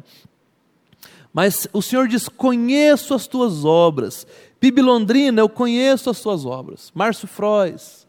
Mas 1.32 1.68
o 1.72 1.82
Senhor 1.82 2.08
diz: 2.08 2.28
Conheço 2.28 3.14
as 3.14 3.28
tuas 3.28 3.64
obras. 3.64 4.26
Bibi 4.62 4.80
Londrina, 4.80 5.42
eu 5.42 5.50
conheço 5.50 6.12
as 6.12 6.22
tuas 6.22 6.46
obras. 6.46 6.92
Márcio 6.94 7.28
Frois. 7.28 8.08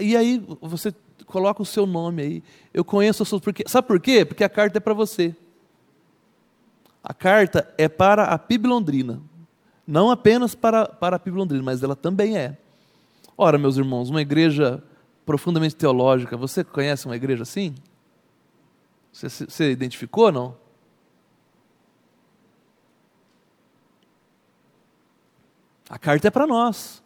E 0.00 0.16
aí 0.16 0.42
você 0.62 0.94
coloca 1.26 1.62
o 1.62 1.66
seu 1.66 1.84
nome 1.84 2.22
aí. 2.22 2.42
Eu 2.72 2.82
conheço 2.82 3.22
as 3.22 3.28
suas. 3.28 3.42
Porque, 3.42 3.62
sabe 3.66 3.86
por 3.86 4.00
quê? 4.00 4.24
Porque 4.24 4.42
a 4.42 4.48
carta 4.48 4.78
é 4.78 4.80
para 4.80 4.94
você. 4.94 5.36
A 7.04 7.12
carta 7.12 7.72
é 7.76 7.88
para 7.88 8.24
a 8.24 8.38
PIB 8.38 8.66
Londrina. 8.66 9.20
Não 9.86 10.10
apenas 10.10 10.54
para, 10.54 10.86
para 10.86 11.16
a 11.16 11.18
PIB 11.18 11.36
Londrina, 11.36 11.62
mas 11.62 11.82
ela 11.82 11.94
também 11.94 12.38
é. 12.38 12.56
Ora, 13.36 13.58
meus 13.58 13.76
irmãos, 13.76 14.08
uma 14.08 14.22
igreja 14.22 14.82
profundamente 15.26 15.76
teológica, 15.76 16.36
você 16.36 16.64
conhece 16.64 17.06
uma 17.06 17.16
igreja 17.16 17.42
assim? 17.42 17.74
Você, 19.12 19.28
você 19.28 19.70
identificou 19.70 20.32
não? 20.32 20.56
A 25.90 25.98
carta 25.98 26.28
é 26.28 26.30
para 26.30 26.46
nós. 26.46 27.02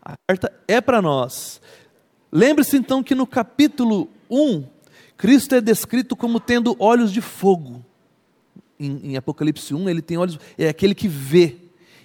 A 0.00 0.14
carta 0.26 0.50
é 0.66 0.80
para 0.80 1.02
nós. 1.02 1.60
Lembre-se 2.32 2.74
então 2.78 3.02
que 3.02 3.14
no 3.14 3.26
capítulo 3.26 4.08
1, 4.30 4.64
Cristo 5.14 5.54
é 5.54 5.60
descrito 5.60 6.16
como 6.16 6.40
tendo 6.40 6.74
olhos 6.78 7.12
de 7.12 7.20
fogo. 7.20 7.84
Em, 8.80 9.10
em 9.10 9.16
Apocalipse 9.18 9.74
1, 9.74 9.90
ele 9.90 10.00
tem 10.00 10.16
olhos, 10.16 10.38
é 10.56 10.70
aquele 10.70 10.94
que 10.94 11.06
vê. 11.06 11.56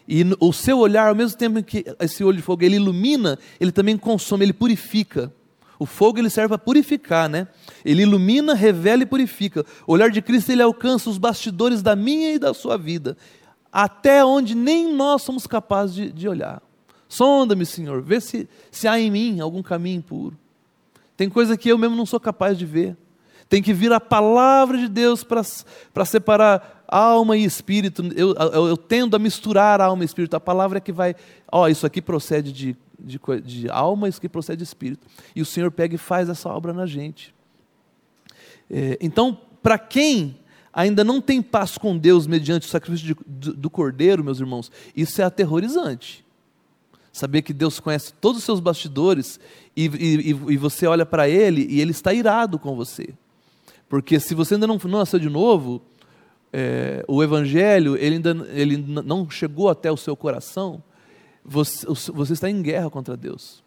E 0.05 0.25
o 0.41 0.51
seu 0.51 0.79
olhar, 0.79 1.07
ao 1.07 1.15
mesmo 1.15 1.37
tempo 1.37 1.63
que 1.63 1.85
esse 2.01 2.21
olho 2.21 2.35
de 2.35 2.43
fogo 2.43 2.63
ele 2.63 2.75
ilumina, 2.75 3.39
ele 3.57 3.71
também 3.71 3.97
consome, 3.97 4.43
ele 4.43 4.53
purifica. 4.53 5.31
O 5.79 5.85
fogo 5.85 6.19
ele 6.19 6.29
serve 6.29 6.49
para 6.49 6.57
purificar, 6.57 7.29
né? 7.29 7.47
Ele 7.85 8.01
ilumina, 8.01 8.53
revela 8.53 9.03
e 9.03 9.05
purifica. 9.05 9.65
O 9.87 9.93
olhar 9.93 10.09
de 10.09 10.21
Cristo 10.21 10.51
ele 10.51 10.61
alcança 10.61 11.09
os 11.09 11.17
bastidores 11.17 11.81
da 11.81 11.95
minha 11.95 12.33
e 12.33 12.39
da 12.39 12.53
sua 12.53 12.77
vida, 12.77 13.15
até 13.71 14.23
onde 14.23 14.55
nem 14.55 14.93
nós 14.93 15.21
somos 15.21 15.45
capazes 15.45 15.95
de, 15.95 16.11
de 16.11 16.27
olhar. 16.27 16.61
Sonda-me, 17.07 17.65
Senhor, 17.65 18.01
vê 18.01 18.21
se, 18.21 18.47
se 18.69 18.87
há 18.87 18.99
em 18.99 19.09
mim 19.09 19.39
algum 19.39 19.63
caminho 19.63 19.97
impuro. 19.97 20.37
Tem 21.17 21.29
coisa 21.29 21.57
que 21.57 21.69
eu 21.69 21.77
mesmo 21.77 21.95
não 21.95 22.05
sou 22.05 22.19
capaz 22.19 22.57
de 22.57 22.65
ver. 22.65 22.95
Tem 23.49 23.63
que 23.63 23.73
vir 23.73 23.91
a 23.91 23.99
palavra 23.99 24.77
de 24.77 24.87
Deus 24.87 25.23
para 25.23 26.05
separar 26.05 26.83
alma 26.87 27.35
e 27.35 27.43
espírito. 27.43 28.03
Eu, 28.15 28.35
eu, 28.35 28.67
eu, 28.67 28.77
tendo 28.77 29.15
a 29.15 29.19
misturar 29.19 29.81
alma 29.81 30.03
e 30.03 30.05
espírito. 30.05 30.35
A 30.35 30.39
palavra 30.39 30.77
é 30.77 30.81
que 30.81 30.91
vai. 30.91 31.15
Ó, 31.51 31.67
isso 31.67 31.85
aqui 31.85 31.99
procede 31.99 32.53
de, 32.53 32.77
de, 32.99 33.19
de 33.43 33.69
alma, 33.69 34.07
isso 34.07 34.19
aqui 34.19 34.29
procede 34.29 34.57
de 34.57 34.63
espírito. 34.63 35.07
E 35.35 35.41
o 35.41 35.45
Senhor 35.45 35.71
pega 35.71 35.95
e 35.95 35.97
faz 35.97 36.29
essa 36.29 36.47
obra 36.47 36.71
na 36.73 36.85
gente. 36.85 37.33
É, 38.69 38.97
então, 39.01 39.35
para 39.63 39.79
quem 39.79 40.37
ainda 40.73 41.03
não 41.03 41.21
tem 41.21 41.41
paz 41.41 41.77
com 41.77 41.97
Deus 41.97 42.27
mediante 42.27 42.67
o 42.67 42.69
sacrifício 42.69 43.15
de, 43.25 43.53
do, 43.53 43.69
cordeiro, 43.69 44.23
meus 44.23 44.39
irmãos, 44.39 44.71
isso 44.95 45.21
é 45.21 45.25
aterrorizante. 45.25 46.25
Saber 47.11 47.41
que 47.41 47.53
Deus 47.53 47.79
conhece 47.79 48.13
todos 48.13 48.39
os 48.39 48.43
seus 48.43 48.59
bastidores 48.59 49.39
e, 49.75 49.85
e, 49.85 50.29
e 50.29 50.57
você 50.57 50.85
olha 50.85 51.05
para 51.05 51.27
Ele 51.27 51.65
e 51.69 51.81
Ele 51.81 51.91
está 51.91 52.13
irado 52.13 52.59
com 52.59 52.75
você. 52.75 53.13
Porque 53.87 54.19
se 54.19 54.35
você 54.35 54.53
ainda 54.53 54.67
não, 54.67 54.77
não 54.77 54.99
nasceu 54.99 55.19
de 55.19 55.29
novo, 55.29 55.81
é, 56.53 57.03
o 57.07 57.23
Evangelho 57.23 57.95
ele 57.95 58.15
ainda 58.15 58.47
ele 58.51 58.77
não 58.77 59.29
chegou 59.29 59.69
até 59.69 59.91
o 59.91 59.97
seu 59.97 60.15
coração, 60.15 60.83
você, 61.43 61.85
você 62.13 62.33
está 62.33 62.49
em 62.49 62.61
guerra 62.61 62.89
contra 62.89 63.17
Deus. 63.17 63.63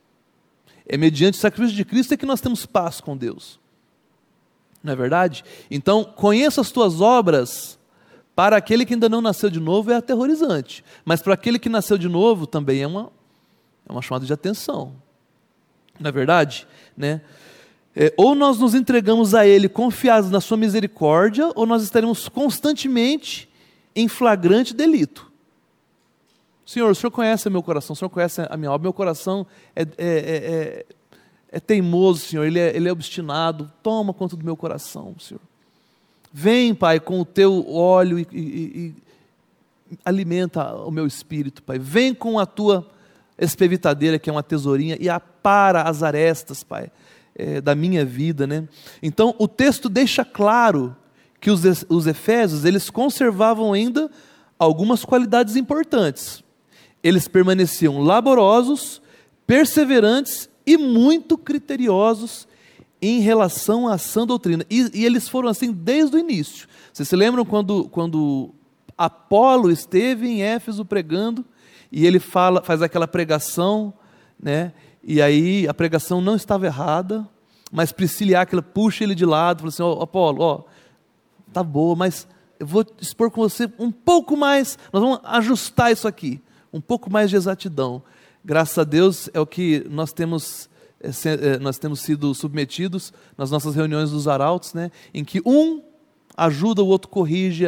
É 0.86 0.96
mediante 0.96 1.38
o 1.38 1.40
sacrifício 1.40 1.76
de 1.76 1.84
Cristo 1.84 2.14
é 2.14 2.16
que 2.16 2.26
nós 2.26 2.40
temos 2.40 2.66
paz 2.66 3.00
com 3.00 3.16
Deus. 3.16 3.61
Não 4.83 4.93
é 4.93 4.97
verdade? 4.97 5.45
Então, 5.70 6.05
conheça 6.05 6.61
as 6.61 6.70
tuas 6.70 7.01
obras 7.01 7.78
para 8.35 8.57
aquele 8.57 8.85
que 8.85 8.95
ainda 8.95 9.09
não 9.09 9.20
nasceu 9.20 9.51
de 9.51 9.61
novo 9.61 9.91
é 9.91 9.97
aterrorizante, 9.97 10.85
mas 11.05 11.20
para 11.20 11.35
aquele 11.35 11.59
que 11.59 11.68
nasceu 11.68 11.99
de 11.99 12.09
novo 12.09 12.47
também 12.47 12.83
é 12.83 12.87
uma 12.87 13.11
é 13.89 13.93
uma 13.93 14.03
chamada 14.03 14.24
de 14.24 14.33
atenção. 14.33 14.95
Não 15.99 16.09
é 16.09 16.12
verdade? 16.12 16.66
Né? 16.97 17.20
É, 17.95 18.12
ou 18.16 18.35
nós 18.35 18.59
nos 18.59 18.74
entregamos 18.74 19.35
a 19.35 19.47
Ele 19.47 19.68
confiados 19.68 20.30
na 20.30 20.41
Sua 20.41 20.57
misericórdia, 20.57 21.51
ou 21.55 21.66
nós 21.66 21.83
estaremos 21.83 22.28
constantemente 22.28 23.49
em 23.95 24.09
flagrante 24.09 24.74
delito. 24.74 25.30
Senhor, 26.64 26.91
o 26.91 26.95
Senhor 26.95 27.11
conhece 27.11 27.51
meu 27.51 27.62
coração, 27.62 27.93
o 27.93 27.97
Senhor 27.97 28.09
conhece 28.09 28.41
a 28.49 28.57
minha 28.57 28.70
obra, 28.70 28.85
meu 28.85 28.93
coração 28.93 29.47
é, 29.76 29.83
é, 29.83 29.87
é, 29.99 30.87
é, 31.53 31.61
teimoso, 31.61 32.20
Senhor, 32.20 32.44
ele 32.44 32.59
é, 32.59 32.74
ele 32.74 32.88
é 32.88 32.92
obstinado, 32.92 33.70
toma 33.82 34.14
conta 34.14 34.34
do 34.34 34.44
meu 34.44 34.57
coração, 34.57 35.14
Senhor. 35.20 35.40
Vem, 36.32 36.74
Pai, 36.74 36.98
com 36.98 37.20
o 37.20 37.26
teu 37.26 37.70
óleo 37.70 38.18
e, 38.18 38.26
e, 38.32 38.38
e 38.40 38.94
alimenta 40.03 40.74
o 40.74 40.90
meu 40.90 41.07
espírito, 41.07 41.62
Pai. 41.62 41.78
Vem 41.78 42.14
com 42.14 42.38
a 42.38 42.46
tua 42.46 42.88
espevitadeira, 43.38 44.18
que 44.18 44.30
é 44.30 44.32
uma 44.32 44.42
tesourinha, 44.42 44.96
e 44.98 45.11
apara 45.11 45.82
as 45.82 46.03
arestas, 46.03 46.64
Pai, 46.64 46.90
é, 47.34 47.61
da 47.61 47.74
minha 47.74 48.03
vida. 48.03 48.46
Né? 48.46 48.66
Então, 49.03 49.34
o 49.38 49.46
texto 49.46 49.90
deixa 49.90 50.24
claro 50.24 50.96
que 51.38 51.50
os, 51.50 51.62
os 51.86 52.07
efésios, 52.07 52.64
eles 52.64 52.88
conservavam 52.88 53.74
ainda 53.74 54.11
algumas 54.59 55.05
qualidades 55.05 55.55
importantes. 55.57 56.42
Eles 57.03 57.28
permaneciam 57.28 58.00
laborosos, 58.00 59.03
perseverantes 59.46 60.48
e 60.67 60.77
muito 60.77 61.37
criteriosos 61.37 62.47
em 63.01 63.21
relação 63.21 63.89
à 63.89 63.99
sã 63.99 64.27
doutrina. 64.27 64.65
E, 64.71 64.91
e, 64.95 65.05
eles 65.05 65.29
foram 65.29 65.49
assim 65.49 65.73
desde 65.73 66.17
o 66.17 66.19
início. 66.19 66.69
Vocês 66.93 67.09
se 67.09 67.17
lembram 67.17 67.45
quando, 67.45 67.89
quando 67.89 68.55
Apolo 68.97 69.71
esteve 69.71 70.29
em 70.29 70.43
Éfeso 70.43 70.85
pregando 70.85 71.45
e 71.91 72.07
ele 72.07 72.21
fala, 72.21 72.63
faz 72.63 72.81
aquela 72.81 73.09
pregação, 73.09 73.93
né? 74.41 74.73
E 75.03 75.21
aí 75.21 75.67
a 75.67 75.75
pregação 75.75 76.21
não 76.21 76.37
estava 76.37 76.67
errada, 76.67 77.29
mas 77.73 77.91
Priscila 77.91 78.47
puxa 78.63 79.03
ele 79.03 79.15
de 79.15 79.27
lado, 79.27 79.59
fala 79.59 79.69
assim: 79.69 79.83
oh, 79.83 80.03
Apolo, 80.03 80.43
ó, 80.43 80.63
tá 81.53 81.63
boa, 81.63 81.97
mas 81.97 82.29
eu 82.61 82.67
vou 82.67 82.87
expor 83.01 83.31
com 83.31 83.41
você 83.41 83.69
um 83.79 83.91
pouco 83.91 84.37
mais, 84.37 84.79
nós 84.93 85.03
vamos 85.03 85.21
ajustar 85.25 85.91
isso 85.91 86.07
aqui, 86.07 86.41
um 86.73 86.81
pouco 86.81 87.11
mais 87.11 87.31
de 87.31 87.37
exatidão. 87.37 88.03
Graças 88.45 88.76
a 88.78 88.84
Deus 88.84 89.30
é 89.32 89.40
o 89.40 89.47
que 89.47 89.86
nós 89.88 90.12
temos 90.12 90.68
é, 91.03 91.55
é, 91.55 91.59
nós 91.59 91.78
temos 91.78 92.01
sido 92.01 92.32
submetidos 92.32 93.12
nas 93.36 93.51
nossas 93.51 93.74
reuniões 93.74 94.11
dos 94.12 94.28
arautos, 94.28 94.72
né, 94.72 94.90
em 95.12 95.24
que 95.24 95.43
um 95.45 95.82
ajuda, 96.36 96.82
o 96.82 96.86
outro 96.86 97.09
corrige. 97.09 97.66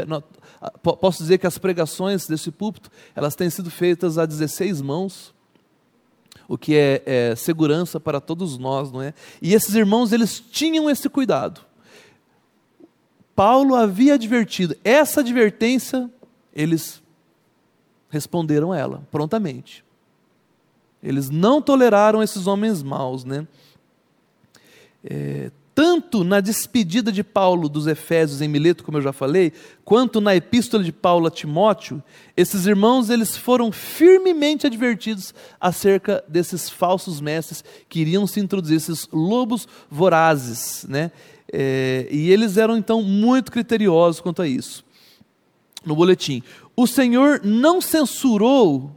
Posso 1.00 1.18
dizer 1.18 1.38
que 1.38 1.46
as 1.46 1.58
pregações 1.58 2.26
desse 2.26 2.50
púlpito, 2.50 2.90
elas 3.14 3.34
têm 3.34 3.50
sido 3.50 3.70
feitas 3.70 4.18
a 4.18 4.24
16 4.24 4.80
mãos, 4.80 5.34
o 6.48 6.56
que 6.56 6.76
é, 6.76 7.02
é 7.04 7.36
segurança 7.36 7.98
para 7.98 8.20
todos 8.20 8.56
nós, 8.56 8.92
não 8.92 9.02
é? 9.02 9.14
E 9.42 9.52
esses 9.52 9.74
irmãos, 9.74 10.12
eles 10.12 10.40
tinham 10.40 10.88
esse 10.88 11.08
cuidado. 11.08 11.60
Paulo 13.34 13.74
havia 13.74 14.14
advertido, 14.14 14.76
essa 14.84 15.20
advertência, 15.20 16.08
eles 16.54 17.02
responderam 18.08 18.72
ela 18.72 19.06
prontamente. 19.10 19.83
Eles 21.04 21.28
não 21.28 21.60
toleraram 21.60 22.22
esses 22.22 22.46
homens 22.46 22.82
maus, 22.82 23.24
né? 23.24 23.46
É, 25.04 25.50
tanto 25.74 26.22
na 26.22 26.40
despedida 26.40 27.10
de 27.10 27.24
Paulo 27.24 27.68
dos 27.68 27.86
Efésios 27.86 28.40
em 28.40 28.48
Mileto, 28.48 28.84
como 28.84 28.98
eu 28.98 29.02
já 29.02 29.12
falei, 29.12 29.52
quanto 29.84 30.20
na 30.20 30.34
epístola 30.34 30.84
de 30.84 30.92
Paulo 30.92 31.26
a 31.26 31.30
Timóteo, 31.30 32.02
esses 32.36 32.64
irmãos 32.64 33.10
eles 33.10 33.36
foram 33.36 33.72
firmemente 33.72 34.66
advertidos 34.66 35.34
acerca 35.60 36.24
desses 36.28 36.70
falsos 36.70 37.20
mestres 37.20 37.64
que 37.88 38.00
iriam 38.00 38.26
se 38.26 38.40
introduzir, 38.40 38.76
esses 38.76 39.08
lobos 39.12 39.66
vorazes, 39.90 40.86
né? 40.88 41.10
É, 41.52 42.06
e 42.10 42.30
eles 42.30 42.56
eram 42.56 42.76
então 42.76 43.02
muito 43.02 43.52
criteriosos 43.52 44.20
quanto 44.20 44.42
a 44.42 44.48
isso. 44.48 44.84
No 45.84 45.94
boletim, 45.94 46.42
o 46.74 46.86
Senhor 46.86 47.40
não 47.44 47.80
censurou 47.80 48.90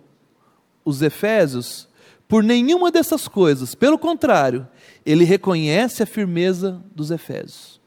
os 0.85 1.01
Efésios 1.01 1.86
por 2.27 2.43
nenhuma 2.43 2.91
dessas 2.91 3.27
coisas, 3.27 3.73
pelo 3.73 3.97
contrário, 3.97 4.67
ele 5.05 5.23
reconhece 5.23 6.03
a 6.03 6.05
firmeza 6.05 6.83
dos 6.93 7.09
Efésios. 7.09 7.79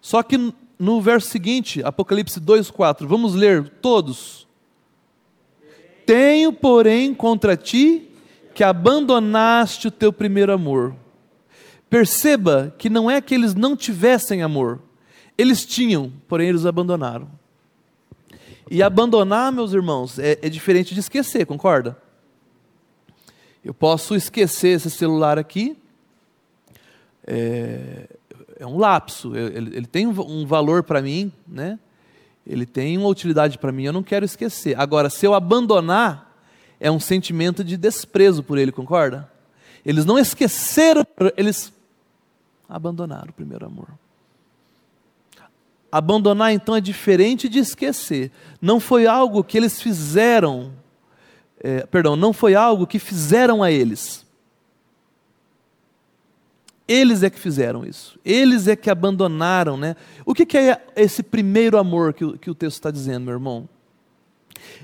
Só 0.00 0.22
que 0.22 0.52
no 0.78 1.00
verso 1.00 1.28
seguinte, 1.28 1.82
Apocalipse 1.82 2.40
2,4, 2.40 3.06
vamos 3.06 3.34
ler 3.34 3.68
todos. 3.80 4.46
Tenho, 6.04 6.52
porém, 6.52 7.14
contra 7.14 7.56
ti 7.56 8.10
que 8.52 8.64
abandonaste 8.64 9.88
o 9.88 9.90
teu 9.90 10.12
primeiro 10.12 10.52
amor. 10.52 10.94
Perceba 11.88 12.74
que 12.76 12.90
não 12.90 13.10
é 13.10 13.20
que 13.20 13.34
eles 13.34 13.54
não 13.54 13.76
tivessem 13.76 14.42
amor, 14.42 14.82
eles 15.38 15.64
tinham, 15.64 16.12
porém 16.26 16.48
eles 16.48 16.66
abandonaram. 16.66 17.30
E 18.70 18.82
abandonar, 18.82 19.52
meus 19.52 19.72
irmãos, 19.72 20.18
é, 20.18 20.38
é 20.42 20.48
diferente 20.48 20.94
de 20.94 21.00
esquecer, 21.00 21.46
concorda? 21.46 21.96
Eu 23.64 23.72
posso 23.72 24.14
esquecer 24.14 24.76
esse 24.76 24.90
celular 24.90 25.38
aqui, 25.38 25.76
é, 27.26 28.08
é 28.58 28.66
um 28.66 28.76
lapso, 28.76 29.36
ele, 29.36 29.76
ele 29.76 29.86
tem 29.86 30.06
um 30.06 30.46
valor 30.46 30.82
para 30.82 31.00
mim, 31.00 31.32
né? 31.46 31.78
ele 32.46 32.66
tem 32.66 32.98
uma 32.98 33.08
utilidade 33.08 33.58
para 33.58 33.72
mim, 33.72 33.84
eu 33.84 33.92
não 33.92 34.02
quero 34.02 34.24
esquecer. 34.24 34.78
Agora, 34.78 35.08
se 35.08 35.24
eu 35.24 35.34
abandonar, 35.34 36.36
é 36.80 36.90
um 36.90 36.98
sentimento 36.98 37.62
de 37.62 37.76
desprezo 37.76 38.42
por 38.42 38.58
ele, 38.58 38.72
concorda? 38.72 39.30
Eles 39.84 40.04
não 40.04 40.18
esqueceram, 40.18 41.06
eles 41.36 41.72
abandonaram 42.68 43.30
o 43.30 43.32
primeiro 43.32 43.66
amor. 43.66 43.88
Abandonar 45.92 46.54
então 46.54 46.74
é 46.74 46.80
diferente 46.80 47.50
de 47.50 47.58
esquecer. 47.58 48.32
Não 48.62 48.80
foi 48.80 49.06
algo 49.06 49.44
que 49.44 49.58
eles 49.58 49.82
fizeram, 49.82 50.72
é, 51.62 51.84
perdão, 51.84 52.16
não 52.16 52.32
foi 52.32 52.54
algo 52.54 52.86
que 52.86 52.98
fizeram 52.98 53.62
a 53.62 53.70
eles. 53.70 54.24
Eles 56.88 57.22
é 57.22 57.28
que 57.28 57.38
fizeram 57.38 57.84
isso. 57.84 58.18
Eles 58.24 58.66
é 58.68 58.74
que 58.74 58.88
abandonaram, 58.88 59.76
né? 59.76 59.94
O 60.24 60.32
que, 60.32 60.46
que 60.46 60.56
é 60.56 60.82
esse 60.96 61.22
primeiro 61.22 61.76
amor 61.76 62.14
que, 62.14 62.38
que 62.38 62.50
o 62.50 62.54
texto 62.54 62.76
está 62.76 62.90
dizendo, 62.90 63.26
meu 63.26 63.34
irmão? 63.34 63.68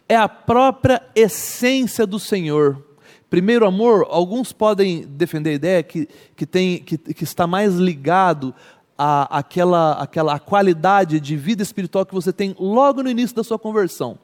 É 0.06 0.14
a 0.14 0.28
própria 0.28 1.02
essência 1.14 2.06
do 2.06 2.18
Senhor. 2.18 2.84
Primeiro 3.30 3.66
amor, 3.66 4.06
alguns 4.10 4.52
podem 4.52 5.06
defender 5.06 5.50
a 5.50 5.54
ideia 5.54 5.82
que, 5.82 6.08
que, 6.36 6.46
tem, 6.46 6.78
que, 6.78 6.96
que 6.96 7.24
está 7.24 7.46
mais 7.46 7.74
ligado 7.74 8.54
à, 8.98 9.38
àquela, 9.38 9.92
àquela 9.92 10.34
à 10.34 10.38
qualidade 10.40 11.20
de 11.20 11.36
vida 11.36 11.62
espiritual 11.62 12.04
que 12.04 12.14
você 12.14 12.32
tem 12.32 12.54
logo 12.58 13.02
no 13.02 13.08
início 13.08 13.36
da 13.36 13.44
sua 13.44 13.58
conversão. 13.58 14.18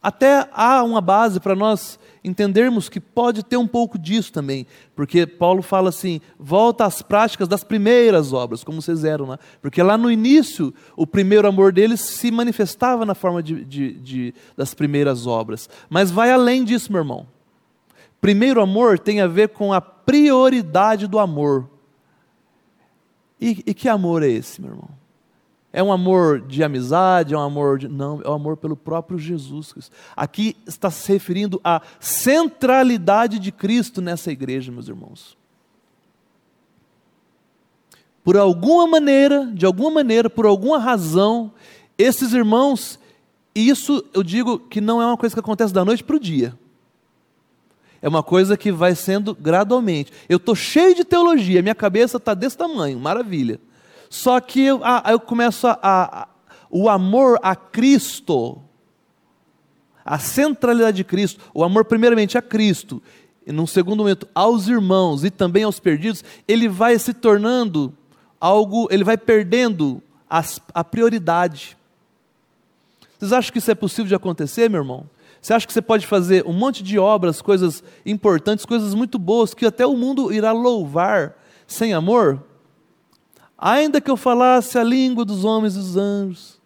Até 0.00 0.48
há 0.52 0.82
uma 0.84 1.00
base 1.00 1.40
para 1.40 1.56
nós 1.56 1.98
entendermos 2.22 2.88
que 2.88 3.00
pode 3.00 3.42
ter 3.42 3.56
um 3.56 3.66
pouco 3.66 3.98
disso 3.98 4.32
também, 4.32 4.66
porque 4.94 5.26
Paulo 5.26 5.60
fala 5.60 5.88
assim: 5.88 6.20
volta 6.38 6.84
às 6.84 7.02
práticas 7.02 7.48
das 7.48 7.64
primeiras 7.64 8.32
obras, 8.32 8.62
como 8.62 8.80
vocês 8.80 9.04
eram 9.04 9.26
lá. 9.26 9.38
Porque 9.60 9.82
lá 9.82 9.98
no 9.98 10.10
início, 10.10 10.72
o 10.96 11.06
primeiro 11.06 11.48
amor 11.48 11.72
deles 11.72 12.00
se 12.00 12.30
manifestava 12.30 13.04
na 13.04 13.14
forma 13.14 13.42
de, 13.42 13.64
de, 13.64 13.94
de, 13.94 14.34
das 14.56 14.72
primeiras 14.72 15.26
obras. 15.26 15.68
Mas 15.90 16.10
vai 16.10 16.30
além 16.30 16.64
disso, 16.64 16.92
meu 16.92 17.00
irmão. 17.00 17.26
Primeiro 18.20 18.60
amor 18.60 18.98
tem 18.98 19.20
a 19.20 19.26
ver 19.26 19.48
com 19.48 19.72
a 19.72 19.80
prioridade 19.80 21.06
do 21.06 21.18
amor. 21.18 21.68
E, 23.40 23.62
e 23.66 23.74
que 23.74 23.88
amor 23.88 24.22
é 24.22 24.28
esse, 24.28 24.60
meu 24.60 24.70
irmão? 24.70 24.88
É 25.72 25.82
um 25.82 25.92
amor 25.92 26.40
de 26.40 26.64
amizade, 26.64 27.34
é 27.34 27.36
um 27.36 27.42
amor 27.42 27.78
de. 27.78 27.88
Não, 27.88 28.22
é 28.22 28.28
um 28.28 28.34
amor 28.34 28.56
pelo 28.56 28.76
próprio 28.76 29.18
Jesus 29.18 29.72
Cristo. 29.72 29.94
Aqui 30.16 30.56
está 30.66 30.90
se 30.90 31.12
referindo 31.12 31.60
à 31.62 31.82
centralidade 32.00 33.38
de 33.38 33.52
Cristo 33.52 34.00
nessa 34.00 34.32
igreja, 34.32 34.72
meus 34.72 34.88
irmãos. 34.88 35.36
Por 38.24 38.36
alguma 38.36 38.86
maneira, 38.86 39.46
de 39.54 39.66
alguma 39.66 39.90
maneira, 39.90 40.28
por 40.28 40.46
alguma 40.46 40.78
razão, 40.78 41.52
esses 41.96 42.32
irmãos, 42.32 42.98
isso 43.54 44.04
eu 44.14 44.22
digo 44.22 44.58
que 44.58 44.80
não 44.80 45.00
é 45.00 45.06
uma 45.06 45.16
coisa 45.16 45.34
que 45.34 45.40
acontece 45.40 45.72
da 45.72 45.84
noite 45.84 46.02
para 46.02 46.16
o 46.16 46.20
dia. 46.20 46.58
É 48.00 48.08
uma 48.08 48.22
coisa 48.22 48.56
que 48.56 48.70
vai 48.70 48.94
sendo 48.94 49.34
gradualmente. 49.34 50.12
Eu 50.28 50.36
estou 50.36 50.54
cheio 50.54 50.94
de 50.94 51.04
teologia, 51.04 51.62
minha 51.62 51.74
cabeça 51.74 52.16
está 52.16 52.32
desse 52.32 52.56
tamanho, 52.56 52.98
maravilha. 52.98 53.60
Só 54.08 54.40
que 54.40 54.64
eu, 54.64 54.80
ah, 54.82 55.02
eu 55.10 55.20
começo 55.20 55.66
a, 55.66 55.78
a, 55.82 56.28
o 56.70 56.88
amor 56.88 57.38
a 57.42 57.56
Cristo, 57.56 58.58
a 60.04 60.18
centralidade 60.18 60.98
de 60.98 61.04
Cristo, 61.04 61.40
o 61.52 61.64
amor 61.64 61.84
primeiramente 61.84 62.38
a 62.38 62.42
Cristo, 62.42 63.02
e 63.46 63.52
num 63.52 63.66
segundo 63.66 63.98
momento 63.98 64.28
aos 64.34 64.68
irmãos 64.68 65.24
e 65.24 65.30
também 65.30 65.64
aos 65.64 65.80
perdidos, 65.80 66.22
ele 66.46 66.68
vai 66.68 66.98
se 66.98 67.12
tornando 67.12 67.92
algo, 68.40 68.88
ele 68.90 69.04
vai 69.04 69.16
perdendo 69.16 70.02
as, 70.28 70.60
a 70.72 70.84
prioridade. 70.84 71.76
Vocês 73.18 73.32
acham 73.32 73.52
que 73.52 73.58
isso 73.58 73.70
é 73.70 73.74
possível 73.74 74.06
de 74.06 74.14
acontecer, 74.14 74.70
meu 74.70 74.82
irmão? 74.82 75.06
Você 75.40 75.54
acha 75.54 75.66
que 75.66 75.72
você 75.72 75.82
pode 75.82 76.06
fazer 76.06 76.46
um 76.46 76.52
monte 76.52 76.82
de 76.82 76.98
obras, 76.98 77.40
coisas 77.40 77.82
importantes, 78.04 78.64
coisas 78.64 78.94
muito 78.94 79.18
boas, 79.18 79.54
que 79.54 79.66
até 79.66 79.86
o 79.86 79.96
mundo 79.96 80.32
irá 80.32 80.52
louvar 80.52 81.36
sem 81.66 81.94
amor? 81.94 82.42
Ainda 83.56 84.00
que 84.00 84.10
eu 84.10 84.16
falasse 84.16 84.78
a 84.78 84.84
língua 84.84 85.24
dos 85.24 85.44
homens 85.44 85.74
e 85.74 85.78
dos 85.78 85.96
anjos, 85.96 86.60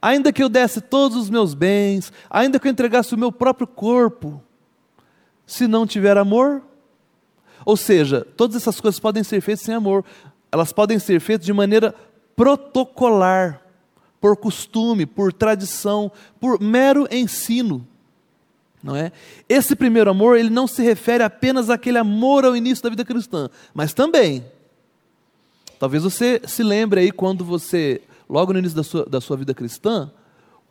ainda 0.00 0.32
que 0.32 0.42
eu 0.42 0.48
desse 0.48 0.80
todos 0.80 1.16
os 1.16 1.30
meus 1.30 1.54
bens, 1.54 2.12
ainda 2.28 2.58
que 2.58 2.66
eu 2.66 2.72
entregasse 2.72 3.14
o 3.14 3.18
meu 3.18 3.32
próprio 3.32 3.66
corpo, 3.66 4.42
se 5.46 5.66
não 5.66 5.86
tiver 5.86 6.16
amor, 6.16 6.62
ou 7.64 7.76
seja, 7.76 8.26
todas 8.36 8.56
essas 8.56 8.80
coisas 8.80 9.00
podem 9.00 9.22
ser 9.22 9.40
feitas 9.40 9.64
sem 9.64 9.74
amor, 9.74 10.04
elas 10.50 10.72
podem 10.72 10.98
ser 10.98 11.20
feitas 11.20 11.46
de 11.46 11.52
maneira 11.52 11.94
protocolar, 12.36 13.62
por 14.20 14.36
costume, 14.36 15.06
por 15.06 15.32
tradição, 15.32 16.10
por 16.40 16.60
mero 16.60 17.06
ensino. 17.10 17.86
Não 18.82 18.94
é? 18.94 19.10
Esse 19.48 19.74
primeiro 19.74 20.10
amor, 20.10 20.36
ele 20.36 20.50
não 20.50 20.66
se 20.66 20.82
refere 20.82 21.22
apenas 21.22 21.68
àquele 21.68 21.98
amor 21.98 22.44
ao 22.44 22.56
início 22.56 22.82
da 22.82 22.90
vida 22.90 23.04
cristã, 23.04 23.50
mas 23.74 23.92
também 23.92 24.44
Talvez 25.78 26.02
você 26.02 26.40
se 26.44 26.62
lembre 26.62 27.00
aí 27.00 27.12
quando 27.12 27.44
você, 27.44 28.02
logo 28.28 28.52
no 28.52 28.58
início 28.58 28.76
da 28.76 28.82
sua, 28.82 29.06
da 29.06 29.20
sua 29.20 29.36
vida 29.36 29.54
cristã, 29.54 30.10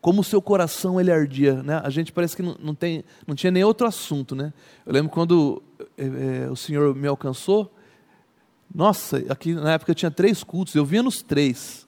como 0.01 0.21
o 0.21 0.23
seu 0.23 0.41
coração 0.41 0.99
ele 0.99 1.11
ardia, 1.11 1.63
né? 1.63 1.81
A 1.83 1.89
gente 1.89 2.11
parece 2.11 2.35
que 2.35 2.43
não, 2.43 2.55
não, 2.59 2.75
tem, 2.75 3.03
não 3.25 3.33
tinha 3.33 3.49
nem 3.49 3.63
outro 3.63 3.87
assunto, 3.87 4.35
né? 4.35 4.53
Eu 4.85 4.93
lembro 4.93 5.09
quando 5.09 5.63
é, 5.97 6.49
o 6.51 6.55
Senhor 6.55 6.93
me 6.93 7.07
alcançou, 7.07 7.73
nossa, 8.73 9.23
aqui 9.29 9.53
na 9.53 9.73
época 9.73 9.91
eu 9.91 9.95
tinha 9.95 10.11
três 10.11 10.43
cultos, 10.43 10.75
eu 10.75 10.85
vinha 10.85 11.01
nos 11.01 11.21
três. 11.21 11.87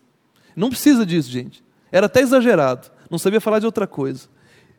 Não 0.56 0.70
precisa 0.70 1.06
disso, 1.06 1.30
gente. 1.30 1.64
Era 1.92 2.06
até 2.06 2.22
exagerado, 2.22 2.90
não 3.10 3.20
sabia 3.20 3.42
falar 3.42 3.60
de 3.60 3.66
outra 3.66 3.86
coisa. 3.86 4.30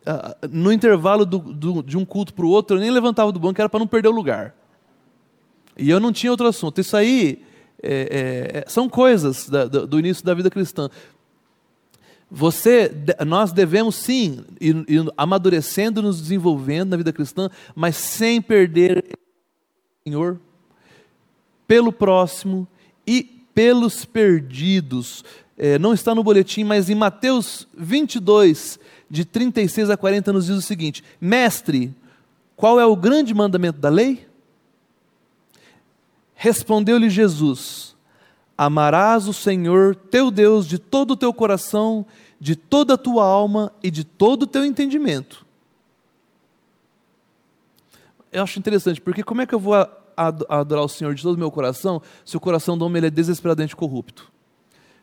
Ah, 0.06 0.36
no 0.50 0.72
intervalo 0.72 1.26
do, 1.26 1.38
do, 1.38 1.82
de 1.82 1.96
um 1.96 2.04
culto 2.04 2.32
para 2.32 2.44
o 2.44 2.48
outro, 2.48 2.76
eu 2.76 2.80
nem 2.80 2.90
levantava 2.90 3.30
do 3.30 3.38
banco, 3.38 3.60
era 3.60 3.68
para 3.68 3.80
não 3.80 3.86
perder 3.86 4.08
o 4.08 4.12
lugar. 4.12 4.54
E 5.76 5.88
eu 5.88 6.00
não 6.00 6.12
tinha 6.12 6.30
outro 6.30 6.46
assunto. 6.46 6.80
Isso 6.80 6.96
aí 6.96 7.42
é, 7.82 8.62
é, 8.66 8.70
são 8.70 8.88
coisas 8.88 9.48
da, 9.48 9.66
do, 9.66 9.86
do 9.86 9.98
início 9.98 10.24
da 10.24 10.34
vida 10.34 10.50
cristã. 10.50 10.88
Você, 12.30 12.92
nós 13.26 13.52
devemos 13.52 13.96
sim 13.96 14.44
ir, 14.60 14.84
ir, 14.88 15.12
amadurecendo, 15.16 16.00
nos 16.00 16.20
desenvolvendo 16.20 16.90
na 16.90 16.96
vida 16.96 17.12
cristã, 17.12 17.50
mas 17.74 17.96
sem 17.96 18.40
perder 18.40 19.04
o 19.08 20.08
Senhor, 20.08 20.40
pelo 21.66 21.92
próximo 21.92 22.68
e 23.06 23.22
pelos 23.52 24.04
perdidos. 24.04 25.24
É, 25.62 25.78
não 25.78 25.92
está 25.92 26.14
no 26.14 26.24
boletim, 26.24 26.64
mas 26.64 26.88
em 26.88 26.94
Mateus 26.94 27.68
22, 27.76 28.80
de 29.10 29.26
36 29.26 29.90
a 29.90 29.96
40, 29.96 30.32
nos 30.32 30.46
diz 30.46 30.56
o 30.56 30.62
seguinte: 30.62 31.04
Mestre, 31.20 31.94
qual 32.56 32.80
é 32.80 32.86
o 32.86 32.96
grande 32.96 33.34
mandamento 33.34 33.78
da 33.78 33.90
lei? 33.90 34.26
Respondeu-lhe 36.34 37.10
Jesus: 37.10 37.94
Amarás 38.56 39.28
o 39.28 39.34
Senhor 39.34 39.94
teu 39.94 40.30
Deus 40.30 40.66
de 40.66 40.78
todo 40.78 41.10
o 41.10 41.16
teu 41.16 41.30
coração, 41.30 42.06
de 42.40 42.56
toda 42.56 42.94
a 42.94 42.98
tua 42.98 43.26
alma 43.26 43.70
e 43.82 43.90
de 43.90 44.02
todo 44.02 44.44
o 44.44 44.46
teu 44.46 44.64
entendimento. 44.64 45.44
Eu 48.32 48.42
acho 48.42 48.58
interessante, 48.58 48.98
porque 48.98 49.22
como 49.22 49.42
é 49.42 49.46
que 49.46 49.54
eu 49.54 49.60
vou 49.60 49.74
adorar 50.16 50.84
o 50.86 50.88
Senhor 50.88 51.14
de 51.14 51.22
todo 51.22 51.34
o 51.34 51.38
meu 51.38 51.50
coração 51.50 52.00
se 52.24 52.34
o 52.34 52.40
coração 52.40 52.78
do 52.78 52.86
homem 52.86 53.04
é 53.04 53.10
desesperadamente 53.10 53.76
corrupto? 53.76 54.39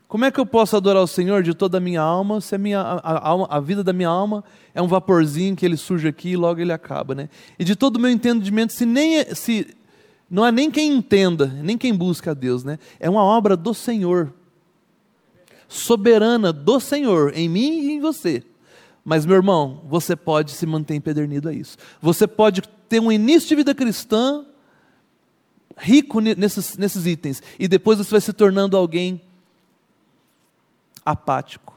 Como 0.07 0.23
é 0.23 0.31
que 0.31 0.39
eu 0.39 0.45
posso 0.45 0.77
adorar 0.77 1.03
o 1.03 1.07
Senhor 1.07 1.43
de 1.43 1.53
toda 1.53 1.79
a 1.79 1.81
minha 1.81 2.01
alma 2.01 2.39
se 2.39 2.55
a, 2.55 2.57
minha, 2.57 2.79
a, 2.79 3.33
a, 3.33 3.57
a 3.57 3.59
vida 3.59 3.83
da 3.83 3.91
minha 3.91 4.07
alma 4.07 4.43
é 4.73 4.81
um 4.81 4.87
vaporzinho 4.87 5.55
que 5.55 5.65
ele 5.65 5.75
surge 5.75 6.07
aqui 6.07 6.29
e 6.29 6.37
logo 6.37 6.61
ele 6.61 6.71
acaba, 6.71 7.13
né? 7.13 7.29
E 7.59 7.65
de 7.65 7.75
todo 7.75 7.97
o 7.97 7.99
meu 7.99 8.09
entendimento, 8.09 8.71
se 8.71 8.85
nem 8.85 9.17
é, 9.17 9.35
se 9.35 9.75
não 10.29 10.45
é 10.45 10.51
nem 10.51 10.71
quem 10.71 10.93
entenda, 10.93 11.47
nem 11.47 11.77
quem 11.77 11.93
busca 11.93 12.31
a 12.31 12.33
Deus, 12.33 12.63
né? 12.63 12.79
É 12.99 13.09
uma 13.09 13.23
obra 13.23 13.57
do 13.57 13.73
Senhor. 13.73 14.33
Soberana 15.67 16.53
do 16.53 16.79
Senhor, 16.79 17.33
em 17.35 17.49
mim 17.49 17.81
e 17.81 17.91
em 17.93 17.99
você. 17.99 18.43
Mas, 19.03 19.25
meu 19.25 19.35
irmão, 19.35 19.81
você 19.89 20.15
pode 20.15 20.51
se 20.51 20.65
manter 20.65 20.95
empedernido 20.95 21.49
a 21.49 21.53
isso. 21.53 21.77
Você 22.01 22.25
pode 22.25 22.61
ter 22.87 23.01
um 23.01 23.11
início 23.11 23.49
de 23.49 23.55
vida 23.55 23.75
cristã 23.75 24.45
rico 25.77 26.19
nesses, 26.21 26.77
nesses 26.77 27.05
itens. 27.05 27.43
E 27.59 27.67
depois 27.67 27.97
você 27.97 28.11
vai 28.11 28.21
se 28.21 28.33
tornando 28.33 28.75
alguém 28.75 29.21
apático, 31.07 31.73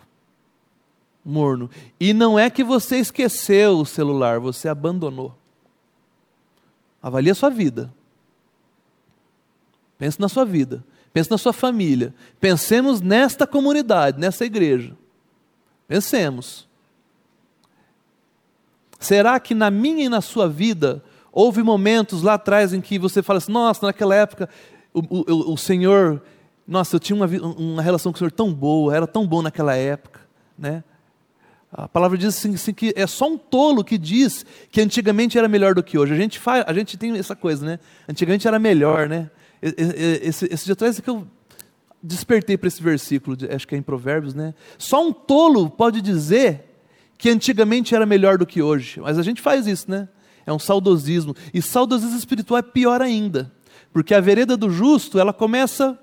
morno. 1.25 1.71
E 2.01 2.13
não 2.13 2.37
é 2.37 2.51
que 2.51 2.65
você 2.65 2.97
esqueceu 2.97 3.79
o 3.79 3.87
celular, 3.87 4.41
você 4.41 4.69
abandonou. 4.69 5.33
Avalie 7.01 7.31
a 7.31 7.35
sua 7.35 7.49
vida. 7.49 7.93
Pense 9.97 10.21
na 10.21 10.29
sua 10.29 10.45
vida, 10.45 10.85
pense 11.13 11.31
na 11.31 11.39
sua 11.39 11.53
família, 11.53 12.13
pensemos 12.41 13.01
nesta 13.01 13.47
comunidade, 13.47 14.19
nessa 14.19 14.45
igreja. 14.45 14.97
Pensemos. 15.87 16.67
Será 18.99 19.39
que 19.39 19.55
na 19.55 19.71
minha 19.71 20.07
e 20.07 20.09
na 20.09 20.21
sua 20.21 20.49
vida 20.49 21.05
houve 21.31 21.63
momentos 21.63 22.23
lá 22.23 22.35
atrás 22.35 22.73
em 22.73 22.81
que 22.81 22.99
você 22.99 23.23
fala 23.23 23.39
assim: 23.39 23.53
nossa, 23.53 23.87
naquela 23.87 24.15
época 24.15 24.49
o, 24.93 25.01
o, 25.01 25.53
o 25.53 25.57
Senhor, 25.57 26.21
nossa, 26.71 26.95
eu 26.95 27.01
tinha 27.01 27.17
uma, 27.17 27.27
uma 27.27 27.83
relação 27.83 28.13
com 28.13 28.17
o 28.17 28.19
Senhor 28.21 28.31
tão 28.31 28.55
boa, 28.55 28.95
era 28.95 29.05
tão 29.05 29.27
bom 29.27 29.43
naquela 29.43 29.75
época, 29.75 30.21
né? 30.57 30.85
A 31.73 31.89
palavra 31.89 32.17
diz 32.17 32.29
assim, 32.29 32.55
assim, 32.55 32.73
que 32.73 32.93
é 32.97 33.09
só 33.09 33.29
um 33.29 33.37
tolo 33.37 33.83
que 33.83 33.99
diz 33.99 34.47
que 34.71 34.81
antigamente 34.81 35.37
era 35.37 35.49
melhor 35.49 35.75
do 35.75 35.83
que 35.83 35.99
hoje. 35.99 36.13
A 36.13 36.17
gente, 36.17 36.39
faz, 36.39 36.65
a 36.65 36.73
gente 36.73 36.97
tem 36.97 37.19
essa 37.19 37.35
coisa, 37.35 37.67
né? 37.67 37.81
Antigamente 38.09 38.47
era 38.47 38.57
melhor, 38.61 39.09
né? 39.09 39.29
Esse, 39.61 40.47
esse 40.47 40.65
dia 40.65 40.75
atrás 40.75 40.97
é 40.97 41.03
que 41.03 41.11
eu 41.11 41.27
despertei 42.01 42.57
para 42.57 42.69
esse 42.69 42.81
versículo, 42.81 43.37
acho 43.53 43.67
que 43.67 43.75
é 43.75 43.79
em 43.79 43.83
Provérbios, 43.83 44.33
né? 44.33 44.55
Só 44.79 45.05
um 45.05 45.13
tolo 45.13 45.69
pode 45.69 46.01
dizer 46.01 46.65
que 47.19 47.29
antigamente 47.31 47.97
era 47.97 48.07
melhor 48.07 48.39
do 48.39 48.47
que 48.47 48.63
hoje. 48.63 49.01
Mas 49.01 49.19
a 49.19 49.23
gente 49.23 49.43
faz 49.43 49.67
isso, 49.67 49.91
né? 49.91 50.09
É 50.47 50.53
um 50.53 50.59
saudosismo. 50.59 51.35
E 51.53 51.61
saudosismo 51.61 52.17
espiritual 52.17 52.59
é 52.59 52.63
pior 52.63 53.03
ainda. 53.03 53.53
Porque 53.93 54.15
a 54.15 54.21
vereda 54.21 54.57
do 54.57 54.71
justo, 54.71 55.19
ela 55.19 55.33
começa 55.33 55.99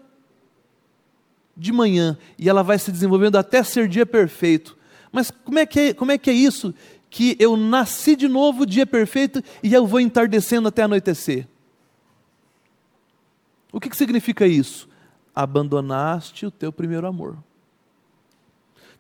de 1.58 1.74
manhã 1.74 2.18
e 2.38 2.47
ela 2.47 2.62
vai 2.62 2.78
se 2.78 2.91
desenvolvendo 2.91 3.36
até 3.38 3.64
ser 3.64 3.88
dia 3.88 4.05
perfeito. 4.05 4.78
Mas 5.12 5.32
como 5.32 5.58
é 5.58 5.66
que 5.66 5.80
é, 5.80 5.93
como 5.93 6.12
é, 6.12 6.18
que 6.18 6.30
é 6.30 6.34
isso? 6.34 6.74
Que 7.10 7.36
eu 7.39 7.58
nasci 7.58 8.16
de 8.16 8.28
novo, 8.28 8.66
dia 8.66 8.86
perfeito, 8.86 9.43
e 9.64 9.74
eu 9.74 9.88
vou 9.88 9.99
entardecendo 9.99 10.68
até 10.68 10.84
anoitecer. 10.84 11.47
O 13.72 13.80
que, 13.80 13.89
que 13.89 13.97
significa 13.97 14.45
isso? 14.45 14.88
Abandonaste 15.34 16.45
o 16.45 16.51
teu 16.51 16.72
primeiro 16.72 17.08
amor. 17.08 17.38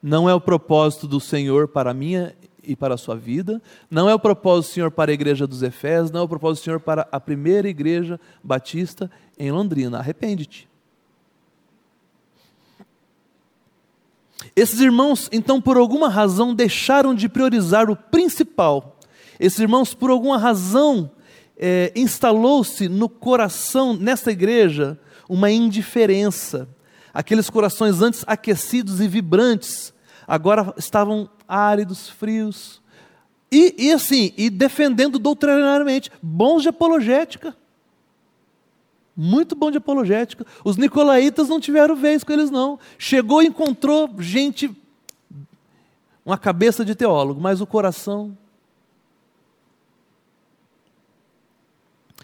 Não 0.01 0.29
é 0.29 0.33
o 0.33 0.41
propósito 0.41 1.07
do 1.07 1.19
Senhor 1.19 1.67
para 1.67 1.91
a 1.91 1.93
minha 1.93 2.35
e 2.63 2.75
para 2.75 2.95
a 2.95 2.97
sua 2.97 3.15
vida, 3.15 3.61
não 3.89 4.09
é 4.09 4.13
o 4.13 4.19
propósito 4.19 4.71
do 4.71 4.73
Senhor 4.73 4.91
para 4.91 5.11
a 5.11 5.13
igreja 5.13 5.47
dos 5.47 5.63
Efésios, 5.63 6.11
não 6.11 6.21
é 6.21 6.23
o 6.23 6.27
propósito 6.27 6.63
do 6.63 6.65
Senhor 6.65 6.79
para 6.79 7.07
a 7.11 7.19
primeira 7.19 7.69
igreja 7.69 8.19
batista 8.43 9.09
em 9.39 9.51
Londrina. 9.51 9.99
Arrepende-te. 9.99 10.67
Esses 14.57 14.79
irmãos, 14.79 15.29
então, 15.31 15.61
por 15.61 15.77
alguma 15.77 16.09
razão, 16.09 16.51
deixaram 16.51 17.13
de 17.13 17.29
priorizar 17.29 17.91
o 17.91 17.95
principal. 17.95 18.97
Esses 19.39 19.59
irmãos, 19.59 19.93
por 19.93 20.09
alguma 20.09 20.35
razão, 20.35 21.11
é, 21.55 21.93
instalou-se 21.95 22.89
no 22.89 23.07
coração, 23.07 23.93
nessa 23.93 24.31
igreja, 24.31 24.99
uma 25.29 25.51
indiferença. 25.51 26.67
Aqueles 27.13 27.51
corações 27.51 28.01
antes 28.01 28.23
aquecidos 28.25 28.99
e 28.99 29.07
vibrantes, 29.07 29.93
agora 30.27 30.73
estavam 30.75 31.29
áridos, 31.47 32.09
frios. 32.09 32.81
E, 33.51 33.75
e 33.77 33.93
assim, 33.93 34.33
e 34.35 34.49
defendendo 34.49 35.19
doutrinariamente, 35.19 36.11
bons 36.19 36.63
de 36.63 36.69
apologética. 36.69 37.55
Muito 39.19 39.55
bom 39.55 39.71
de 39.71 39.79
apologética. 39.79 40.45
Os 40.63 40.77
nicolaítas 40.77 41.49
não 41.49 41.59
tiveram 41.59 41.95
vez 41.95 42.23
com 42.23 42.31
eles, 42.31 42.51
não. 42.51 42.77
Chegou 42.99 43.41
e 43.41 43.47
encontrou 43.47 44.07
gente, 44.19 44.69
uma 46.23 46.37
cabeça 46.37 46.85
de 46.85 46.93
teólogo, 46.93 47.41
mas 47.41 47.59
o 47.59 47.65
coração. 47.65 48.37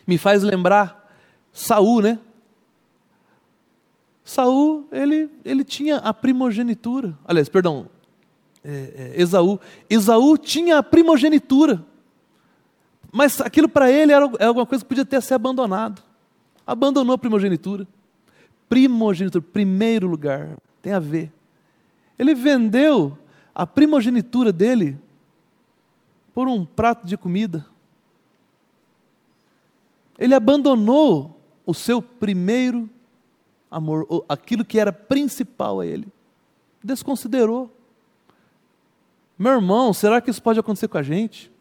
Me 0.05 0.19
faz 0.19 0.43
lembrar 0.43 1.11
Saul, 1.51 2.03
né? 2.03 2.19
Saul, 4.23 4.87
ele, 4.91 5.31
ele 5.43 5.63
tinha 5.63 5.97
a 5.97 6.13
primogenitura. 6.13 7.17
Aliás, 7.25 7.49
perdão, 7.49 7.89
é, 8.63 9.13
é, 9.15 9.21
Esaú. 9.21 9.59
Esaú 9.89 10.37
tinha 10.37 10.77
a 10.77 10.83
primogenitura. 10.83 11.83
Mas 13.11 13.41
aquilo 13.41 13.67
para 13.67 13.91
ele 13.91 14.11
era, 14.11 14.25
alguma 14.25 14.65
coisa 14.67 14.83
que 14.83 14.89
podia 14.89 15.05
ter 15.05 15.21
se 15.23 15.33
abandonado. 15.33 16.12
Abandonou 16.65 17.15
a 17.15 17.17
primogenitura. 17.17 17.87
Primogenitura, 18.69 19.43
primeiro 19.43 20.07
lugar, 20.07 20.57
tem 20.81 20.93
a 20.93 20.99
ver. 20.99 21.31
Ele 22.17 22.33
vendeu 22.33 23.17
a 23.53 23.67
primogenitura 23.67 24.51
dele 24.51 24.97
por 26.33 26.47
um 26.47 26.65
prato 26.65 27.05
de 27.05 27.15
comida. 27.15 27.65
Ele 30.17 30.33
abandonou 30.33 31.39
o 31.65 31.73
seu 31.73 32.01
primeiro 32.01 32.89
amor, 33.69 34.07
aquilo 34.27 34.65
que 34.65 34.79
era 34.79 34.91
principal 34.91 35.79
a 35.79 35.85
ele. 35.85 36.07
Desconsiderou. 36.83 37.71
Meu 39.37 39.53
irmão, 39.53 39.93
será 39.93 40.21
que 40.21 40.29
isso 40.29 40.41
pode 40.41 40.59
acontecer 40.59 40.87
com 40.87 40.97
a 40.97 41.03
gente? 41.03 41.52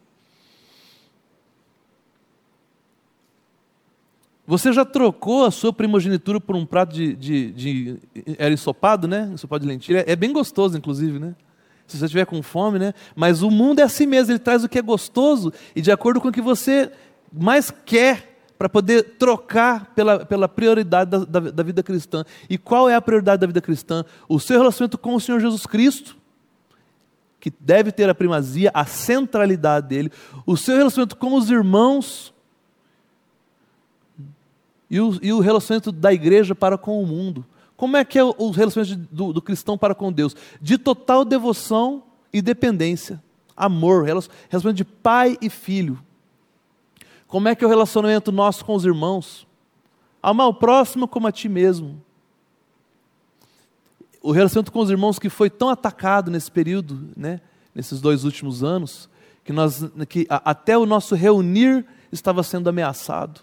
Você 4.45 4.73
já 4.73 4.83
trocou 4.83 5.45
a 5.45 5.51
sua 5.51 5.71
primogenitura 5.71 6.39
por 6.39 6.55
um 6.55 6.65
prato 6.65 6.93
de. 6.93 7.15
de, 7.15 7.51
de 7.51 7.97
era 8.37 8.53
ensopado, 8.53 9.07
né? 9.07 9.29
Ensopado 9.33 9.63
de 9.63 9.71
lentilha. 9.71 10.03
É 10.05 10.15
bem 10.15 10.33
gostoso, 10.33 10.77
inclusive, 10.77 11.17
né? 11.17 11.33
Se 11.87 11.97
você 11.97 12.05
estiver 12.05 12.25
com 12.25 12.41
fome, 12.41 12.79
né? 12.79 12.93
Mas 13.15 13.41
o 13.41 13.49
mundo 13.49 13.79
é 13.79 13.83
assim 13.83 14.05
mesmo, 14.05 14.31
ele 14.31 14.39
traz 14.39 14.63
o 14.63 14.69
que 14.69 14.79
é 14.79 14.81
gostoso 14.81 15.53
e 15.75 15.81
de 15.81 15.91
acordo 15.91 16.19
com 16.19 16.27
o 16.27 16.31
que 16.31 16.41
você 16.41 16.91
mais 17.31 17.71
quer 17.85 18.37
para 18.57 18.69
poder 18.69 19.15
trocar 19.17 19.91
pela, 19.93 20.25
pela 20.25 20.47
prioridade 20.47 21.11
da, 21.11 21.19
da, 21.19 21.39
da 21.51 21.63
vida 21.63 21.83
cristã. 21.83 22.23
E 22.49 22.57
qual 22.57 22.89
é 22.89 22.95
a 22.95 23.01
prioridade 23.01 23.41
da 23.41 23.47
vida 23.47 23.61
cristã? 23.61 24.05
O 24.27 24.39
seu 24.39 24.57
relacionamento 24.57 24.97
com 24.97 25.15
o 25.15 25.19
Senhor 25.19 25.39
Jesus 25.39 25.65
Cristo 25.65 26.17
que 27.39 27.51
deve 27.59 27.91
ter 27.91 28.09
a 28.09 28.15
primazia, 28.15 28.71
a 28.73 28.85
centralidade 28.85 29.89
dele, 29.89 30.09
o 30.45 30.55
seu 30.55 30.77
relacionamento 30.77 31.17
com 31.17 31.33
os 31.33 31.49
irmãos 31.51 32.32
e 34.93 35.01
o, 35.01 35.19
e 35.21 35.33
o 35.33 35.39
relacionamento 35.39 35.91
da 35.91 36.13
igreja 36.13 36.53
para 36.53 36.77
com 36.77 37.01
o 37.01 37.07
mundo. 37.07 37.43
Como 37.75 37.97
é 37.97 38.05
que 38.05 38.19
é 38.19 38.23
o 38.23 38.51
relacionamento 38.51 39.07
do, 39.11 39.33
do 39.33 39.41
cristão 39.41 39.77
para 39.77 39.95
com 39.95 40.11
Deus? 40.11 40.35
De 40.61 40.77
total 40.77 41.25
devoção 41.25 42.03
e 42.31 42.41
dependência, 42.41 43.21
amor, 43.57 44.03
relacionamento 44.03 44.73
de 44.73 44.85
pai 44.85 45.37
e 45.41 45.49
filho. 45.49 45.99
Como 47.27 47.47
é 47.47 47.55
que 47.55 47.63
é 47.63 47.67
o 47.67 47.69
relacionamento 47.69 48.31
nosso 48.31 48.63
com 48.63 48.75
os 48.75 48.85
irmãos? 48.85 49.47
Amar 50.21 50.47
o 50.47 50.53
próximo 50.53 51.07
como 51.07 51.27
a 51.27 51.31
ti 51.31 51.49
mesmo 51.49 51.99
o 54.23 54.31
relacionamento 54.31 54.71
com 54.71 54.79
os 54.79 54.89
irmãos 54.89 55.19
que 55.19 55.29
foi 55.29 55.49
tão 55.49 55.67
atacado 55.67 56.31
nesse 56.31 56.49
período, 56.49 57.09
né, 57.15 57.41
nesses 57.75 57.99
dois 57.99 58.23
últimos 58.23 58.63
anos, 58.63 59.09
que, 59.43 59.51
nós, 59.51 59.83
que 60.07 60.25
até 60.29 60.77
o 60.77 60.85
nosso 60.85 61.13
reunir 61.13 61.85
estava 62.09 62.41
sendo 62.41 62.69
ameaçado. 62.69 63.41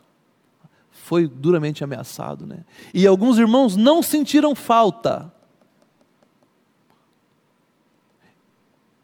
Foi 1.10 1.26
duramente 1.26 1.82
ameaçado. 1.82 2.46
Né? 2.46 2.64
E 2.94 3.04
alguns 3.04 3.36
irmãos 3.36 3.74
não 3.74 4.00
sentiram 4.00 4.54
falta. 4.54 5.34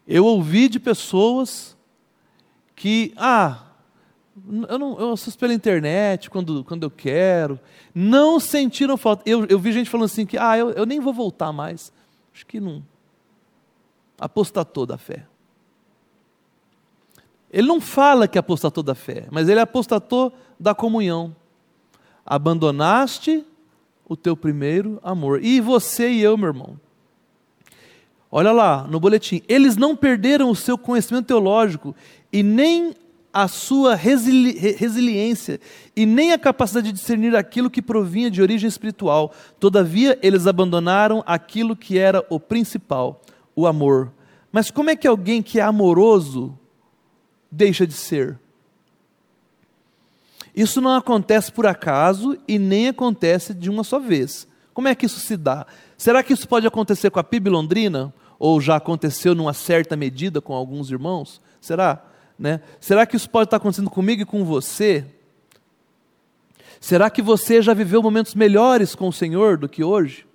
Eu 0.07 0.25
ouvi 0.25 0.69
de 0.69 0.79
pessoas 0.79 1.77
que, 2.77 3.13
ah, 3.17 3.61
eu, 4.69 4.79
não, 4.79 5.01
eu 5.01 5.13
assisto 5.15 5.37
pela 5.37 5.53
internet 5.53 6.31
quando, 6.31 6.63
quando 6.63 6.85
eu 6.85 6.91
quero. 6.93 7.59
Não 7.93 8.39
sentiram 8.39 8.97
falta. 8.97 9.29
Eu, 9.29 9.45
eu 9.47 9.59
vi 9.59 9.73
gente 9.73 9.91
falando 9.91 10.05
assim 10.05 10.25
que, 10.25 10.39
ah, 10.39 10.57
eu, 10.57 10.71
eu 10.71 10.87
nem 10.87 11.01
vou 11.01 11.13
voltar 11.13 11.53
mais. 11.53 11.93
Acho 12.33 12.47
que 12.47 12.61
não. 12.61 12.85
Apostatou 14.17 14.87
da 14.87 14.97
fé. 14.97 15.27
Ele 17.51 17.67
não 17.67 17.81
fala 17.81 18.29
que 18.29 18.39
apostatou 18.39 18.85
da 18.85 18.95
fé, 18.95 19.27
mas 19.29 19.49
ele 19.49 19.59
apostatou 19.59 20.33
da 20.57 20.73
comunhão. 20.73 21.35
Abandonaste 22.27 23.45
o 24.09 24.16
teu 24.16 24.37
primeiro 24.37 24.99
amor. 25.03 25.43
E 25.43 25.61
você 25.61 26.11
e 26.11 26.22
eu, 26.22 26.37
meu 26.37 26.49
irmão. 26.49 26.81
Olha 28.31 28.53
lá 28.53 28.87
no 28.87 28.99
boletim. 28.99 29.43
Eles 29.49 29.77
não 29.77 29.97
perderam 29.97 30.51
o 30.51 30.57
seu 30.57 30.77
conhecimento 30.77 31.27
teológico 31.27 31.95
e 32.33 32.43
nem 32.43 32.95
a 33.33 33.49
sua 33.49 33.95
resili 33.95 34.53
resiliência 34.53 35.61
e 35.95 36.07
nem 36.07 36.33
a 36.33 36.39
capacidade 36.39 36.87
de 36.87 36.95
discernir 36.95 37.37
aquilo 37.37 37.68
que 37.68 37.83
provinha 37.83 38.31
de 38.31 38.41
origem 38.41 38.66
espiritual. 38.66 39.33
Todavia, 39.61 40.18
eles 40.22 40.47
abandonaram 40.47 41.22
aquilo 41.27 41.77
que 41.77 41.99
era 41.99 42.24
o 42.31 42.41
principal, 42.41 43.20
o 43.55 43.66
amor. 43.66 44.11
Mas 44.51 44.70
como 44.70 44.89
é 44.89 44.97
que 44.97 45.07
alguém 45.07 45.43
que 45.43 45.61
é 45.61 45.62
amoroso 45.62 46.59
deixa 47.53 47.87
de 47.87 47.93
ser? 47.93 48.39
Isso 50.57 50.81
não 50.81 50.95
acontece 50.95 51.53
por 51.53 51.67
acaso 51.67 52.39
e 52.49 52.59
nem 52.59 52.89
acontece 52.89 53.53
de 53.53 53.69
uma 53.69 53.85
só 53.85 53.99
vez. 53.99 54.49
Como 54.73 54.89
é 54.89 54.95
que 54.95 55.05
isso 55.05 55.21
se 55.21 55.37
dá? 55.37 55.67
Será 55.99 56.23
que 56.23 56.33
isso 56.33 56.49
pode 56.49 56.67
acontecer 56.67 57.11
com 57.11 57.21
a 57.21 57.25
PIB 57.25 57.51
londrina? 57.51 58.13
Ou 58.39 58.59
já 58.59 58.77
aconteceu 58.77 59.35
numa 59.35 59.53
certa 59.53 59.97
medida 59.97 60.41
com 60.41 60.55
alguns 60.55 60.91
irmãos? 60.91 61.43
Será? 61.61 62.03
Né? 62.39 62.63
Será 62.81 63.05
que 63.05 63.17
isso 63.17 63.29
pode 63.29 63.49
estar 63.49 63.59
acontecendo 63.59 63.91
comigo 63.91 64.23
e 64.23 64.27
com 64.27 64.47
você? 64.47 65.05
Será 66.81 67.11
que 67.11 67.21
você 67.21 67.61
já 67.61 67.75
viveu 67.75 68.03
momentos 68.03 68.35
melhores 68.35 68.95
com 68.95 69.09
o 69.09 69.13
Senhor 69.13 69.59
do 69.59 69.69
que 69.69 69.85
hoje? 69.85 70.27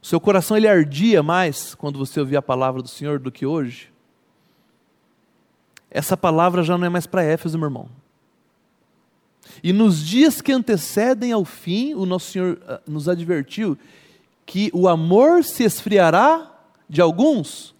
Seu 0.00 0.20
coração 0.20 0.56
ele 0.56 0.68
ardia 0.68 1.22
mais 1.22 1.74
quando 1.74 1.98
você 1.98 2.18
ouvia 2.20 2.38
a 2.38 2.42
palavra 2.42 2.80
do 2.82 2.88
Senhor 2.88 3.18
do 3.18 3.30
que 3.30 3.44
hoje? 3.44 3.91
Essa 5.94 6.16
palavra 6.16 6.62
já 6.62 6.78
não 6.78 6.86
é 6.86 6.88
mais 6.88 7.06
para 7.06 7.22
Éfeso, 7.22 7.58
meu 7.58 7.66
irmão. 7.66 7.88
E 9.62 9.74
nos 9.74 10.02
dias 10.02 10.40
que 10.40 10.50
antecedem 10.50 11.32
ao 11.32 11.44
fim, 11.44 11.92
o 11.92 12.06
nosso 12.06 12.32
Senhor 12.32 12.58
ah, 12.66 12.80
nos 12.86 13.10
advertiu 13.10 13.76
que 14.46 14.70
o 14.72 14.88
amor 14.88 15.44
se 15.44 15.64
esfriará 15.64 16.50
de 16.88 17.02
alguns, 17.02 17.74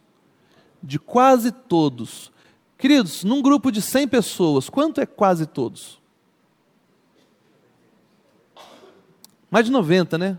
de 0.82 0.98
quase 0.98 1.50
todos. 1.50 2.30
Queridos, 2.76 3.24
num 3.24 3.40
grupo 3.40 3.72
de 3.72 3.80
100 3.80 4.08
pessoas, 4.08 4.68
quanto 4.68 5.00
é 5.00 5.06
quase 5.06 5.46
todos? 5.46 5.98
Mais 9.50 9.64
de 9.64 9.72
90, 9.72 10.18
né? 10.18 10.38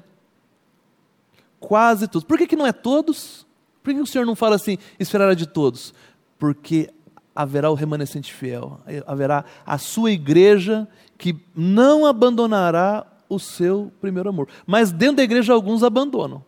Quase 1.59 2.07
todos. 2.07 2.23
Por 2.23 2.37
que, 2.37 2.45
que 2.45 2.55
não 2.55 2.67
é 2.67 2.71
todos? 2.71 3.47
Por 3.81 3.93
que 3.93 3.99
o 3.99 4.05
Senhor 4.05 4.25
não 4.25 4.35
fala 4.35 4.57
assim, 4.57 4.77
esfriará 4.99 5.33
de 5.33 5.47
todos? 5.47 5.93
Porque 6.37 6.93
haverá 7.35 7.69
o 7.69 7.73
remanescente 7.73 8.33
fiel, 8.33 8.79
haverá 9.07 9.43
a 9.65 9.77
sua 9.77 10.11
igreja 10.11 10.87
que 11.17 11.35
não 11.55 12.05
abandonará 12.05 13.05
o 13.27 13.39
seu 13.39 13.91
primeiro 13.99 14.29
amor. 14.29 14.47
Mas 14.65 14.91
dentro 14.91 15.17
da 15.17 15.23
igreja 15.23 15.53
alguns 15.53 15.83
abandonam. 15.83 16.43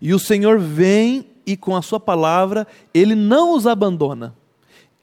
E 0.00 0.12
o 0.12 0.18
Senhor 0.18 0.58
vem 0.58 1.26
e 1.46 1.56
com 1.56 1.76
a 1.76 1.82
sua 1.82 2.00
palavra, 2.00 2.66
ele 2.92 3.14
não 3.14 3.54
os 3.54 3.66
abandona. 3.66 4.34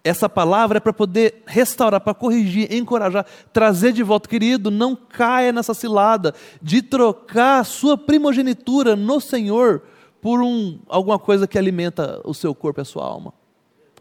Essa 0.03 0.27
palavra 0.27 0.77
é 0.77 0.81
para 0.81 0.91
poder 0.91 1.41
restaurar, 1.45 2.01
para 2.01 2.13
corrigir, 2.13 2.71
encorajar, 2.73 3.25
trazer 3.53 3.93
de 3.93 4.03
volta. 4.03 4.27
Querido, 4.27 4.69
não 4.69 4.95
caia 4.95 5.53
nessa 5.53 5.73
cilada 5.73 6.35
de 6.61 6.81
trocar 6.81 7.61
a 7.61 7.63
sua 7.63 7.97
primogenitura 7.97 8.97
no 8.97 9.21
Senhor 9.21 9.81
por 10.21 10.41
um, 10.41 10.79
alguma 10.89 11.17
coisa 11.17 11.47
que 11.47 11.57
alimenta 11.57 12.21
o 12.25 12.33
seu 12.33 12.53
corpo 12.53 12.81
e 12.81 12.83
a 12.83 12.85
sua 12.85 13.05
alma, 13.05 13.33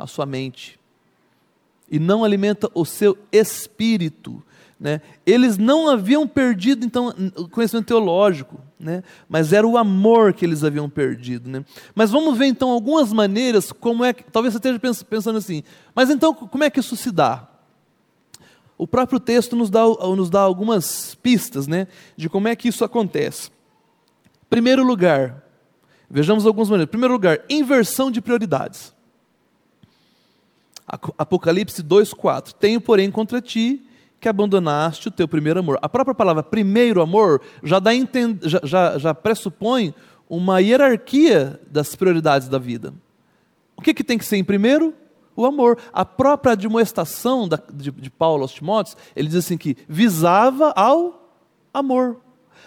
a 0.03 0.07
sua 0.07 0.27
mente. 0.27 0.79
E 1.91 1.99
não 1.99 2.25
alimenta 2.25 2.71
o 2.75 2.85
seu 2.85 3.17
espírito. 3.31 4.43
Né? 4.79 5.01
Eles 5.25 5.59
não 5.59 5.89
haviam 5.89 6.27
perdido 6.27 6.85
então 6.85 7.15
o 7.37 7.49
conhecimento 7.49 7.87
teológico, 7.87 8.61
né? 8.81 9.05
mas 9.29 9.53
era 9.53 9.67
o 9.67 9.77
amor 9.77 10.33
que 10.33 10.45
eles 10.45 10.65
haviam 10.65 10.91
perdido. 10.91 11.49
Né? 11.49 11.65
Mas 11.95 12.11
vamos 12.11 12.37
ver 12.37 12.47
então 12.47 12.71
algumas 12.71 13.13
maneiras 13.13 13.71
como 13.71 14.05
é 14.05 14.13
que. 14.13 14.25
Talvez 14.25 14.55
você 14.55 14.59
esteja 14.59 15.05
pensando 15.05 15.39
assim, 15.39 15.63
mas 15.95 16.11
então 16.11 16.35
como 16.35 16.65
é 16.65 16.71
que 16.71 16.81
isso 16.81 16.97
se 16.97 17.13
dá? 17.13 17.49
O 18.77 18.89
próprio 18.89 19.21
texto 19.21 19.55
nos 19.55 19.71
dá, 19.71 19.85
nos 19.85 20.29
dá 20.29 20.41
algumas 20.41 21.15
pistas 21.15 21.69
né, 21.69 21.87
de 22.17 22.29
como 22.29 22.49
é 22.49 22.57
que 22.57 22.67
isso 22.67 22.85
acontece. 22.85 23.51
Primeiro 24.51 24.83
lugar, 24.83 25.45
vejamos 26.11 26.45
algumas 26.45 26.69
maneiras. 26.69 26.91
Primeiro 26.91 27.15
lugar, 27.15 27.41
inversão 27.49 28.11
de 28.11 28.21
prioridades. 28.21 28.93
Apocalipse 30.87 31.83
2,4. 31.83 32.53
Tenho, 32.53 32.81
porém, 32.81 33.11
contra 33.11 33.41
ti 33.41 33.83
que 34.21 34.29
abandonaste 34.29 35.09
o 35.09 35.11
teu 35.11 35.27
primeiro 35.27 35.59
amor. 35.59 35.79
A 35.83 35.89
própria 35.89 36.15
palavra 36.15 36.43
primeiro 36.43 37.03
amor 37.03 37.41
já, 37.63 37.81
dá, 37.81 37.91
já, 38.43 38.61
já, 38.63 38.99
já 38.99 39.15
pressupõe 39.15 39.93
uma 40.29 40.61
hierarquia 40.61 41.61
das 41.71 41.95
prioridades 41.97 42.49
da 42.49 42.59
vida. 42.59 42.95
O 43.77 43.83
que, 43.83 43.93
que 43.93 44.05
tem 44.05 44.17
que 44.17 44.25
ser 44.25 44.37
em 44.37 44.45
primeiro? 44.45 44.95
O 45.35 45.45
amor. 45.45 45.77
A 45.93 46.05
própria 46.05 46.53
admoestação 46.53 47.49
da, 47.49 47.59
de, 47.73 47.91
de 47.91 48.11
Paulo 48.11 48.43
aos 48.43 48.53
Timóteos, 48.53 48.97
ele 49.17 49.29
diz 49.29 49.39
assim 49.39 49.59
que 49.59 49.77
visava 49.89 50.73
ao 50.77 51.37
amor. 51.75 52.19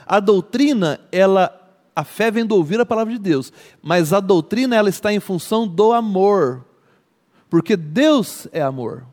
A 0.06 0.20
doutrina, 0.20 1.00
ela 1.12 1.62
a 1.96 2.04
fé 2.04 2.30
vem 2.30 2.46
do 2.46 2.56
ouvir 2.56 2.80
a 2.82 2.86
palavra 2.86 3.14
de 3.14 3.20
Deus, 3.20 3.54
mas 3.82 4.12
a 4.12 4.20
doutrina 4.20 4.76
ela 4.76 4.90
está 4.90 5.14
em 5.14 5.22
função 5.22 5.66
do 5.66 5.94
amor. 5.94 6.66
Porque 7.56 7.78
Deus 7.78 8.50
é 8.52 8.62
amor. 8.62 9.06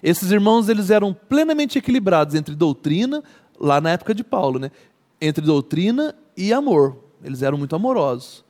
Esses 0.00 0.30
irmãos 0.30 0.68
eles 0.68 0.90
eram 0.90 1.12
plenamente 1.12 1.76
equilibrados 1.76 2.36
entre 2.36 2.54
doutrina, 2.54 3.20
lá 3.58 3.80
na 3.80 3.90
época 3.90 4.14
de 4.14 4.22
Paulo, 4.22 4.60
né? 4.60 4.70
entre 5.20 5.44
doutrina 5.44 6.14
e 6.36 6.52
amor. 6.52 6.96
Eles 7.24 7.42
eram 7.42 7.58
muito 7.58 7.74
amorosos. 7.74 8.44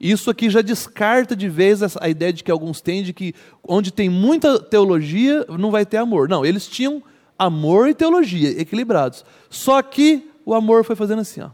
Isso 0.00 0.30
aqui 0.30 0.48
já 0.48 0.62
descarta 0.62 1.36
de 1.36 1.46
vez 1.46 1.82
a 1.82 2.08
ideia 2.08 2.32
de 2.32 2.42
que 2.42 2.50
alguns 2.50 2.80
têm 2.80 3.02
de 3.02 3.12
que 3.12 3.34
onde 3.62 3.92
tem 3.92 4.08
muita 4.08 4.58
teologia 4.58 5.44
não 5.58 5.70
vai 5.70 5.84
ter 5.84 5.98
amor. 5.98 6.26
Não, 6.26 6.42
eles 6.42 6.66
tinham 6.66 7.02
amor 7.38 7.86
e 7.86 7.92
teologia 7.92 8.58
equilibrados. 8.58 9.26
Só 9.50 9.82
que 9.82 10.30
o 10.42 10.54
amor 10.54 10.84
foi 10.84 10.96
fazendo 10.96 11.20
assim, 11.20 11.42
ó. 11.42 11.50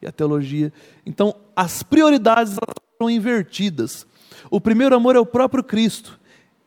E 0.00 0.06
a 0.06 0.10
teologia. 0.10 0.72
Então, 1.04 1.34
as 1.54 1.82
prioridades 1.82 2.56
foram 2.98 3.10
invertidas. 3.10 4.06
O 4.50 4.60
primeiro 4.60 4.94
amor 4.94 5.16
é 5.16 5.18
o 5.18 5.26
próprio 5.26 5.62
Cristo. 5.62 6.18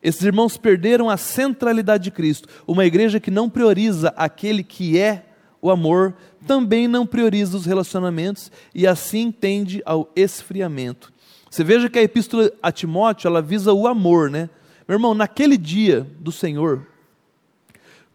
Esses 0.02 0.22
irmãos 0.22 0.56
perderam 0.56 1.08
a 1.08 1.16
centralidade 1.16 2.04
de 2.04 2.10
Cristo. 2.10 2.48
Uma 2.66 2.84
igreja 2.84 3.20
que 3.20 3.30
não 3.30 3.48
prioriza 3.48 4.12
aquele 4.16 4.64
que 4.64 4.98
é 4.98 5.24
o 5.60 5.70
amor, 5.70 6.14
também 6.44 6.88
não 6.88 7.06
prioriza 7.06 7.56
os 7.56 7.66
relacionamentos 7.66 8.50
e 8.74 8.84
assim 8.86 9.30
tende 9.30 9.80
ao 9.86 10.10
esfriamento. 10.16 11.12
Você 11.48 11.62
veja 11.62 11.88
que 11.88 11.98
a 11.98 12.02
epístola 12.02 12.50
a 12.60 12.72
Timóteo, 12.72 13.28
ela 13.28 13.40
visa 13.40 13.72
o 13.72 13.86
amor, 13.86 14.28
né? 14.28 14.50
Meu 14.88 14.96
irmão, 14.96 15.14
naquele 15.14 15.56
dia 15.56 16.06
do 16.18 16.32
Senhor, 16.32 16.86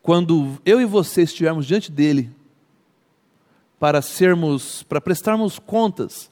quando 0.02 0.58
eu 0.66 0.82
e 0.82 0.86
você 0.86 1.22
estivermos 1.22 1.66
diante 1.66 1.92
dele 1.92 2.30
para 3.80 4.02
sermos, 4.02 4.84
para 4.84 5.00
prestarmos 5.00 5.60
contas 5.60 6.30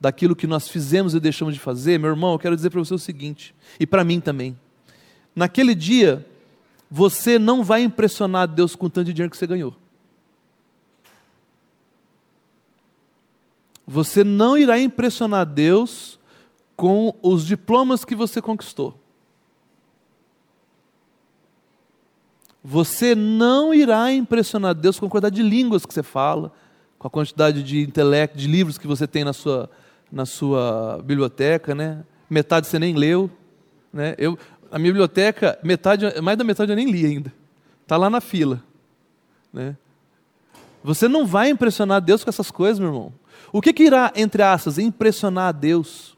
daquilo 0.00 0.36
que 0.36 0.46
nós 0.46 0.68
fizemos 0.68 1.14
e 1.14 1.20
deixamos 1.20 1.54
de 1.54 1.60
fazer, 1.60 1.98
meu 1.98 2.10
irmão, 2.10 2.32
eu 2.32 2.38
quero 2.38 2.54
dizer 2.54 2.70
para 2.70 2.78
você 2.78 2.94
o 2.94 2.98
seguinte, 2.98 3.54
e 3.80 3.86
para 3.86 4.04
mim 4.04 4.20
também. 4.20 4.58
Naquele 5.34 5.74
dia, 5.74 6.26
você 6.90 7.38
não 7.38 7.62
vai 7.62 7.82
impressionar 7.82 8.48
Deus 8.48 8.74
com 8.74 8.86
o 8.86 8.90
tanto 8.90 9.06
de 9.06 9.12
dinheiro 9.12 9.30
que 9.30 9.36
você 9.36 9.46
ganhou. 9.46 9.74
Você 13.86 14.22
não 14.22 14.56
irá 14.56 14.78
impressionar 14.78 15.46
Deus 15.46 16.18
com 16.76 17.14
os 17.22 17.46
diplomas 17.46 18.04
que 18.04 18.14
você 18.14 18.40
conquistou. 18.40 18.98
Você 22.62 23.14
não 23.14 23.72
irá 23.72 24.12
impressionar 24.12 24.74
Deus 24.74 24.98
com 24.98 25.06
a 25.06 25.08
quantidade 25.08 25.36
de 25.36 25.42
línguas 25.42 25.86
que 25.86 25.94
você 25.94 26.02
fala, 26.02 26.52
com 26.98 27.06
a 27.06 27.10
quantidade 27.10 27.62
de 27.62 27.80
intelecto, 27.80 28.36
de 28.36 28.46
livros 28.46 28.76
que 28.76 28.86
você 28.86 29.06
tem 29.06 29.24
na 29.24 29.32
sua, 29.32 29.70
na 30.10 30.26
sua 30.26 31.00
biblioteca, 31.04 31.74
né? 31.74 32.04
Metade 32.28 32.66
você 32.66 32.78
nem 32.78 32.94
leu, 32.94 33.30
né? 33.92 34.14
Eu, 34.18 34.38
a 34.70 34.78
minha 34.78 34.92
biblioteca, 34.92 35.58
metade, 35.62 36.04
mais 36.20 36.36
da 36.36 36.44
metade 36.44 36.72
eu 36.72 36.76
nem 36.76 36.90
li 36.90 37.04
ainda. 37.06 37.32
Está 37.82 37.96
lá 37.96 38.10
na 38.10 38.20
fila. 38.20 38.62
Né? 39.52 39.76
Você 40.84 41.08
não 41.08 41.26
vai 41.26 41.50
impressionar 41.50 42.00
Deus 42.00 42.22
com 42.22 42.30
essas 42.30 42.50
coisas, 42.50 42.78
meu 42.78 42.88
irmão. 42.88 43.12
O 43.52 43.62
que, 43.62 43.72
que 43.72 43.84
irá, 43.84 44.12
entre 44.14 44.42
aspas, 44.42 44.78
impressionar 44.78 45.48
a 45.48 45.52
Deus? 45.52 46.16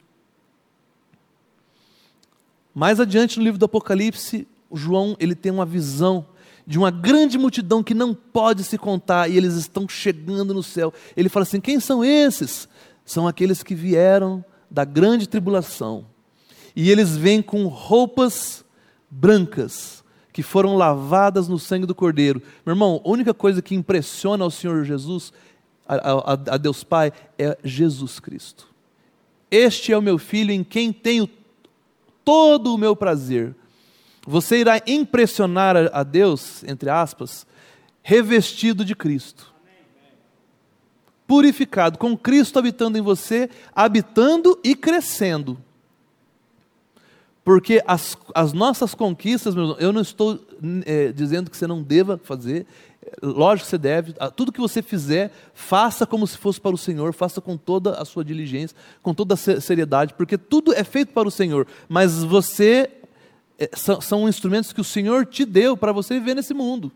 Mais 2.74 2.98
adiante 2.98 3.38
no 3.38 3.44
livro 3.44 3.58
do 3.58 3.66
Apocalipse, 3.66 4.46
João 4.72 5.16
ele 5.18 5.34
tem 5.34 5.50
uma 5.50 5.66
visão 5.66 6.26
de 6.66 6.78
uma 6.78 6.90
grande 6.90 7.36
multidão 7.36 7.82
que 7.82 7.94
não 7.94 8.14
pode 8.14 8.62
se 8.62 8.78
contar 8.78 9.28
e 9.28 9.36
eles 9.36 9.54
estão 9.54 9.88
chegando 9.88 10.54
no 10.54 10.62
céu. 10.62 10.92
Ele 11.16 11.28
fala 11.28 11.42
assim: 11.42 11.60
quem 11.60 11.80
são 11.80 12.04
esses? 12.04 12.68
São 13.10 13.26
aqueles 13.26 13.64
que 13.64 13.74
vieram 13.74 14.44
da 14.70 14.84
grande 14.84 15.28
tribulação 15.28 16.06
e 16.76 16.92
eles 16.92 17.16
vêm 17.16 17.42
com 17.42 17.66
roupas 17.66 18.64
brancas, 19.10 20.04
que 20.32 20.44
foram 20.44 20.76
lavadas 20.76 21.48
no 21.48 21.58
sangue 21.58 21.86
do 21.86 21.94
Cordeiro. 21.94 22.40
Meu 22.64 22.72
irmão, 22.72 23.02
a 23.04 23.08
única 23.08 23.34
coisa 23.34 23.60
que 23.60 23.74
impressiona 23.74 24.44
ao 24.44 24.50
Senhor 24.52 24.84
Jesus, 24.84 25.32
a, 25.88 25.96
a, 25.96 26.32
a 26.54 26.56
Deus 26.56 26.84
Pai, 26.84 27.12
é 27.36 27.58
Jesus 27.64 28.20
Cristo. 28.20 28.68
Este 29.50 29.92
é 29.92 29.98
o 29.98 30.02
meu 30.02 30.16
filho 30.16 30.52
em 30.52 30.62
quem 30.62 30.92
tenho 30.92 31.28
todo 32.24 32.72
o 32.72 32.78
meu 32.78 32.94
prazer. 32.94 33.56
Você 34.24 34.58
irá 34.58 34.80
impressionar 34.86 35.76
a 35.92 36.04
Deus, 36.04 36.62
entre 36.62 36.88
aspas, 36.88 37.44
revestido 38.04 38.84
de 38.84 38.94
Cristo. 38.94 39.52
Purificado, 41.30 41.96
com 41.96 42.18
Cristo 42.18 42.58
habitando 42.58 42.98
em 42.98 43.00
você, 43.00 43.48
habitando 43.72 44.58
e 44.64 44.74
crescendo. 44.74 45.56
Porque 47.44 47.80
as, 47.86 48.18
as 48.34 48.52
nossas 48.52 48.96
conquistas, 48.96 49.54
eu 49.78 49.92
não 49.92 50.00
estou 50.00 50.44
é, 50.84 51.12
dizendo 51.12 51.48
que 51.48 51.56
você 51.56 51.68
não 51.68 51.84
deva 51.84 52.20
fazer, 52.20 52.66
lógico 53.22 53.64
que 53.66 53.70
você 53.70 53.78
deve, 53.78 54.12
tudo 54.34 54.50
que 54.50 54.60
você 54.60 54.82
fizer, 54.82 55.30
faça 55.54 56.04
como 56.04 56.26
se 56.26 56.36
fosse 56.36 56.60
para 56.60 56.74
o 56.74 56.78
Senhor, 56.78 57.14
faça 57.14 57.40
com 57.40 57.56
toda 57.56 57.92
a 57.92 58.04
sua 58.04 58.24
diligência, 58.24 58.76
com 59.00 59.14
toda 59.14 59.34
a 59.34 59.60
seriedade, 59.60 60.14
porque 60.14 60.36
tudo 60.36 60.74
é 60.74 60.82
feito 60.82 61.12
para 61.12 61.28
o 61.28 61.30
Senhor, 61.30 61.64
mas 61.88 62.24
você 62.24 62.90
é, 63.56 63.70
são, 63.72 64.00
são 64.00 64.28
instrumentos 64.28 64.72
que 64.72 64.80
o 64.80 64.84
Senhor 64.84 65.24
te 65.24 65.44
deu 65.44 65.76
para 65.76 65.92
você 65.92 66.14
viver 66.14 66.34
nesse 66.34 66.52
mundo. 66.52 66.90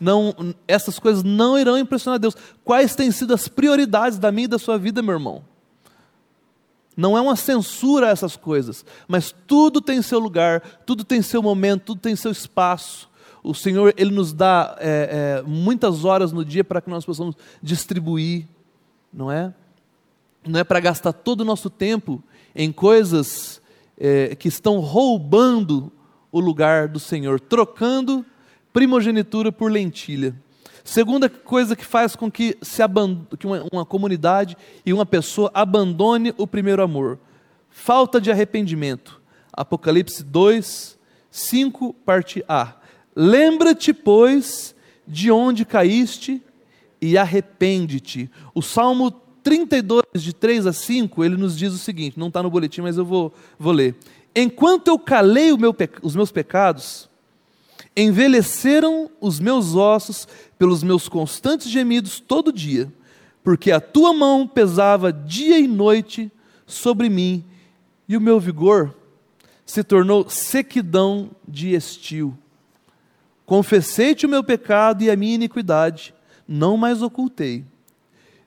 Não, 0.00 0.34
essas 0.66 0.98
coisas 0.98 1.22
não 1.22 1.58
irão 1.58 1.78
impressionar 1.78 2.18
Deus. 2.18 2.36
Quais 2.64 2.94
têm 2.94 3.10
sido 3.10 3.34
as 3.34 3.46
prioridades 3.48 4.18
da 4.18 4.32
minha 4.32 4.46
e 4.46 4.48
da 4.48 4.58
sua 4.58 4.78
vida, 4.78 5.02
meu 5.02 5.14
irmão? 5.14 5.44
Não 6.96 7.16
é 7.16 7.20
uma 7.20 7.36
censura 7.36 8.08
a 8.08 8.10
essas 8.10 8.36
coisas, 8.36 8.84
mas 9.06 9.34
tudo 9.46 9.80
tem 9.80 10.02
seu 10.02 10.18
lugar, 10.18 10.60
tudo 10.84 11.04
tem 11.04 11.22
seu 11.22 11.42
momento, 11.42 11.84
tudo 11.84 12.00
tem 12.00 12.16
seu 12.16 12.30
espaço. 12.30 13.08
O 13.42 13.54
Senhor 13.54 13.94
ele 13.96 14.10
nos 14.10 14.32
dá 14.32 14.76
é, 14.78 15.38
é, 15.38 15.42
muitas 15.46 16.04
horas 16.04 16.32
no 16.32 16.44
dia 16.44 16.64
para 16.64 16.80
que 16.80 16.90
nós 16.90 17.04
possamos 17.04 17.36
distribuir, 17.62 18.46
não 19.12 19.30
é? 19.30 19.54
Não 20.46 20.58
é 20.58 20.64
para 20.64 20.80
gastar 20.80 21.12
todo 21.12 21.42
o 21.42 21.44
nosso 21.44 21.70
tempo 21.70 22.22
em 22.54 22.72
coisas 22.72 23.62
é, 23.98 24.34
que 24.34 24.48
estão 24.48 24.78
roubando 24.80 25.92
o 26.32 26.40
lugar 26.40 26.88
do 26.88 26.98
Senhor, 26.98 27.40
trocando 27.40 28.24
primogenitura 28.72 29.50
por 29.50 29.70
lentilha. 29.70 30.34
Segunda 30.84 31.28
coisa 31.28 31.76
que 31.76 31.84
faz 31.84 32.16
com 32.16 32.30
que, 32.30 32.56
se 32.62 32.82
que 33.38 33.46
uma, 33.46 33.66
uma 33.72 33.84
comunidade 33.84 34.56
e 34.84 34.92
uma 34.92 35.04
pessoa 35.04 35.50
abandone 35.52 36.34
o 36.36 36.46
primeiro 36.46 36.82
amor: 36.82 37.18
falta 37.68 38.20
de 38.20 38.30
arrependimento. 38.30 39.20
Apocalipse 39.52 40.22
2, 40.22 40.98
5, 41.30 41.92
parte 41.92 42.42
A. 42.48 42.76
Lembra-te, 43.14 43.92
pois, 43.92 44.74
de 45.06 45.30
onde 45.30 45.64
caíste 45.64 46.42
e 47.00 47.18
arrepende-te. 47.18 48.30
O 48.54 48.62
Salmo 48.62 49.10
32, 49.10 50.02
de 50.14 50.32
3 50.32 50.66
a 50.66 50.72
5, 50.72 51.24
ele 51.24 51.36
nos 51.36 51.58
diz 51.58 51.72
o 51.72 51.78
seguinte: 51.78 52.18
não 52.18 52.28
está 52.28 52.42
no 52.42 52.50
boletim, 52.50 52.80
mas 52.80 52.96
eu 52.96 53.04
vou, 53.04 53.34
vou 53.58 53.72
ler. 53.72 53.96
Enquanto 54.34 54.88
eu 54.88 54.98
calei 54.98 55.54
meu, 55.56 55.74
os 56.02 56.14
meus 56.14 56.30
pecados, 56.30 57.09
envelheceram 57.96 59.10
os 59.20 59.40
meus 59.40 59.74
ossos 59.74 60.26
pelos 60.58 60.82
meus 60.82 61.08
constantes 61.08 61.68
gemidos 61.68 62.20
todo 62.20 62.52
dia, 62.52 62.92
porque 63.42 63.70
a 63.70 63.80
tua 63.80 64.12
mão 64.12 64.46
pesava 64.46 65.12
dia 65.12 65.58
e 65.58 65.66
noite 65.66 66.30
sobre 66.66 67.08
mim, 67.08 67.44
e 68.08 68.16
o 68.16 68.20
meu 68.20 68.38
vigor 68.38 68.94
se 69.64 69.84
tornou 69.84 70.28
sequidão 70.28 71.30
de 71.46 71.74
estio. 71.74 72.36
Confessei-te 73.46 74.26
o 74.26 74.28
meu 74.28 74.44
pecado 74.44 75.02
e 75.02 75.10
a 75.10 75.16
minha 75.16 75.34
iniquidade, 75.34 76.14
não 76.46 76.76
mais 76.76 77.02
ocultei. 77.02 77.64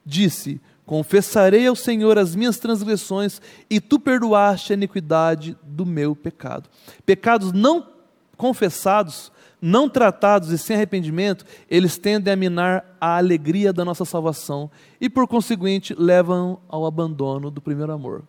Disse: 0.05 0.61
Confessarei 0.85 1.65
ao 1.65 1.75
Senhor 1.75 2.17
as 2.17 2.35
minhas 2.35 2.57
transgressões, 2.57 3.41
e 3.69 3.79
tu 3.79 3.99
perdoaste 3.99 4.73
a 4.73 4.75
iniquidade 4.75 5.57
do 5.63 5.85
meu 5.85 6.15
pecado. 6.15 6.69
Pecados 7.05 7.53
não 7.53 7.92
confessados, 8.37 9.31
não 9.61 9.87
tratados 9.89 10.49
e 10.49 10.57
sem 10.57 10.75
arrependimento, 10.75 11.45
eles 11.69 11.97
tendem 11.97 12.33
a 12.33 12.35
minar 12.35 12.97
a 12.99 13.17
alegria 13.17 13.71
da 13.71 13.85
nossa 13.85 14.03
salvação 14.03 14.69
e, 14.99 15.09
por 15.09 15.27
conseguinte, 15.27 15.95
levam 15.97 16.59
ao 16.67 16.85
abandono 16.85 17.49
do 17.49 17.61
primeiro 17.61 17.93
amor. 17.93 18.23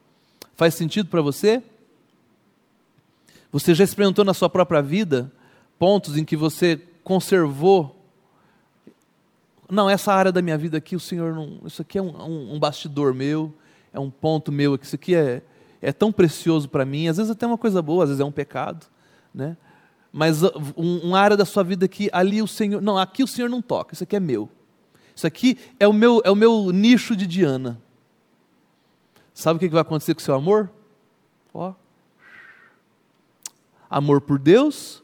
Faz 0.55 0.75
sentido 0.75 1.09
para 1.09 1.21
você? 1.21 1.63
Você 3.51 3.75
já 3.75 3.85
experimentou 3.85 4.25
na 4.25 4.35
sua 4.35 4.49
própria 4.49 4.83
vida 4.83 5.31
pontos 5.79 6.17
em 6.17 6.25
que 6.25 6.37
você 6.37 6.81
conservou. 7.03 8.05
Não, 9.71 9.89
essa 9.89 10.13
área 10.13 10.33
da 10.33 10.43
minha 10.43 10.57
vida 10.57 10.79
aqui, 10.79 10.95
o 10.97 11.01
Senhor 11.01 11.35
não. 11.35 11.61
Isso 11.65 11.83
aqui 11.83 11.99
é 11.99 12.03
um, 12.03 12.55
um, 12.55 12.59
bastidor 12.59 13.13
meu, 13.15 13.53
é 13.93 13.99
um 13.99 14.11
ponto 14.11 14.53
meu, 14.53 14.77
isso 14.81 14.95
aqui 14.95 15.15
é, 15.15 15.43
é 15.81 15.93
tão 15.93 16.13
precioso 16.13 16.69
para 16.69 16.85
mim. 16.85 17.09
Às 17.09 17.17
vezes 17.17 17.31
até 17.31 17.47
uma 17.47 17.59
coisa 17.59 17.83
boa, 17.83 18.05
às 18.05 18.11
vezes 18.11 18.21
é 18.21 18.25
um 18.25 18.33
pecado, 18.33 18.87
né? 19.35 19.57
Mas 20.17 20.45
um, 20.45 20.99
uma 21.03 21.19
área 21.19 21.37
da 21.37 21.45
sua 21.45 21.65
vida 21.65 21.89
que 21.89 22.09
ali 22.13 22.41
o 22.41 22.47
Senhor. 22.47 22.81
Não, 22.81 22.97
aqui 22.97 23.25
o 23.25 23.27
Senhor 23.27 23.51
não 23.51 23.61
toca, 23.61 23.95
isso 23.95 24.05
aqui 24.05 24.15
é 24.15 24.21
meu. 24.21 24.49
Isso 25.13 25.27
aqui 25.27 25.59
é 25.81 25.89
o 25.89 25.93
meu, 25.93 26.23
é 26.25 26.31
o 26.31 26.37
meu 26.37 26.71
nicho 26.71 27.17
de 27.17 27.27
Diana. 27.27 27.83
Sabe 29.35 29.57
o 29.57 29.59
que 29.59 29.69
vai 29.69 29.81
acontecer 29.81 30.15
com 30.15 30.21
o 30.21 30.23
seu 30.23 30.37
amor? 30.37 30.71
Ó. 31.53 31.75
Amor 33.91 34.21
por 34.21 34.39
Deus, 34.39 35.03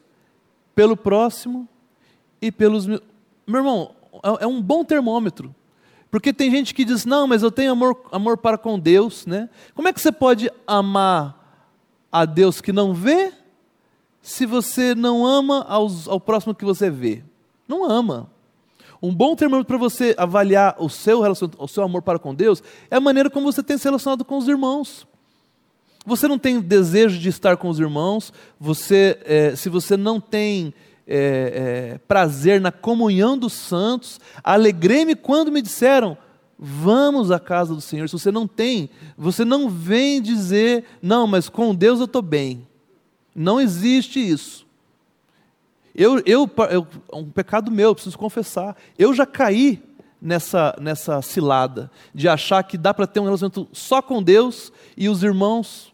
pelo 0.73 0.95
próximo 0.95 1.67
e 2.41 2.49
pelos. 2.49 2.87
Meu 2.87 3.01
irmão, 3.47 3.93
é, 4.23 4.45
é 4.45 4.47
um 4.47 4.61
bom 4.61 4.85
termômetro. 4.85 5.53
Porque 6.09 6.31
tem 6.31 6.49
gente 6.49 6.73
que 6.73 6.85
diz, 6.85 7.03
não, 7.03 7.27
mas 7.27 7.43
eu 7.43 7.51
tenho 7.51 7.73
amor, 7.73 8.01
amor 8.13 8.37
para 8.37 8.57
com 8.57 8.79
Deus, 8.79 9.25
né? 9.25 9.49
Como 9.75 9.89
é 9.89 9.93
que 9.93 9.99
você 9.99 10.11
pode 10.11 10.49
amar 10.65 11.37
a 12.09 12.23
Deus 12.23 12.61
que 12.61 12.71
não 12.71 12.93
vê, 12.93 13.33
se 14.21 14.45
você 14.45 14.93
não 14.93 15.25
ama 15.25 15.65
aos, 15.67 16.07
ao 16.07 16.19
próximo 16.19 16.53
que 16.53 16.65
você 16.65 16.89
vê? 16.89 17.23
Não 17.67 17.83
ama. 17.83 18.29
Um 19.01 19.13
bom 19.13 19.35
termômetro 19.35 19.67
para 19.67 19.77
você 19.77 20.13
avaliar 20.17 20.75
o 20.77 20.87
seu, 20.87 21.21
o 21.57 21.67
seu 21.67 21.83
amor 21.83 22.03
para 22.03 22.19
com 22.19 22.35
Deus 22.35 22.61
é 22.89 22.97
a 22.97 23.01
maneira 23.01 23.29
como 23.29 23.51
você 23.51 23.63
tem 23.63 23.77
se 23.77 23.85
relacionado 23.85 24.23
com 24.23 24.37
os 24.37 24.47
irmãos. 24.47 25.07
Você 26.05 26.27
não 26.27 26.37
tem 26.37 26.59
desejo 26.59 27.19
de 27.19 27.29
estar 27.29 27.57
com 27.57 27.69
os 27.69 27.79
irmãos, 27.79 28.31
você, 28.59 29.19
é, 29.23 29.55
se 29.55 29.69
você 29.69 29.97
não 29.97 30.19
tem 30.19 30.73
é, 31.07 31.93
é, 31.93 31.97
prazer 32.07 32.61
na 32.61 32.71
comunhão 32.71 33.37
dos 33.37 33.53
santos, 33.53 34.19
alegrei-me 34.43 35.15
quando 35.15 35.51
me 35.51 35.61
disseram, 35.61 36.17
vamos 36.57 37.31
à 37.31 37.39
casa 37.39 37.73
do 37.73 37.81
Senhor. 37.81 38.07
Se 38.07 38.13
você 38.13 38.31
não 38.31 38.47
tem, 38.47 38.89
você 39.17 39.43
não 39.43 39.67
vem 39.69 40.21
dizer, 40.21 40.85
não, 41.01 41.25
mas 41.25 41.49
com 41.49 41.73
Deus 41.73 41.99
eu 41.99 42.05
estou 42.05 42.21
bem. 42.21 42.67
Não 43.35 43.59
existe 43.59 44.19
isso. 44.19 44.65
Eu, 45.93 46.19
eu, 46.25 46.49
eu, 46.69 46.87
um 47.13 47.29
pecado 47.29 47.71
meu, 47.71 47.89
eu 47.89 47.95
preciso 47.95 48.17
confessar. 48.17 48.75
Eu 48.97 49.13
já 49.13 49.25
caí 49.25 49.83
nessa, 50.21 50.75
nessa 50.79 51.21
cilada 51.21 51.91
de 52.13 52.29
achar 52.29 52.63
que 52.63 52.77
dá 52.77 52.93
para 52.93 53.07
ter 53.07 53.19
um 53.19 53.25
relacionamento 53.25 53.67
só 53.73 54.01
com 54.01 54.21
Deus 54.21 54.71
e 54.95 55.09
os 55.09 55.23
irmãos 55.23 55.93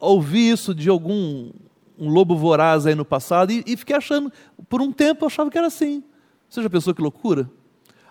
ouvi 0.00 0.50
isso 0.50 0.74
de 0.74 0.88
algum 0.88 1.50
um 1.98 2.08
lobo 2.08 2.36
voraz 2.36 2.86
aí 2.86 2.94
no 2.94 3.04
passado 3.04 3.52
e, 3.52 3.62
e, 3.66 3.76
fiquei 3.76 3.94
achando, 3.94 4.32
por 4.68 4.82
um 4.82 4.90
tempo 4.90 5.24
eu 5.24 5.28
achava 5.28 5.50
que 5.50 5.56
era 5.56 5.68
assim. 5.68 6.02
Você 6.48 6.62
já 6.62 6.68
pensou 6.68 6.92
que 6.94 7.00
loucura? 7.00 7.48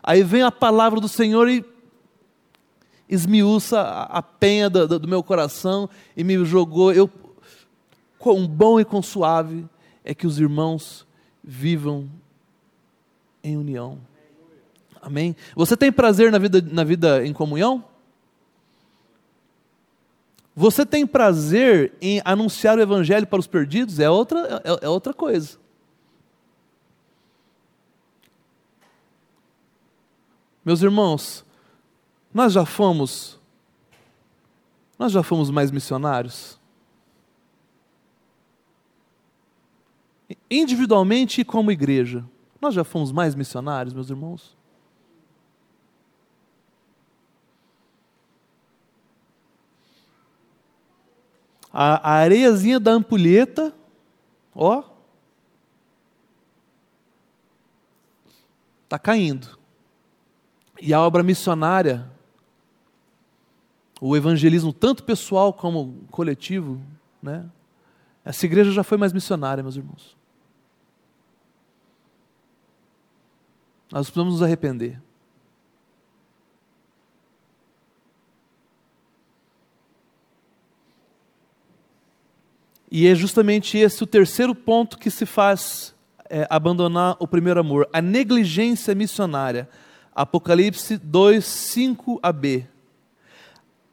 Aí 0.02 0.24
vem 0.24 0.42
a 0.42 0.52
palavra 0.52 1.00
do 1.00 1.08
Senhor 1.08 1.50
e 1.50 1.64
esmiuça 3.08 3.82
a, 3.82 4.22
penha 4.22 4.70
do, 4.70 5.00
do, 5.00 5.08
meu 5.08 5.24
coração 5.24 5.90
e 6.16 6.24
me 6.24 6.44
jogou. 6.46 6.92
Eu, 6.92 7.10
quão 8.18 8.48
bom 8.48 8.80
e 8.80 8.86
quão 8.86 9.02
suave 9.02 9.66
é 10.04 10.14
que 10.14 10.26
os 10.26 10.40
irmãos 10.40 11.06
vivam 11.44 12.10
em 13.44 13.58
união. 13.58 14.00
Amém? 15.02 15.36
Você 15.56 15.76
tem 15.76 15.92
prazer 15.92 16.32
na 16.32 16.38
vida, 16.38 16.62
na 16.62 16.84
vida 16.84 17.26
em 17.26 17.34
comunhão? 17.34 17.84
Você 20.56 20.86
tem 20.86 21.06
prazer 21.06 21.94
em 22.00 22.22
anunciar 22.24 22.78
o 22.78 22.82
evangelho 22.82 23.28
para 23.28 23.40
os 23.40 23.48
perdidos? 23.48 24.00
É 24.00 24.10
outra, 24.10 24.62
é, 24.64 24.86
é 24.86 24.90
outra 24.90 25.14
coisa. 25.14 25.58
Meus 30.64 30.82
irmãos, 30.82 31.44
nós 32.34 32.54
já 32.54 32.66
fomos 32.66 33.40
nós 34.98 35.12
já 35.12 35.24
fomos 35.24 35.50
mais 35.50 35.72
missionários? 35.72 36.60
Individualmente 40.50 41.42
e 41.42 41.46
como 41.46 41.72
igreja, 41.72 42.24
nós 42.62 42.74
já 42.74 42.84
fomos 42.84 43.12
mais 43.12 43.36
missionários, 43.36 43.94
meus 43.94 44.10
irmãos? 44.10 44.56
a, 51.74 52.20
areiazinha 52.20 52.80
da 52.80 52.92
ampulheta, 52.92 53.74
ó, 54.54 54.84
está 58.84 59.00
caindo. 59.00 59.58
E 60.80 60.94
a 60.94 61.02
obra 61.02 61.24
missionária, 61.24 62.12
o 64.06 64.18
evangelismo, 64.18 64.74
tanto 64.74 65.02
pessoal 65.02 65.54
como 65.54 66.04
coletivo, 66.12 66.82
né? 67.22 67.50
Essa 68.26 68.46
igreja 68.46 68.70
já 68.70 68.84
foi 68.84 68.98
mais 68.98 69.14
missionária, 69.14 69.64
meus 69.64 69.78
irmãos. 69.78 70.18
Nós 73.90 74.08
precisamos 74.08 74.34
nos 74.34 74.44
arrepender. 74.44 75.02
E 82.92 83.08
é 83.08 83.16
justamente 83.16 83.78
esse 83.78 84.04
o 84.04 84.08
terceiro 84.08 84.54
ponto 84.54 84.98
que 84.98 85.10
se 85.10 85.26
faz 85.26 85.96
é, 86.30 86.46
abandonar 86.50 87.16
o 87.22 87.28
primeiro 87.28 87.62
amor, 87.62 87.88
a 87.94 88.02
negligência 88.02 88.94
missionária. 88.94 89.70
Apocalipse 90.14 90.98
2, 90.98 91.46
5 91.46 92.20
a 92.22 92.34
B. 92.34 92.68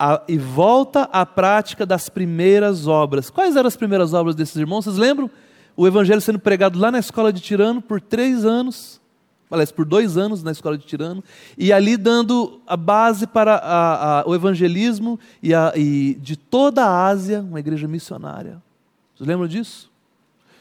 a, 0.00 0.22
e 0.26 0.38
volta 0.38 1.02
à 1.12 1.26
prática 1.26 1.84
das 1.84 2.08
primeiras 2.08 2.86
obras. 2.86 3.28
Quais 3.28 3.54
eram 3.54 3.68
as 3.68 3.76
primeiras 3.76 4.14
obras 4.14 4.34
desses 4.34 4.56
irmãos? 4.56 4.86
Vocês 4.86 4.96
lembram? 4.96 5.30
O 5.76 5.86
evangelho 5.86 6.22
sendo 6.22 6.38
pregado 6.38 6.78
lá 6.78 6.90
na 6.90 6.98
escola 6.98 7.30
de 7.30 7.38
Tirano 7.38 7.82
por 7.82 8.00
três 8.00 8.46
anos, 8.46 8.98
aliás, 9.50 9.70
por 9.70 9.84
dois 9.84 10.16
anos 10.16 10.42
na 10.42 10.52
escola 10.52 10.78
de 10.78 10.86
Tirano, 10.86 11.22
e 11.56 11.70
ali 11.70 11.98
dando 11.98 12.62
a 12.66 12.78
base 12.78 13.26
para 13.26 13.56
a, 13.56 14.20
a, 14.20 14.24
o 14.26 14.34
evangelismo 14.34 15.20
e, 15.42 15.50
e 15.76 16.14
de 16.14 16.34
toda 16.34 16.82
a 16.82 17.06
Ásia, 17.06 17.42
uma 17.42 17.60
igreja 17.60 17.86
missionária. 17.86 18.62
Vocês 19.14 19.28
lembram 19.28 19.46
disso? 19.46 19.90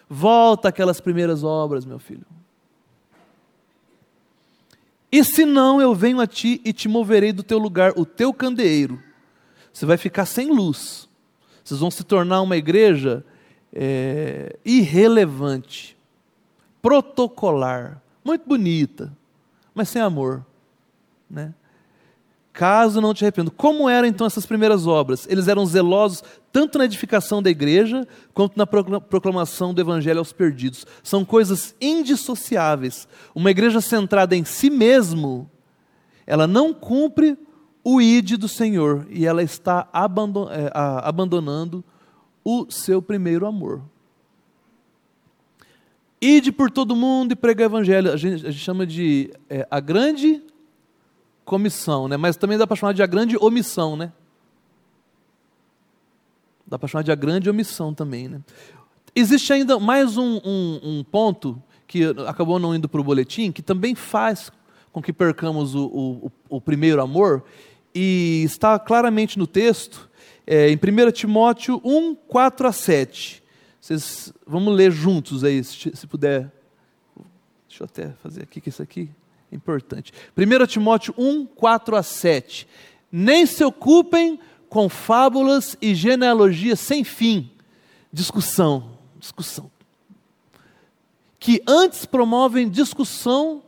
Volta 0.09 0.67
aquelas 0.67 0.99
primeiras 0.99 1.45
obras, 1.45 1.85
meu 1.85 1.97
filho. 1.97 2.25
E 5.09 5.23
se 5.23 5.45
não, 5.45 5.81
eu 5.81 5.95
venho 5.95 6.19
a 6.19 6.27
ti 6.27 6.59
e 6.65 6.73
te 6.73 6.89
moverei 6.89 7.31
do 7.31 7.41
teu 7.41 7.57
lugar, 7.57 7.93
o 7.95 8.05
teu 8.05 8.33
candeeiro 8.33 9.07
você 9.79 9.85
vai 9.85 9.95
ficar 9.95 10.25
sem 10.25 10.51
luz. 10.51 11.07
Vocês 11.63 11.79
vão 11.79 11.89
se 11.89 12.03
tornar 12.03 12.41
uma 12.41 12.57
igreja 12.57 13.23
é, 13.73 14.57
irrelevante, 14.65 15.95
protocolar, 16.81 18.01
muito 18.21 18.45
bonita, 18.45 19.15
mas 19.73 19.87
sem 19.87 20.01
amor. 20.01 20.45
Né? 21.29 21.53
Caso 22.51 22.99
não 22.99 23.13
te 23.13 23.23
arrependa. 23.23 23.49
Como 23.51 23.87
eram 23.87 24.05
então 24.05 24.27
essas 24.27 24.45
primeiras 24.45 24.85
obras? 24.85 25.25
Eles 25.29 25.47
eram 25.47 25.65
zelosos 25.65 26.25
tanto 26.51 26.77
na 26.77 26.83
edificação 26.83 27.41
da 27.41 27.49
igreja, 27.49 28.05
quanto 28.33 28.57
na 28.57 28.67
proclamação 28.67 29.73
do 29.73 29.79
evangelho 29.79 30.19
aos 30.19 30.33
perdidos. 30.33 30.85
São 31.01 31.23
coisas 31.23 31.73
indissociáveis. 31.79 33.07
Uma 33.33 33.49
igreja 33.49 33.79
centrada 33.79 34.35
em 34.35 34.43
si 34.43 34.69
mesmo, 34.69 35.49
ela 36.27 36.45
não 36.45 36.73
cumpre 36.73 37.37
o 37.91 37.99
ide 37.99 38.37
do 38.37 38.47
Senhor 38.47 39.07
e 39.09 39.25
ela 39.25 39.41
está 39.41 39.89
é, 39.91 40.71
abandonando 41.03 41.83
o 42.43 42.69
seu 42.69 43.01
primeiro 43.01 43.47
amor. 43.47 43.81
Ide 46.21 46.51
por 46.51 46.69
todo 46.69 46.95
mundo 46.95 47.31
e 47.31 47.35
prega 47.35 47.63
o 47.63 47.65
evangelho. 47.65 48.11
A 48.11 48.17
gente, 48.17 48.45
a 48.45 48.51
gente 48.51 48.63
chama 48.63 48.85
de 48.85 49.33
é, 49.49 49.67
a 49.71 49.79
grande 49.79 50.39
comissão, 51.43 52.07
né? 52.07 52.15
mas 52.15 52.37
também 52.37 52.59
dá 52.59 52.67
para 52.67 52.75
chamar 52.75 52.93
de 52.93 53.01
a 53.01 53.07
grande 53.07 53.35
omissão. 53.37 53.97
Né? 53.97 54.13
Dá 56.67 56.77
para 56.77 56.87
chamar 56.87 57.01
de 57.01 57.11
a 57.11 57.15
grande 57.15 57.49
omissão 57.49 57.91
também. 57.91 58.27
Né? 58.27 58.39
Existe 59.15 59.51
ainda 59.51 59.79
mais 59.79 60.15
um, 60.15 60.39
um, 60.45 60.79
um 60.83 61.03
ponto 61.03 61.59
que 61.87 62.03
acabou 62.27 62.59
não 62.59 62.75
indo 62.75 62.87
para 62.87 63.01
o 63.01 63.03
boletim, 63.03 63.51
que 63.51 63.63
também 63.63 63.95
faz 63.95 64.51
com 64.91 65.01
que 65.01 65.11
percamos 65.11 65.73
o, 65.73 65.85
o, 65.85 66.31
o 66.49 66.61
primeiro 66.61 67.01
amor, 67.01 67.43
e 67.93 68.43
está 68.45 68.77
claramente 68.77 69.37
no 69.37 69.47
texto, 69.47 70.09
é, 70.45 70.69
em 70.69 70.75
1 70.75 71.11
Timóteo 71.11 71.81
1, 71.83 72.15
4 72.15 72.67
a 72.67 72.71
7. 72.71 73.43
Vocês, 73.79 74.33
vamos 74.45 74.75
ler 74.75 74.91
juntos 74.91 75.43
aí, 75.43 75.63
se, 75.63 75.95
se 75.95 76.07
puder. 76.07 76.51
Deixa 77.67 77.83
eu 77.83 77.85
até 77.85 78.09
fazer 78.21 78.43
aqui, 78.43 78.59
que 78.59 78.69
isso 78.69 78.81
aqui 78.81 79.09
é 79.51 79.55
importante. 79.55 80.11
1 80.37 80.65
Timóteo 80.67 81.13
1, 81.17 81.45
4 81.45 81.95
a 81.95 82.03
7. 82.03 82.67
Nem 83.11 83.45
se 83.45 83.63
ocupem 83.63 84.39
com 84.67 84.87
fábulas 84.87 85.75
e 85.81 85.95
genealogias 85.95 86.79
sem 86.79 87.03
fim. 87.03 87.51
Discussão, 88.11 88.97
discussão. 89.19 89.71
Que 91.39 91.61
antes 91.67 92.05
promovem 92.05 92.69
discussão 92.69 93.63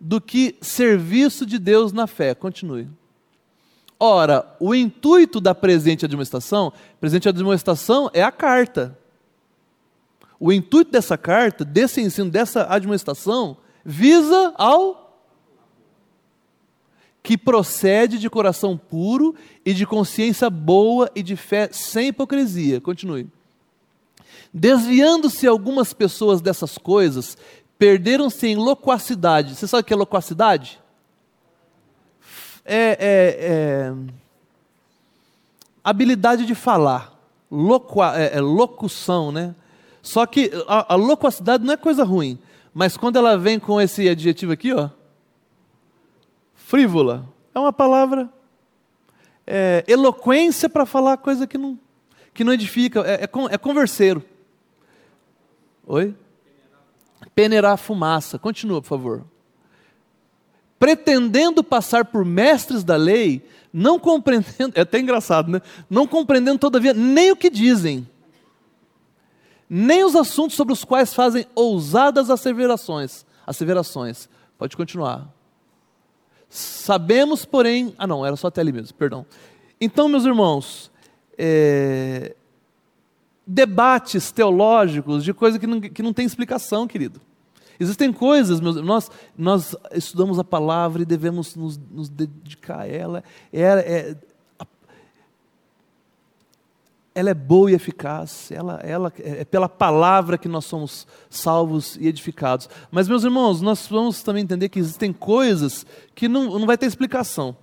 do 0.00 0.20
que 0.20 0.56
serviço 0.60 1.44
de 1.44 1.58
Deus 1.58 1.92
na 1.92 2.06
fé. 2.06 2.34
Continue. 2.34 2.88
Ora, 3.98 4.54
o 4.60 4.74
intuito 4.74 5.40
da 5.40 5.54
presente 5.54 6.04
administração, 6.04 6.72
presente 7.00 7.28
administração 7.28 8.10
é 8.12 8.22
a 8.22 8.30
carta. 8.30 8.98
O 10.38 10.52
intuito 10.52 10.90
dessa 10.90 11.16
carta, 11.16 11.64
desse 11.64 12.00
ensino, 12.00 12.30
dessa 12.30 12.66
administração, 12.68 13.56
visa 13.84 14.52
ao 14.56 15.06
que 17.22 17.36
procede 17.36 18.18
de 18.18 18.30
coração 18.30 18.76
puro 18.76 19.34
e 19.64 19.74
de 19.74 19.84
consciência 19.86 20.48
boa 20.48 21.10
e 21.14 21.22
de 21.22 21.34
fé 21.34 21.68
sem 21.72 22.08
hipocrisia. 22.08 22.80
Continue. 22.80 23.26
Desviando-se 24.52 25.46
algumas 25.46 25.92
pessoas 25.92 26.40
dessas 26.40 26.78
coisas, 26.78 27.36
perderam-se 27.78 28.46
em 28.46 28.56
loquacidade. 28.56 29.54
Você 29.54 29.66
sabe 29.66 29.80
o 29.80 29.84
que 29.84 29.92
é 29.92 29.96
loquacidade? 29.96 30.80
É, 32.66 32.96
é, 33.00 33.46
é 33.46 33.92
habilidade 35.84 36.44
de 36.44 36.54
falar, 36.54 37.16
é, 38.16 38.36
é, 38.36 38.40
locução, 38.40 39.30
né? 39.30 39.54
Só 40.02 40.26
que 40.26 40.50
a, 40.66 40.94
a 40.94 40.96
loquacidade 40.96 41.64
não 41.64 41.72
é 41.72 41.76
coisa 41.76 42.04
ruim, 42.04 42.38
mas 42.74 42.96
quando 42.96 43.16
ela 43.16 43.38
vem 43.38 43.58
com 43.58 43.80
esse 43.80 44.08
adjetivo 44.08 44.52
aqui, 44.52 44.72
ó, 44.72 44.90
frívola, 46.54 47.24
é 47.54 47.58
uma 47.58 47.72
palavra 47.72 48.28
é, 49.46 49.84
eloquência 49.86 50.68
para 50.68 50.84
falar 50.84 51.16
coisa 51.18 51.46
que 51.46 51.56
não, 51.56 51.78
que 52.34 52.42
não 52.42 52.52
edifica, 52.52 53.00
é, 53.00 53.24
é, 53.24 53.54
é 53.54 53.58
converseiro. 53.58 54.24
Oi? 55.86 56.14
Peneirar 57.34 57.76
fumaça. 57.76 58.38
Continua, 58.38 58.82
por 58.82 58.88
favor 58.88 59.35
pretendendo 60.78 61.64
passar 61.64 62.04
por 62.04 62.24
mestres 62.24 62.84
da 62.84 62.96
lei, 62.96 63.42
não 63.72 63.98
compreendendo, 63.98 64.72
é 64.74 64.80
até 64.80 64.98
engraçado, 64.98 65.50
né? 65.50 65.60
Não 65.88 66.06
compreendendo 66.06 66.58
todavia 66.58 66.94
nem 66.94 67.30
o 67.30 67.36
que 67.36 67.50
dizem, 67.50 68.08
nem 69.68 70.04
os 70.04 70.14
assuntos 70.14 70.56
sobre 70.56 70.72
os 70.72 70.84
quais 70.84 71.12
fazem 71.12 71.46
ousadas 71.54 72.30
asseverações. 72.30 73.26
Asseverações. 73.46 74.28
Pode 74.58 74.76
continuar. 74.76 75.28
Sabemos, 76.48 77.44
porém, 77.44 77.94
ah 77.98 78.06
não, 78.06 78.24
era 78.24 78.36
só 78.36 78.46
até 78.46 78.60
ali 78.60 78.72
mesmo, 78.72 78.94
perdão. 78.96 79.26
Então, 79.80 80.08
meus 80.08 80.24
irmãos, 80.24 80.90
é, 81.36 82.34
debates 83.46 84.30
teológicos 84.30 85.22
de 85.24 85.34
coisa 85.34 85.58
que 85.58 85.66
não, 85.66 85.80
que 85.80 86.02
não 86.02 86.12
tem 86.12 86.24
explicação, 86.24 86.86
querido. 86.86 87.20
Existem 87.78 88.12
coisas, 88.12 88.60
meus, 88.60 88.76
nós, 88.76 89.10
nós 89.36 89.76
estudamos 89.92 90.38
a 90.38 90.44
palavra 90.44 91.02
e 91.02 91.04
devemos 91.04 91.54
nos, 91.54 91.76
nos 91.76 92.08
dedicar 92.08 92.80
a 92.80 92.86
ela. 92.86 93.24
É, 93.52 93.62
é, 93.62 94.16
ela 97.16 97.30
é 97.30 97.34
boa 97.34 97.70
e 97.70 97.74
eficaz, 97.74 98.52
ela, 98.52 98.74
ela, 98.82 99.10
é 99.18 99.42
pela 99.42 99.70
palavra 99.70 100.36
que 100.36 100.48
nós 100.48 100.66
somos 100.66 101.06
salvos 101.30 101.96
e 101.98 102.06
edificados. 102.08 102.68
Mas, 102.90 103.08
meus 103.08 103.24
irmãos, 103.24 103.62
nós 103.62 103.86
vamos 103.86 104.22
também 104.22 104.42
entender 104.42 104.68
que 104.68 104.78
existem 104.78 105.14
coisas 105.14 105.86
que 106.14 106.28
não, 106.28 106.58
não 106.58 106.66
vai 106.66 106.76
ter 106.76 106.84
explicação. 106.84 107.56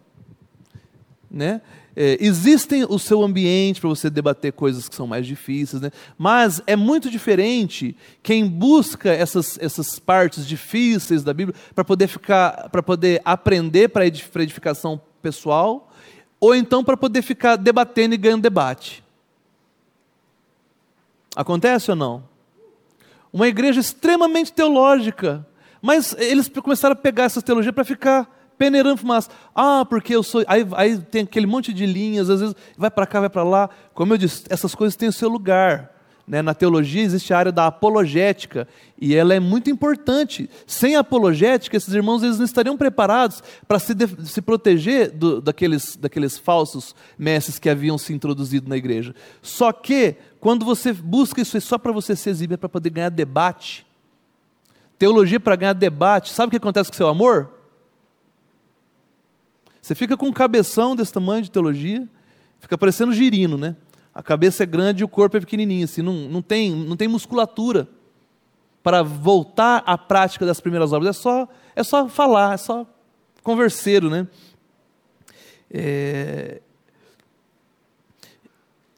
Né? 1.30 1.61
É, 1.95 2.18
existem 2.20 2.84
o 2.84 2.98
seu 2.98 3.22
ambiente 3.22 3.80
para 3.80 3.90
você 3.90 4.10
debater 4.10 4.52
coisas 4.53 4.90
que 4.90 4.95
são 4.95 5.06
mais 5.06 5.28
difíceis, 5.28 5.82
né? 5.82 5.91
mas 6.18 6.61
é 6.65 6.76
muito 6.76 7.10
diferente 7.10 7.95
quem 8.24 8.48
busca 8.48 9.11
essas, 9.11 9.60
essas 9.60 9.99
partes 9.99 10.48
difíceis 10.48 11.24
da 11.24 11.34
Bíblia 11.34 11.56
para 11.76 11.84
poder 11.84 12.07
ficar, 12.07 12.70
para 12.70 12.82
poder 12.82 13.22
aprender 13.24 13.90
para 13.90 14.06
edificação 14.06 14.99
pessoal, 15.22 15.91
ou 16.40 16.56
então 16.56 16.84
para 16.84 16.98
poder 16.98 17.22
ficar 17.22 17.56
debatendo 17.56 18.15
e 18.15 18.18
ganhando 18.18 18.41
debate. 18.41 19.03
Acontece 21.36 21.91
ou 21.91 21.95
não? 21.95 22.24
Uma 23.32 23.48
igreja 23.48 23.80
extremamente 23.80 24.52
teológica, 24.52 25.45
mas 25.82 26.15
eles 26.18 26.48
começaram 26.49 26.94
a 26.94 26.95
pegar 26.95 27.26
essa 27.26 27.41
teologia 27.41 27.74
para 27.74 27.84
ficar 27.84 28.43
peneirando 28.58 28.98
fumaça. 28.98 29.30
Ah, 29.54 29.86
porque 29.88 30.16
eu 30.16 30.24
sou. 30.24 30.44
Aí, 30.48 30.66
aí 30.74 30.98
tem 30.98 31.24
aquele 31.24 31.46
monte 31.46 31.74
de 31.74 31.86
linhas, 31.86 32.30
às 32.30 32.40
vezes 32.40 32.56
vai 32.78 32.92
para 32.92 33.06
cá, 33.06 33.20
vai 33.20 33.30
para 33.30 33.44
lá. 33.44 33.70
Como 33.94 34.14
eu 34.14 34.18
disse, 34.18 34.44
essas 34.50 34.74
coisas 34.76 34.96
têm 34.96 35.10
o 35.10 35.14
seu 35.14 35.30
lugar. 35.30 35.94
Né? 36.26 36.42
Na 36.42 36.54
teologia 36.54 37.04
existe 37.04 37.34
a 37.34 37.38
área 37.38 37.52
da 37.52 37.68
apologética 37.68 38.68
e 39.00 39.14
ela 39.14 39.34
é 39.34 39.40
muito 39.40 39.70
importante. 39.70 40.50
Sem 40.66 40.96
apologética, 40.96 41.76
esses 41.76 41.94
irmãos 41.94 42.24
eles 42.24 42.38
não 42.38 42.46
estariam 42.46 42.78
preparados 42.78 43.44
para 43.68 43.78
se, 43.78 43.94
se 44.24 44.42
proteger 44.42 45.12
do, 45.12 45.42
daqueles, 45.42 45.98
daqueles 45.98 46.38
falsos 46.38 46.96
mestres 47.18 47.60
que 47.60 47.70
haviam 47.70 47.98
se 47.98 48.14
introduzido 48.14 48.70
na 48.70 48.78
igreja. 48.78 49.14
Só 49.42 49.74
que, 49.74 50.16
quando 50.40 50.66
você 50.66 50.94
busca 50.94 51.42
isso 51.42 51.60
só 51.60 51.78
para 51.78 51.92
você 51.92 52.16
se 52.16 52.30
exibir, 52.30 52.58
para 52.58 52.70
poder 52.70 52.90
ganhar 52.90 53.10
debate, 53.10 53.86
teologia 54.98 55.40
para 55.40 55.58
ganhar 55.58 55.74
debate, 55.74 56.32
sabe 56.32 56.48
o 56.48 56.52
que 56.52 56.58
acontece 56.58 56.90
com 56.90 56.96
seu 56.96 57.10
amor? 57.10 57.62
Você 59.84 59.93
fica 59.93 60.15
com 60.15 60.27
um 60.27 60.31
cabeção 60.31 60.95
desse 60.95 61.11
tamanho 61.11 61.43
de 61.43 61.51
teologia, 61.51 62.07
fica 62.57 62.77
parecendo 62.77 63.11
girino, 63.11 63.57
né? 63.57 63.76
A 64.15 64.23
cabeça 64.23 64.64
é 64.64 64.65
grande 64.65 65.01
e 65.01 65.03
o 65.03 65.10
corpo 65.10 65.35
é 65.35 65.41
pequenininho, 65.41 65.84
assim, 65.84 66.01
não, 66.01 66.14
não, 66.14 66.41
tem, 66.41 66.72
não 66.72 66.95
tem 66.95 67.10
musculatura 67.10 67.89
para 68.81 69.03
voltar 69.03 69.84
à 69.85 69.97
prática 69.97 70.45
das 70.45 70.61
primeiras 70.61 70.93
obras. 70.93 71.18
É 71.18 71.19
só, 71.19 71.49
é 71.76 71.84
só 71.84 72.07
falar, 72.07 72.53
é 72.53 72.57
só 72.57 72.88
converseiro, 73.43 74.10
né? 74.10 74.26
É... 75.69 76.61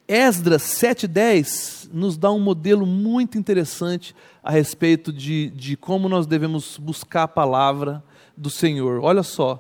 Esdras 0.08 0.62
7,10 0.62 1.90
nos 1.92 2.16
dá 2.16 2.32
um 2.32 2.40
modelo 2.40 2.86
muito 2.86 3.40
interessante 3.40 4.16
a 4.44 4.52
respeito 4.52 5.12
de, 5.12 5.50
de 5.50 5.76
como 5.76 6.08
nós 6.08 6.28
devemos 6.28 6.78
buscar 6.78 7.24
a 7.24 7.28
palavra 7.28 8.04
do 8.38 8.52
Senhor. 8.52 9.00
Olha 9.02 9.24
só, 9.24 9.60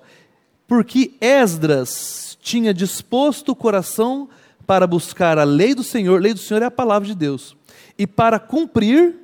porque 0.68 1.14
Esdras 1.22 2.38
tinha 2.42 2.74
disposto 2.74 3.50
o 3.50 3.56
coração 3.56 4.30
para 4.66 4.88
buscar 4.88 5.38
a 5.38 5.44
lei 5.44 5.76
do 5.76 5.84
Senhor, 5.84 6.22
lei 6.22 6.34
do 6.34 6.40
Senhor 6.40 6.62
é 6.62 6.66
a 6.66 6.72
palavra 6.72 7.08
de 7.08 7.16
Deus, 7.16 7.56
e 7.98 8.08
para 8.08 8.40
cumprir 8.40 9.16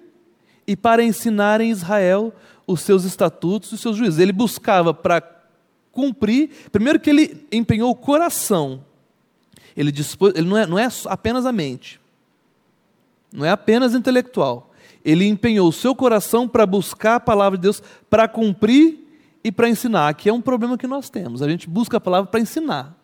e 0.68 0.76
para 0.76 1.04
ensinar 1.04 1.62
em 1.62 1.70
Israel 1.70 2.34
os 2.66 2.82
seus 2.82 3.04
estatutos 3.04 3.72
e 3.72 3.76
os 3.76 3.82
seus 3.82 3.98
juízes. 3.98 4.20
Ele 4.20 4.32
buscava 4.32 4.94
para 4.94 5.22
cumprir, 5.92 6.50
primeiro 6.72 7.00
que 7.00 7.10
ele 7.10 7.46
empenhou 7.52 7.90
o 7.90 7.96
coração 7.96 8.82
ele, 9.76 9.92
dispôs, 9.92 10.34
ele 10.36 10.48
não, 10.48 10.58
é, 10.58 10.66
não 10.66 10.80
é 10.80 10.88
apenas 11.06 11.46
a 11.46 11.52
mente, 11.52 12.00
não 13.32 13.46
é 13.46 13.50
apenas 13.50 13.94
intelectual. 13.94 14.72
Ele 15.04 15.26
empenhou 15.26 15.68
o 15.68 15.74
seu 15.74 15.96
coração 15.96 16.48
para 16.48 16.66
buscar 16.66 17.16
a 17.16 17.20
palavra 17.20 17.58
de 17.58 17.64
Deus, 17.64 17.82
para 18.10 18.28
cumprir 18.28 19.00
e 19.44 19.52
para 19.52 19.70
ensinar. 19.70 20.08
Aqui 20.08 20.30
é 20.30 20.34
um 20.34 20.42
problema 20.42 20.78
que 20.78 20.88
nós 20.88 21.10
temos. 21.10 21.42
A 21.42 21.50
gente 21.50 21.70
busca 21.70 21.98
a 21.98 22.02
palavra 22.02 22.30
para 22.30 22.40
ensinar. 22.40 22.96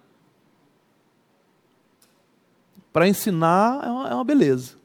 Para 2.93 3.07
ensinar 3.07 3.83
é 3.83 3.89
uma, 3.89 4.09
é 4.09 4.15
uma 4.15 4.23
beleza. 4.23 4.75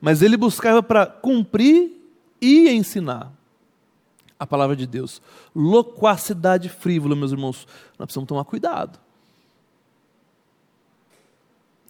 Mas 0.00 0.22
ele 0.22 0.36
buscava 0.36 0.82
para 0.82 1.06
cumprir 1.06 1.92
e 2.40 2.68
ensinar 2.68 3.32
a 4.38 4.46
palavra 4.46 4.76
de 4.76 4.86
Deus. 4.86 5.20
Loquacidade 5.54 6.68
frívola, 6.68 7.16
meus 7.16 7.32
irmãos. 7.32 7.66
Nós 7.98 8.06
precisamos 8.06 8.28
tomar 8.28 8.44
cuidado. 8.44 8.98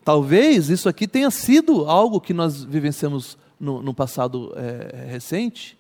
Talvez 0.03 0.71
isso 0.71 0.89
aqui 0.89 1.07
tenha 1.07 1.31
sido 1.31 1.85
algo 1.85 2.19
que 2.19 2.33
nós 2.33 2.65
vivenciamos 2.65 3.37
no, 3.61 3.83
no 3.83 3.93
passado 3.93 4.55
é, 4.57 5.05
recente 5.11 5.77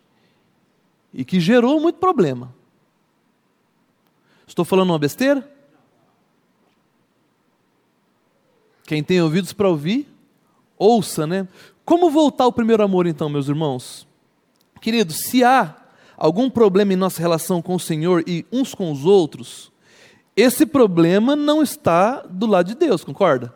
e 1.14 1.24
que 1.24 1.40
gerou 1.40 1.80
muito 1.80 1.98
problema. 1.98 2.54
Estou 4.48 4.64
falando 4.64 4.90
uma 4.90 4.98
besteira? 4.98 5.46
Quem 8.84 9.04
tem 9.04 9.20
ouvidos 9.20 9.52
para 9.52 9.68
ouvir, 9.68 10.08
ouça, 10.78 11.26
né? 11.26 11.46
Como 11.84 12.10
voltar 12.10 12.44
ao 12.44 12.52
primeiro 12.52 12.82
amor, 12.82 13.06
então, 13.06 13.28
meus 13.28 13.46
irmãos? 13.48 14.08
Queridos, 14.80 15.16
se 15.18 15.44
há 15.44 15.76
algum 16.16 16.48
problema 16.48 16.94
em 16.94 16.96
nossa 16.96 17.20
relação 17.20 17.60
com 17.60 17.74
o 17.74 17.80
Senhor 17.80 18.24
e 18.26 18.46
uns 18.50 18.74
com 18.74 18.90
os 18.90 19.04
outros, 19.04 19.70
esse 20.34 20.64
problema 20.64 21.36
não 21.36 21.62
está 21.62 22.22
do 22.22 22.46
lado 22.46 22.68
de 22.68 22.74
Deus, 22.74 23.04
concorda? 23.04 23.54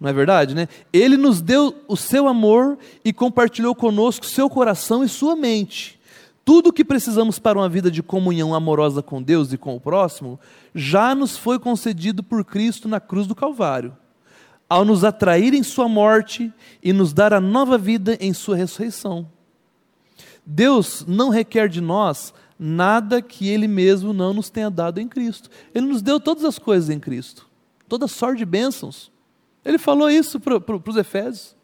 Não 0.00 0.08
é 0.08 0.12
verdade, 0.12 0.54
né? 0.54 0.68
Ele 0.90 1.16
nos 1.16 1.42
deu 1.42 1.74
o 1.86 1.96
seu 1.96 2.26
amor 2.26 2.78
e 3.04 3.12
compartilhou 3.12 3.74
conosco 3.74 4.24
seu 4.24 4.48
coração 4.48 5.04
e 5.04 5.08
sua 5.08 5.36
mente. 5.36 5.97
Tudo 6.48 6.70
o 6.70 6.72
que 6.72 6.82
precisamos 6.82 7.38
para 7.38 7.58
uma 7.58 7.68
vida 7.68 7.90
de 7.90 8.02
comunhão 8.02 8.54
amorosa 8.54 9.02
com 9.02 9.22
Deus 9.22 9.52
e 9.52 9.58
com 9.58 9.76
o 9.76 9.80
próximo 9.80 10.40
já 10.74 11.14
nos 11.14 11.36
foi 11.36 11.58
concedido 11.58 12.22
por 12.22 12.42
Cristo 12.42 12.88
na 12.88 12.98
cruz 12.98 13.26
do 13.26 13.34
Calvário, 13.34 13.94
ao 14.66 14.82
nos 14.82 15.04
atrair 15.04 15.52
em 15.52 15.62
Sua 15.62 15.90
morte 15.90 16.50
e 16.82 16.90
nos 16.90 17.12
dar 17.12 17.34
a 17.34 17.38
nova 17.38 17.76
vida 17.76 18.16
em 18.18 18.32
Sua 18.32 18.56
ressurreição. 18.56 19.28
Deus 20.42 21.04
não 21.06 21.28
requer 21.28 21.68
de 21.68 21.82
nós 21.82 22.32
nada 22.58 23.20
que 23.20 23.46
Ele 23.46 23.68
mesmo 23.68 24.14
não 24.14 24.32
nos 24.32 24.48
tenha 24.48 24.70
dado 24.70 25.02
em 25.02 25.06
Cristo. 25.06 25.50
Ele 25.74 25.84
nos 25.84 26.00
deu 26.00 26.18
todas 26.18 26.46
as 26.46 26.58
coisas 26.58 26.88
em 26.88 26.98
Cristo, 26.98 27.46
toda 27.86 28.08
sorte 28.08 28.38
de 28.38 28.46
bênçãos. 28.46 29.12
Ele 29.62 29.76
falou 29.76 30.08
isso 30.08 30.40
para 30.40 30.56
os 30.86 30.96
Efésios. 30.96 31.57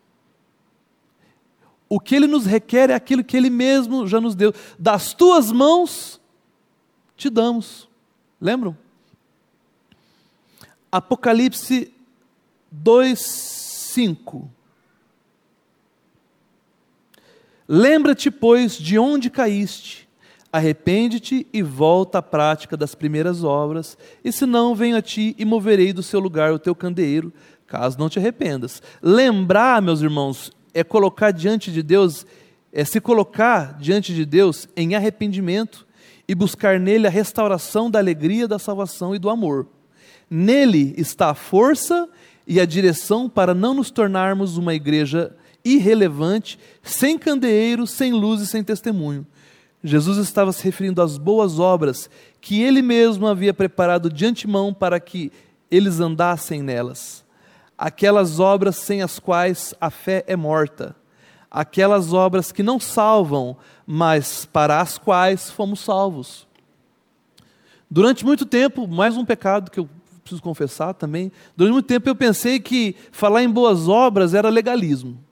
O 1.89 2.01
que 2.01 2.15
ele 2.15 2.27
nos 2.27 2.47
requer 2.47 2.91
é 2.91 2.95
aquilo 2.95 3.23
que 3.23 3.37
ele 3.37 3.51
mesmo 3.51 4.07
já 4.07 4.21
nos 4.21 4.35
deu. 4.35 4.53
Das 4.79 5.13
tuas 5.13 5.53
mãos 5.53 6.21
te 7.17 7.31
damos. 7.31 7.89
Lembram? 8.41 8.77
Apocalipse 10.91 11.93
2, 12.71 13.19
5. 13.19 14.51
Lembra-te, 17.67 18.31
pois, 18.31 18.77
de 18.77 18.99
onde 18.99 19.31
caíste, 19.31 20.09
arrepende-te 20.53 21.47
e 21.53 21.63
volta 21.63 22.19
à 22.19 22.23
prática 22.23 22.77
das 22.77 22.95
primeiras 22.95 23.43
obras, 23.43 23.97
e 24.23 24.31
se 24.31 24.45
não, 24.47 24.75
venho 24.75 24.97
a 24.97 25.03
ti 25.03 25.35
e 25.39 25.45
moverei 25.45 25.93
do 25.93 26.03
seu 26.03 26.21
lugar 26.21 26.53
o 26.53 26.59
teu 26.59 26.75
candeeiro, 26.75 27.33
caso 27.67 27.99
não 27.99 28.09
te 28.09 28.19
arrependas. 28.19 28.83
Lembrar, 29.03 29.81
meus 29.81 30.03
irmãos, 30.03 30.53
é 30.75 30.83
colocar 30.83 31.31
diante 31.31 31.73
de 31.73 31.83
Deus, 31.83 32.27
é 32.73 32.85
se 32.85 33.01
colocar 33.01 33.79
diante 33.79 34.13
de 34.13 34.27
Deus 34.27 34.69
em 34.77 34.97
arrependimento 34.97 35.87
e 36.29 36.35
buscar 36.35 36.81
nele 36.81 37.07
a 37.07 37.11
restauração 37.11 37.89
da 37.89 38.01
alegria 38.01 38.49
da 38.49 38.59
salvação 38.59 39.15
e 39.15 39.19
do 39.19 39.31
amor. 39.31 39.69
Nele 40.29 40.93
está 40.99 41.31
a 41.31 41.35
força 41.35 42.09
e 42.47 42.61
a 42.61 42.67
direção 42.67 43.29
para 43.29 43.55
não 43.55 43.73
nos 43.73 43.91
tornarmos 43.91 44.57
uma 44.57 44.75
igreja 44.75 45.35
irrelevante, 45.65 46.59
sem 46.83 47.17
candeeiro, 47.17 47.87
sem 47.87 48.13
luz 48.13 48.41
e 48.41 48.47
sem 48.47 48.63
testemunho. 48.63 49.27
Jesus 49.83 50.19
estava 50.19 50.53
se 50.53 50.65
referindo 50.65 51.01
às 51.01 51.17
boas 51.17 51.59
obras 51.59 52.11
que 52.41 52.63
ele 52.63 52.83
mesmo 52.83 53.27
havia 53.27 53.55
preparado 53.55 54.11
de 54.11 54.27
antemão 54.27 54.75
para 54.75 54.99
que 54.99 55.31
eles 55.71 56.01
andassem 56.01 56.63
nelas 56.63 57.24
aquelas 57.79 58.39
obras 58.41 58.77
sem 58.77 59.03
as 59.03 59.19
quais 59.19 59.75
a 59.81 59.91
fé 59.91 60.25
é 60.27 60.37
morta, 60.37 60.97
aquelas 61.51 62.13
obras 62.13 62.51
que 62.51 62.63
não 62.63 62.81
salvam, 62.81 63.57
mas 63.87 64.45
para 64.47 64.81
as 64.81 64.99
quais 64.99 65.51
fomos 65.51 65.81
salvos. 65.81 66.47
Durante 67.91 68.25
muito 68.25 68.45
tempo, 68.47 68.89
mais 68.89 69.17
um 69.17 69.25
pecado 69.25 69.71
que 69.71 69.79
eu 69.79 69.89
preciso 70.23 70.43
confessar 70.43 70.95
também, 70.95 71.31
durante 71.57 71.75
muito 71.75 71.87
tempo 71.87 72.09
eu 72.09 72.17
pensei 72.17 72.59
que 72.59 72.97
falar 73.13 73.43
em 73.43 73.51
boas 73.51 73.89
obras 73.89 74.35
era 74.35 74.49
legalismo. 74.49 75.23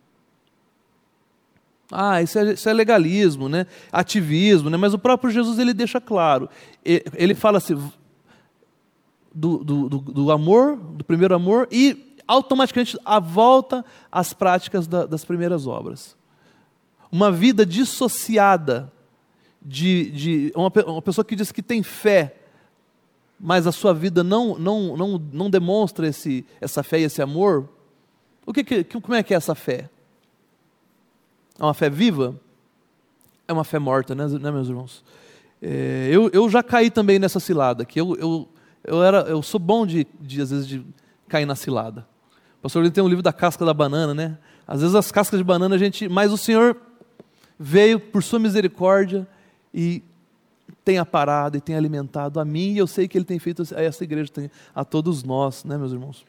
Ah, 1.90 2.23
isso 2.23 2.39
é, 2.39 2.52
isso 2.52 2.69
é, 2.69 2.73
legalismo, 2.73 3.48
né? 3.48 3.66
ativismo, 3.90 4.70
né? 4.70 4.78
mas 4.78 4.94
o 4.94 4.98
próprio 4.98 5.31
Jesus 5.31 5.59
ele 5.59 5.74
deixa 5.74 6.01
claro. 6.01 6.48
Ele 6.85 7.35
fala 7.35 7.59
assim, 7.59 7.74
do, 9.35 9.59
do, 9.59 9.89
do, 9.89 9.98
do 9.98 10.32
amor, 10.32 10.77
do 10.77 11.05
primeiro 11.05 11.35
amor, 11.35 11.69
e 11.70 12.11
automaticamente 12.27 12.99
a 13.05 13.19
volta 13.19 13.85
às 14.11 14.32
práticas 14.32 14.86
da, 14.86 15.07
das 15.07 15.24
primeiras 15.24 15.66
obras. 15.66 16.16
Uma 17.11 17.31
vida 17.31 17.66
dissociada 17.66 18.93
de, 19.61 20.11
de 20.11 20.53
uma, 20.55 20.73
uma, 20.86 21.03
pessoa 21.03 21.24
que 21.24 21.36
diz 21.36 21.53
que 21.53 21.62
tem 21.62 21.82
fé, 21.82 22.36
mas 23.39 23.66
a 23.66 23.73
sua 23.73 23.93
vida 23.93 24.24
não, 24.24 24.59
não, 24.59 24.97
não, 24.97 25.23
não 25.32 25.51
demonstra 25.51 26.07
esse, 26.07 26.44
essa 26.61 26.82
fé 26.82 27.01
e 27.01 27.05
esse 27.05 27.20
amor. 27.20 27.69
O 28.44 28.53
que, 28.53 28.65
que, 28.65 28.85
como 28.85 29.15
é 29.15 29.23
que 29.23 29.35
é 29.35 29.36
essa 29.36 29.55
fé? 29.55 29.89
É 31.59 31.62
uma 31.62 31.74
fé 31.74 31.90
viva? 31.90 32.40
É 33.47 33.53
uma 33.53 33.65
fé 33.65 33.78
morta, 33.78 34.15
né, 34.15 34.27
né 34.27 34.51
meus 34.51 34.69
irmãos? 34.69 35.05
É, 35.61 36.09
eu, 36.11 36.28
eu 36.32 36.49
já 36.49 36.62
caí 36.62 36.90
também 36.90 37.19
nessa 37.20 37.39
cilada, 37.39 37.85
que 37.85 38.01
eu, 38.01 38.16
eu, 38.16 38.49
eu, 38.82 39.03
era, 39.03 39.20
eu 39.23 39.40
sou 39.43 39.61
bom 39.61 39.86
de, 39.86 40.07
de, 40.20 40.40
às 40.40 40.51
vezes, 40.51 40.66
de 40.66 40.85
cair 41.28 41.47
na 41.47 41.55
cilada. 41.55 42.07
O 42.62 42.70
pastor 42.70 42.89
tem 42.93 43.02
um 43.02 43.09
livro 43.09 43.24
da 43.24 43.32
casca 43.32 43.64
da 43.64 43.74
banana, 43.74 44.14
né? 44.14 44.39
Às 44.64 44.82
vezes 44.82 44.94
as 44.94 45.10
cascas 45.10 45.36
de 45.36 45.43
banana 45.43 45.74
a 45.74 45.78
gente. 45.78 46.09
Mas 46.09 46.30
o 46.30 46.36
Senhor 46.39 46.76
veio 47.59 47.98
por 47.98 48.22
sua 48.22 48.39
misericórdia 48.39 49.26
e 49.74 50.01
tem 50.84 50.97
aparado 50.97 51.56
e 51.56 51.60
tem 51.60 51.74
alimentado 51.74 52.39
a 52.39 52.44
mim, 52.44 52.72
e 52.72 52.78
eu 52.78 52.86
sei 52.86 53.09
que 53.09 53.18
Ele 53.18 53.24
tem 53.24 53.40
feito 53.40 53.64
a 53.74 53.82
essa 53.82 54.05
igreja, 54.05 54.30
a 54.72 54.84
todos 54.84 55.24
nós, 55.24 55.64
né, 55.64 55.76
meus 55.76 55.90
irmãos? 55.90 56.24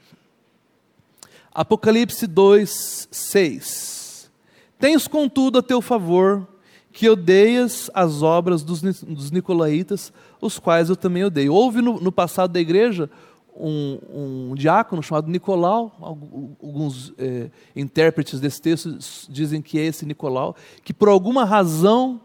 Apocalipse 1.53 2.25
2, 2.25 3.09
6. 3.11 4.31
Tens, 4.79 5.07
contudo, 5.07 5.59
a 5.59 5.63
teu 5.63 5.81
favor 5.81 6.47
que 6.91 7.07
odeias 7.07 7.91
as 7.93 8.23
obras 8.23 8.63
dos, 8.63 8.81
dos 8.81 9.29
nicolaítas, 9.29 10.11
os 10.41 10.57
quais 10.57 10.89
eu 10.89 10.95
também 10.95 11.23
odeio. 11.23 11.53
Houve 11.53 11.79
no, 11.79 11.99
no 11.99 12.11
passado 12.11 12.51
da 12.51 12.59
igreja 12.59 13.07
um, 13.55 14.49
um 14.51 14.55
diácono 14.55 15.01
chamado 15.03 15.29
Nicolau, 15.29 15.95
alguns 15.99 17.13
é, 17.17 17.49
intérpretes 17.75 18.39
desse 18.39 18.61
texto 18.61 18.97
dizem 19.29 19.61
que 19.61 19.79
é 19.79 19.85
esse 19.85 20.05
Nicolau, 20.05 20.55
que 20.83 20.93
por 20.93 21.09
alguma 21.09 21.45
razão 21.45 22.21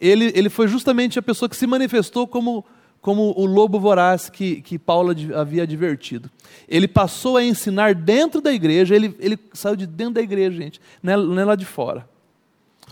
ele, 0.00 0.32
ele 0.34 0.48
foi 0.48 0.68
justamente 0.68 1.18
a 1.18 1.22
pessoa 1.22 1.48
que 1.48 1.56
se 1.56 1.66
manifestou 1.66 2.26
como, 2.26 2.64
como 3.00 3.34
o 3.36 3.44
lobo 3.46 3.80
voraz 3.80 4.28
que, 4.28 4.60
que 4.62 4.78
Paulo 4.78 5.14
havia 5.34 5.64
advertido. 5.64 6.30
Ele 6.68 6.86
passou 6.86 7.36
a 7.36 7.44
ensinar 7.44 7.94
dentro 7.94 8.40
da 8.40 8.52
igreja, 8.52 8.94
ele, 8.94 9.16
ele 9.18 9.38
saiu 9.52 9.76
de 9.76 9.86
dentro 9.86 10.14
da 10.14 10.22
igreja, 10.22 10.56
gente, 10.56 10.80
não 11.02 11.12
é, 11.12 11.16
não 11.16 11.40
é 11.40 11.44
lá 11.44 11.56
de 11.56 11.64
fora. 11.64 12.08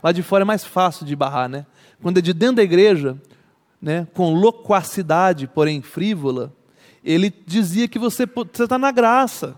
Lá 0.02 0.12
de 0.12 0.22
fora 0.22 0.42
é 0.42 0.44
mais 0.44 0.64
fácil 0.64 1.06
de 1.06 1.16
barrar, 1.16 1.48
né? 1.48 1.66
Quando 2.02 2.18
é 2.18 2.20
de 2.20 2.32
dentro 2.32 2.56
da 2.56 2.62
igreja, 2.62 3.16
né, 3.80 4.06
com 4.14 4.34
loquacidade, 4.34 5.46
porém 5.46 5.80
frívola, 5.80 6.52
ele 7.06 7.32
dizia 7.46 7.86
que 7.86 8.00
você 8.00 8.24
está 8.24 8.76
na 8.76 8.90
graça. 8.90 9.56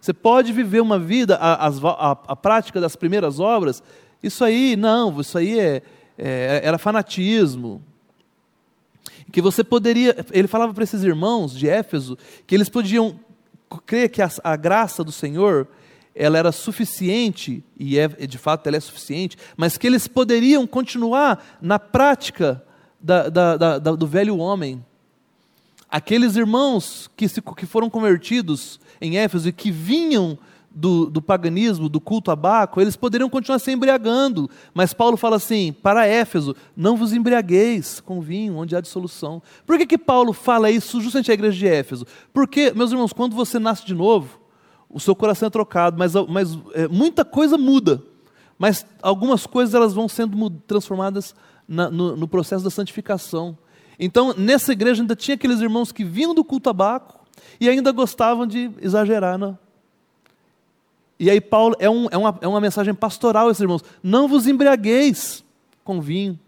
Você 0.00 0.12
pode 0.12 0.52
viver 0.52 0.82
uma 0.82 0.98
vida, 0.98 1.36
a, 1.36 1.68
a, 1.68 2.10
a 2.28 2.36
prática 2.36 2.80
das 2.80 2.96
primeiras 2.96 3.38
obras, 3.38 3.82
isso 4.20 4.44
aí, 4.44 4.74
não, 4.74 5.20
isso 5.20 5.38
aí 5.38 5.58
é, 5.58 5.82
é, 6.18 6.60
era 6.64 6.76
fanatismo. 6.76 7.80
Que 9.30 9.40
você 9.40 9.62
poderia, 9.62 10.16
ele 10.32 10.48
falava 10.48 10.74
para 10.74 10.82
esses 10.84 11.02
irmãos 11.04 11.56
de 11.56 11.68
Éfeso, 11.68 12.18
que 12.46 12.54
eles 12.54 12.68
podiam 12.68 13.18
crer 13.86 14.10
que 14.10 14.20
a, 14.20 14.28
a 14.42 14.56
graça 14.56 15.04
do 15.04 15.12
Senhor, 15.12 15.68
ela 16.14 16.38
era 16.38 16.52
suficiente, 16.52 17.64
e 17.78 17.98
é, 17.98 18.08
de 18.08 18.38
fato 18.38 18.66
ela 18.66 18.76
é 18.76 18.80
suficiente, 18.80 19.38
mas 19.56 19.78
que 19.78 19.86
eles 19.86 20.08
poderiam 20.08 20.66
continuar 20.66 21.58
na 21.62 21.78
prática 21.78 22.62
da, 23.00 23.28
da, 23.28 23.56
da, 23.56 23.78
do 23.78 24.06
velho 24.06 24.38
homem. 24.38 24.84
Aqueles 25.94 26.34
irmãos 26.34 27.08
que, 27.16 27.28
se, 27.28 27.40
que 27.40 27.66
foram 27.66 27.88
convertidos 27.88 28.80
em 29.00 29.16
Éfeso 29.16 29.48
e 29.48 29.52
que 29.52 29.70
vinham 29.70 30.36
do, 30.68 31.08
do, 31.08 31.22
paganismo, 31.22 31.88
do 31.88 32.00
culto 32.00 32.32
a 32.32 32.34
Baco, 32.34 32.80
eles 32.80 32.96
poderiam 32.96 33.30
continuar 33.30 33.60
se 33.60 33.70
embriagando. 33.70 34.50
Mas 34.74 34.92
Paulo 34.92 35.16
fala 35.16 35.36
assim: 35.36 35.72
para 35.72 36.04
Éfeso, 36.04 36.56
não 36.76 36.96
vos 36.96 37.12
embriagueis 37.12 38.00
com 38.00 38.20
vinho, 38.20 38.56
onde 38.56 38.74
há 38.74 38.80
dissolução. 38.80 39.40
Por 39.64 39.78
que, 39.78 39.86
que 39.86 39.96
Paulo 39.96 40.32
fala 40.32 40.68
isso 40.68 41.00
justamente 41.00 41.30
à 41.30 41.34
igreja 41.34 41.56
de 41.56 41.68
Éfeso? 41.68 42.04
Porque, 42.32 42.72
meus 42.72 42.90
irmãos, 42.90 43.12
quando 43.12 43.36
você 43.36 43.60
nasce 43.60 43.86
de 43.86 43.94
novo, 43.94 44.40
o 44.90 44.98
seu 44.98 45.14
coração 45.14 45.46
é 45.46 45.50
trocado, 45.50 45.96
mas, 45.96 46.14
mas 46.28 46.58
é, 46.72 46.88
muita 46.88 47.24
coisa 47.24 47.56
muda. 47.56 48.02
Mas 48.58 48.84
algumas 49.00 49.46
coisas 49.46 49.76
elas 49.76 49.94
vão 49.94 50.08
sendo 50.08 50.50
transformadas 50.66 51.36
na, 51.68 51.88
no, 51.88 52.16
no 52.16 52.26
processo 52.26 52.64
da 52.64 52.70
santificação. 52.70 53.56
Então, 53.98 54.34
nessa 54.36 54.72
igreja 54.72 55.02
ainda 55.02 55.14
tinha 55.16 55.34
aqueles 55.34 55.60
irmãos 55.60 55.92
que 55.92 56.04
vinham 56.04 56.34
do 56.34 56.44
culto 56.44 56.70
a 56.70 56.72
Baco 56.72 57.20
e 57.60 57.68
ainda 57.68 57.92
gostavam 57.92 58.46
de 58.46 58.70
exagerar. 58.80 59.38
Né? 59.38 59.56
E 61.18 61.30
aí, 61.30 61.40
Paulo, 61.40 61.76
é, 61.78 61.88
um, 61.88 62.08
é, 62.10 62.16
uma, 62.16 62.38
é 62.40 62.48
uma 62.48 62.60
mensagem 62.60 62.94
pastoral, 62.94 63.50
esses 63.50 63.60
irmãos. 63.60 63.84
Não 64.02 64.26
vos 64.26 64.46
embriagueis 64.46 65.44
com 65.84 66.00
vinho. 66.00 66.38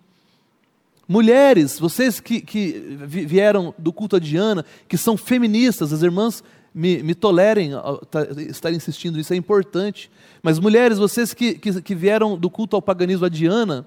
Mulheres, 1.09 1.78
vocês 1.78 2.18
que, 2.18 2.40
que 2.40 2.98
vieram 3.06 3.73
do 3.78 3.93
culto 3.93 4.16
a 4.16 4.18
Diana, 4.18 4.64
que 4.89 4.98
são 4.98 5.16
feministas, 5.16 5.93
as 5.93 6.02
irmãs 6.02 6.43
me, 6.74 7.01
me 7.02 7.14
tolerem 7.14 7.70
tá, 8.10 8.23
estar 8.48 8.73
insistindo 8.73 9.16
nisso, 9.16 9.32
é 9.32 9.36
importante. 9.36 10.10
Mas 10.43 10.59
mulheres, 10.59 10.98
vocês 10.98 11.32
que, 11.32 11.55
que, 11.55 11.81
que 11.81 11.94
vieram 11.94 12.36
do 12.36 12.51
culto 12.51 12.74
ao 12.74 12.82
paganismo 12.82 13.24
a 13.24 13.28
Diana, 13.28 13.86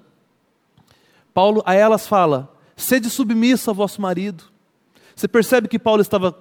Paulo 1.34 1.61
a 1.65 1.76
elas 1.76 2.07
fala: 2.07 2.52
sede 2.81 3.10
submissa 3.10 3.72
ao 3.72 3.76
vosso 3.76 4.01
marido. 4.01 4.45
Você 5.15 5.27
percebe 5.27 5.68
que 5.68 5.77
Paulo 5.77 6.01
estava 6.01 6.38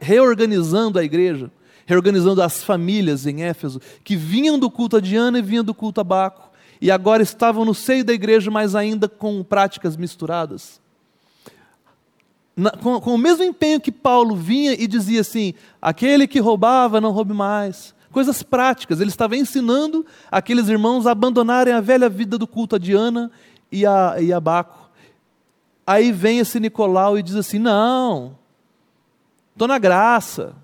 reorganizando 0.00 0.98
a 0.98 1.04
igreja, 1.04 1.50
reorganizando 1.86 2.42
as 2.42 2.62
famílias 2.62 3.26
em 3.26 3.42
Éfeso, 3.42 3.80
que 4.02 4.16
vinham 4.16 4.58
do 4.58 4.70
culto 4.70 4.96
a 4.96 5.00
Diana 5.00 5.38
e 5.38 5.42
vinham 5.42 5.64
do 5.64 5.74
culto 5.74 6.00
a 6.00 6.04
Baco, 6.04 6.50
e 6.80 6.90
agora 6.90 7.22
estavam 7.22 7.64
no 7.64 7.74
seio 7.74 8.04
da 8.04 8.12
igreja, 8.12 8.50
mas 8.50 8.74
ainda 8.74 9.08
com 9.08 9.42
práticas 9.42 9.96
misturadas. 9.96 10.80
Na, 12.56 12.70
com, 12.70 13.00
com 13.00 13.14
o 13.14 13.18
mesmo 13.18 13.42
empenho 13.42 13.80
que 13.80 13.90
Paulo 13.90 14.36
vinha 14.36 14.74
e 14.74 14.86
dizia 14.86 15.22
assim: 15.22 15.54
aquele 15.80 16.26
que 16.26 16.38
roubava, 16.38 17.00
não 17.00 17.10
roube 17.10 17.34
mais. 17.34 17.94
Coisas 18.12 18.42
práticas, 18.42 19.00
ele 19.00 19.10
estava 19.10 19.36
ensinando 19.36 20.06
aqueles 20.30 20.68
irmãos 20.68 21.06
a 21.06 21.10
abandonarem 21.10 21.74
a 21.74 21.80
velha 21.80 22.08
vida 22.08 22.38
do 22.38 22.46
culto 22.46 22.76
a 22.76 22.78
Diana 22.78 23.30
e 23.72 23.84
a, 23.84 24.16
e 24.20 24.32
a 24.32 24.38
Baco. 24.38 24.83
Aí 25.86 26.12
vem 26.12 26.38
esse 26.38 26.58
Nicolau 26.58 27.18
e 27.18 27.22
diz 27.22 27.36
assim: 27.36 27.58
não, 27.58 28.38
estou 29.52 29.68
na 29.68 29.78
graça. 29.78 30.54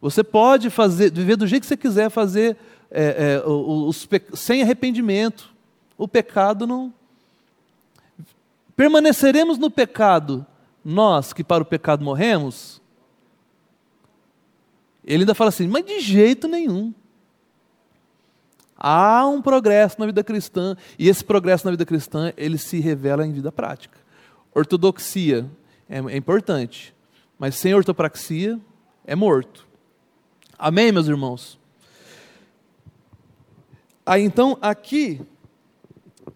Você 0.00 0.22
pode 0.22 0.70
fazer, 0.70 1.12
viver 1.12 1.36
do 1.36 1.46
jeito 1.46 1.62
que 1.62 1.68
você 1.68 1.76
quiser, 1.76 2.10
fazer 2.10 2.56
é, 2.90 3.40
é, 3.42 3.42
os, 3.46 4.08
sem 4.34 4.62
arrependimento. 4.62 5.54
O 5.98 6.06
pecado 6.06 6.66
não. 6.66 6.92
Permaneceremos 8.76 9.56
no 9.56 9.70
pecado, 9.70 10.44
nós 10.84 11.32
que 11.32 11.42
para 11.42 11.62
o 11.62 11.66
pecado 11.66 12.04
morremos? 12.04 12.80
Ele 15.04 15.22
ainda 15.22 15.34
fala 15.34 15.48
assim, 15.48 15.66
mas 15.66 15.84
de 15.84 16.00
jeito 16.00 16.46
nenhum. 16.46 16.92
Há 18.76 19.26
um 19.26 19.40
progresso 19.40 19.98
na 19.98 20.04
vida 20.04 20.22
cristã, 20.22 20.76
e 20.98 21.08
esse 21.08 21.24
progresso 21.24 21.64
na 21.64 21.70
vida 21.70 21.86
cristã, 21.86 22.32
ele 22.36 22.58
se 22.58 22.78
revela 22.78 23.26
em 23.26 23.32
vida 23.32 23.50
prática. 23.50 23.98
Ortodoxia 24.56 25.44
é, 25.86 25.98
é 25.98 26.16
importante, 26.16 26.94
mas 27.38 27.56
sem 27.56 27.74
ortopraxia 27.74 28.58
é 29.06 29.14
morto. 29.14 29.66
Amém, 30.58 30.90
meus 30.90 31.08
irmãos? 31.08 31.58
Aí 34.06 34.22
então, 34.22 34.56
aqui, 34.62 35.20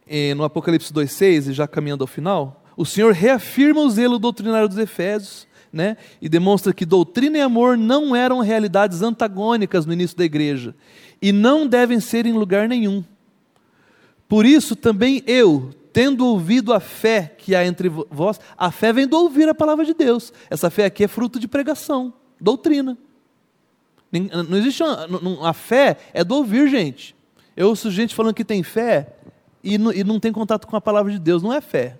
eh, 0.06 0.34
no 0.34 0.44
Apocalipse 0.44 0.92
2,6, 0.92 1.48
e 1.48 1.52
já 1.54 1.66
caminhando 1.66 2.04
ao 2.04 2.06
final, 2.06 2.62
o 2.76 2.84
Senhor 2.84 3.14
reafirma 3.14 3.80
o 3.80 3.88
zelo 3.88 4.18
doutrinário 4.18 4.68
dos 4.68 4.76
Efésios, 4.76 5.48
né? 5.72 5.96
e 6.20 6.28
demonstra 6.28 6.74
que 6.74 6.84
doutrina 6.84 7.38
e 7.38 7.40
amor 7.40 7.78
não 7.78 8.14
eram 8.14 8.40
realidades 8.40 9.00
antagônicas 9.00 9.86
no 9.86 9.94
início 9.94 10.18
da 10.18 10.26
igreja, 10.26 10.74
e 11.22 11.32
não 11.32 11.66
devem 11.66 11.98
ser 12.00 12.26
em 12.26 12.34
lugar 12.34 12.68
nenhum. 12.68 13.02
Por 14.28 14.44
isso 14.44 14.76
também 14.76 15.22
eu, 15.26 15.70
tendo 15.92 16.26
ouvido 16.26 16.72
a 16.72 16.80
fé 16.80 17.34
que 17.36 17.54
há 17.54 17.64
entre 17.64 17.88
vós, 17.88 18.40
a 18.56 18.70
fé 18.70 18.92
vem 18.92 19.06
do 19.06 19.16
ouvir 19.16 19.48
a 19.48 19.54
palavra 19.54 19.84
de 19.84 19.94
Deus. 19.94 20.32
Essa 20.48 20.70
fé 20.70 20.84
aqui 20.84 21.04
é 21.04 21.08
fruto 21.08 21.38
de 21.38 21.48
pregação, 21.48 22.12
doutrina. 22.40 22.96
Não 24.48 24.58
existe 24.58 24.82
uma, 24.82 25.48
a 25.48 25.52
fé 25.52 25.96
é 26.12 26.24
do 26.24 26.34
ouvir, 26.34 26.68
gente. 26.68 27.14
Eu 27.56 27.68
ouço 27.68 27.90
gente 27.90 28.14
falando 28.14 28.34
que 28.34 28.44
tem 28.44 28.62
fé 28.62 29.14
e 29.62 29.78
não, 29.78 29.92
e 29.92 30.02
não 30.02 30.18
tem 30.18 30.32
contato 30.32 30.66
com 30.66 30.76
a 30.76 30.80
palavra 30.80 31.12
de 31.12 31.18
Deus. 31.18 31.42
Não 31.42 31.52
é 31.52 31.60
fé. 31.60 31.98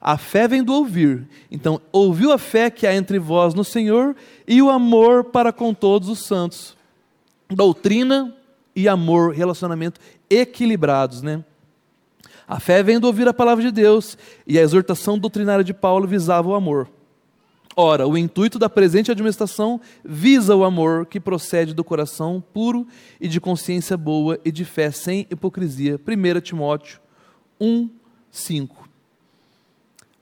A 0.00 0.16
fé 0.16 0.48
vem 0.48 0.62
do 0.62 0.72
ouvir. 0.72 1.28
Então, 1.50 1.80
ouviu 1.92 2.32
a 2.32 2.38
fé 2.38 2.70
que 2.70 2.86
há 2.86 2.94
entre 2.94 3.18
vós 3.18 3.52
no 3.52 3.64
Senhor 3.64 4.16
e 4.48 4.62
o 4.62 4.70
amor 4.70 5.24
para 5.24 5.52
com 5.52 5.74
todos 5.74 6.08
os 6.08 6.20
santos. 6.20 6.74
Doutrina 7.50 8.34
e 8.74 8.88
amor, 8.88 9.34
relacionamento 9.34 10.00
equilibrados, 10.30 11.20
né? 11.20 11.44
A 12.50 12.58
fé 12.58 12.82
vem 12.82 12.98
do 12.98 13.06
ouvir 13.06 13.28
a 13.28 13.32
palavra 13.32 13.62
de 13.62 13.70
Deus 13.70 14.18
e 14.44 14.58
a 14.58 14.60
exortação 14.60 15.16
doutrinária 15.16 15.62
de 15.62 15.72
Paulo 15.72 16.04
visava 16.08 16.48
o 16.48 16.54
amor. 16.56 16.90
Ora, 17.76 18.08
o 18.08 18.18
intuito 18.18 18.58
da 18.58 18.68
presente 18.68 19.08
administração 19.08 19.80
visa 20.04 20.56
o 20.56 20.64
amor 20.64 21.06
que 21.06 21.20
procede 21.20 21.72
do 21.72 21.84
coração 21.84 22.42
puro 22.52 22.88
e 23.20 23.28
de 23.28 23.40
consciência 23.40 23.96
boa 23.96 24.36
e 24.44 24.50
de 24.50 24.64
fé 24.64 24.90
sem 24.90 25.28
hipocrisia. 25.30 25.94
1 25.94 26.40
Timóteo 26.40 26.98
1, 27.60 27.88
5. 28.32 28.88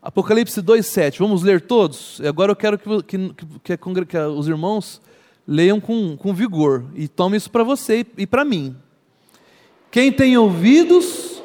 Apocalipse 0.02 0.60
2, 0.60 0.84
7. 0.84 1.18
Vamos 1.20 1.42
ler 1.42 1.62
todos? 1.62 2.20
Agora 2.20 2.52
eu 2.52 2.56
quero 2.56 2.78
que, 2.78 3.02
que, 3.04 3.34
que, 3.64 4.04
que 4.04 4.18
os 4.18 4.46
irmãos 4.46 5.00
leiam 5.46 5.80
com, 5.80 6.14
com 6.14 6.34
vigor 6.34 6.84
e 6.94 7.08
tomem 7.08 7.38
isso 7.38 7.50
para 7.50 7.64
você 7.64 8.04
e 8.18 8.26
para 8.26 8.44
mim. 8.44 8.76
Quem 9.90 10.12
tem 10.12 10.36
ouvidos, 10.36 11.37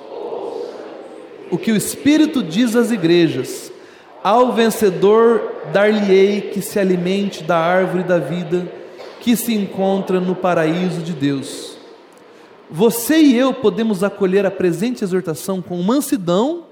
o 1.54 1.58
que 1.60 1.72
o 1.72 1.76
Espírito 1.76 2.42
diz 2.42 2.76
às 2.76 2.90
igrejas. 2.90 3.72
Ao 4.24 4.54
vencedor 4.54 5.54
dar-lhe-ei 5.72 6.42
que 6.42 6.64
se 6.64 6.80
alimente 6.80 7.44
da 7.44 7.60
árvore 7.60 8.04
da 8.04 8.18
vida 8.18 8.68
que 9.22 9.36
se 9.36 9.54
encontra 9.54 10.20
no 10.20 10.34
paraíso 10.34 11.04
de 11.04 11.14
Deus. 11.14 11.78
Você 12.72 13.22
e 13.22 13.38
eu 13.38 13.54
podemos 13.54 14.04
acolher 14.04 14.48
a 14.48 14.52
presente 14.52 15.04
exortação 15.04 15.62
com 15.62 15.80
mansidão, 15.84 16.66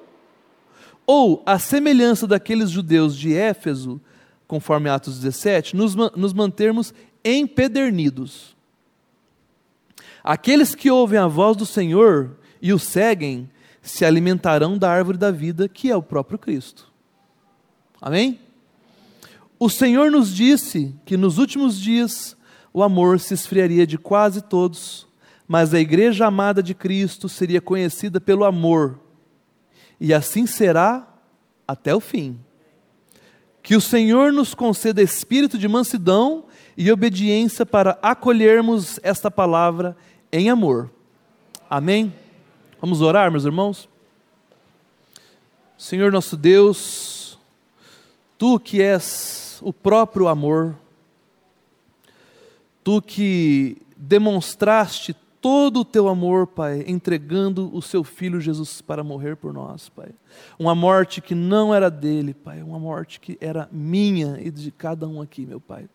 ou, 1.06 1.44
a 1.46 1.60
semelhança 1.60 2.26
daqueles 2.26 2.72
judeus 2.72 3.16
de 3.16 3.36
Éfeso, 3.36 4.02
conforme 4.48 4.90
Atos 4.90 5.20
17, 5.20 5.76
nos, 5.76 5.94
nos 5.96 6.34
mantermos 6.34 6.92
empedernidos. 7.24 8.56
Aqueles 10.24 10.74
que 10.74 10.90
ouvem 10.90 11.20
a 11.20 11.28
voz 11.28 11.56
do 11.56 11.68
Senhor 11.68 12.32
e 12.60 12.74
o 12.74 12.80
seguem 12.80 13.48
se 13.82 14.06
alimentarão 14.06 14.78
da 14.78 14.92
árvore 14.92 15.18
da 15.18 15.32
vida, 15.32 15.68
que 15.68 15.90
é 15.90 15.96
o 15.96 16.04
próprio 16.04 16.38
Cristo. 16.38 16.92
Amém? 18.02 18.40
O 19.60 19.70
Senhor 19.70 20.10
nos 20.10 20.34
disse 20.34 20.96
que 21.06 21.18
nos 21.18 21.38
últimos 21.38 21.80
dias 21.80 22.36
o 22.74 22.82
amor 22.82 23.20
se 23.20 23.34
esfriaria 23.34 23.86
de 23.86 23.98
quase 23.98 24.42
todos, 24.42 25.08
mas 25.48 25.74
a 25.74 25.80
igreja 25.80 26.26
amada 26.26 26.64
de 26.64 26.74
Cristo 26.74 27.28
seria 27.28 27.62
conhecida 27.62 28.22
pelo 28.22 28.46
amor, 28.46 29.00
e 30.00 30.14
assim 30.14 30.48
será 30.48 31.08
até 31.68 31.94
o 31.94 32.00
fim. 32.00 32.40
Que 33.62 33.76
o 33.76 33.82
Senhor 33.82 34.34
nos 34.34 34.56
conceda 34.56 35.02
espírito 35.02 35.58
de 35.58 35.68
mansidão 35.68 36.46
e 36.76 36.92
obediência 36.92 37.66
para 37.66 38.00
acolhermos 38.02 39.00
esta 39.04 39.30
palavra 39.30 39.96
em 40.32 40.50
amor. 40.50 40.90
Amém? 41.70 42.12
Vamos 42.82 43.00
orar, 43.00 43.30
meus 43.30 43.46
irmãos? 43.46 43.88
Senhor 45.78 46.12
nosso 46.12 46.36
Deus, 46.36 47.38
Tu 48.40 48.60
que 48.60 48.82
és 48.82 49.60
o 49.62 49.72
próprio 49.72 50.28
amor, 50.28 50.76
Tu 52.84 53.00
que 53.00 53.78
demonstraste 53.96 55.16
todo 55.40 55.82
o 55.82 55.86
teu 55.86 56.08
amor, 56.08 56.48
Pai, 56.48 56.84
entregando 56.88 57.70
o 57.72 57.84
seu 57.84 58.04
filho 58.04 58.42
Jesus 58.42 58.82
para 58.82 59.04
morrer 59.04 59.36
por 59.36 59.54
nós, 59.54 59.88
Pai. 59.88 60.10
Uma 60.58 60.74
morte 60.74 61.22
que 61.22 61.36
não 61.36 61.76
era 61.76 61.88
dele, 61.88 62.34
Pai, 62.34 62.64
uma 62.64 62.80
morte 62.80 63.20
que 63.20 63.38
era 63.40 63.70
minha 63.72 64.40
e 64.42 64.50
de 64.50 64.72
cada 64.72 65.08
um 65.08 65.22
aqui, 65.22 65.46
meu 65.46 65.62
Pai. 65.62 65.88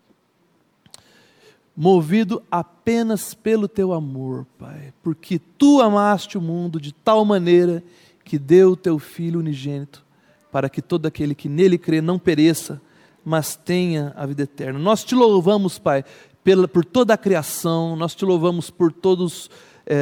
Movido 1.77 2.43
apenas 2.51 3.35
pelo 3.35 3.69
teu 3.69 3.93
amor, 3.93 4.47
Pai, 4.59 4.94
porque 5.03 5.39
tu 5.39 5.82
amaste 5.82 6.39
o 6.39 6.40
mundo 6.40 6.81
de 6.81 6.93
tal 6.93 7.23
maneira 7.23 7.85
que 8.24 8.39
deu 8.39 8.70
o 8.70 8.77
teu 8.77 8.98
filho 8.98 9.40
unigênito, 9.40 10.03
para 10.51 10.70
que 10.70 10.81
todo 10.81 11.05
aquele 11.05 11.35
que 11.35 11.51
nele 11.51 11.77
crê 11.77 12.01
não 12.01 12.19
pereça, 12.19 12.81
mas 13.23 13.57
tenha 13.57 14.15
a 14.16 14.24
vida 14.24 14.44
eterna. 14.44 14.78
Nós 14.78 15.05
te 15.05 15.15
louvamos, 15.15 15.78
Pai, 15.78 16.03
pela, 16.43 16.66
por 16.66 16.85
toda 16.85 17.12
a 17.12 17.19
criação, 17.19 17.94
nós 17.94 18.15
te 18.15 18.24
louvamos 18.24 18.70
por 18.70 18.90
todos 18.90 19.51
é, 19.85 19.94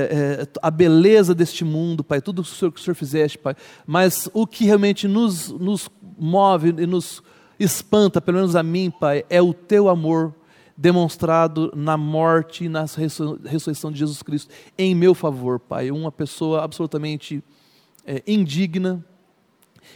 é, 0.43 0.49
a 0.63 0.71
beleza 0.71 1.35
deste 1.35 1.65
mundo, 1.65 2.05
Pai, 2.05 2.21
tudo 2.21 2.41
o 2.41 2.45
que 2.45 2.51
o 2.51 2.55
Senhor, 2.55 2.71
que 2.71 2.81
o 2.81 2.83
Senhor 2.83 2.95
fizeste, 2.95 3.37
Pai. 3.37 3.57
Mas 3.87 4.29
o 4.33 4.47
que 4.47 4.65
realmente 4.65 5.09
nos, 5.09 5.49
nos 5.51 5.91
move 6.17 6.69
e 6.79 6.87
nos 6.87 7.21
espanta, 7.59 8.21
pelo 8.21 8.39
menos 8.39 8.55
a 8.55 8.63
mim, 8.63 8.91
Pai, 8.91 9.25
é 9.29 9.43
o 9.43 9.53
teu 9.53 9.89
amor 9.89 10.35
demonstrado 10.77 11.73
na 11.75 11.97
morte 11.97 12.65
e 12.65 12.69
na 12.69 12.85
ressurreição 13.45 13.93
de 13.93 13.99
Jesus 13.99 14.23
Cristo 14.23 14.53
em 14.77 14.95
meu 14.95 15.15
favor, 15.15 15.61
Pai. 15.61 15.91
Uma 15.91 16.11
pessoa 16.11 16.63
absolutamente 16.65 17.43
é, 18.07 18.23
indigna, 18.27 19.05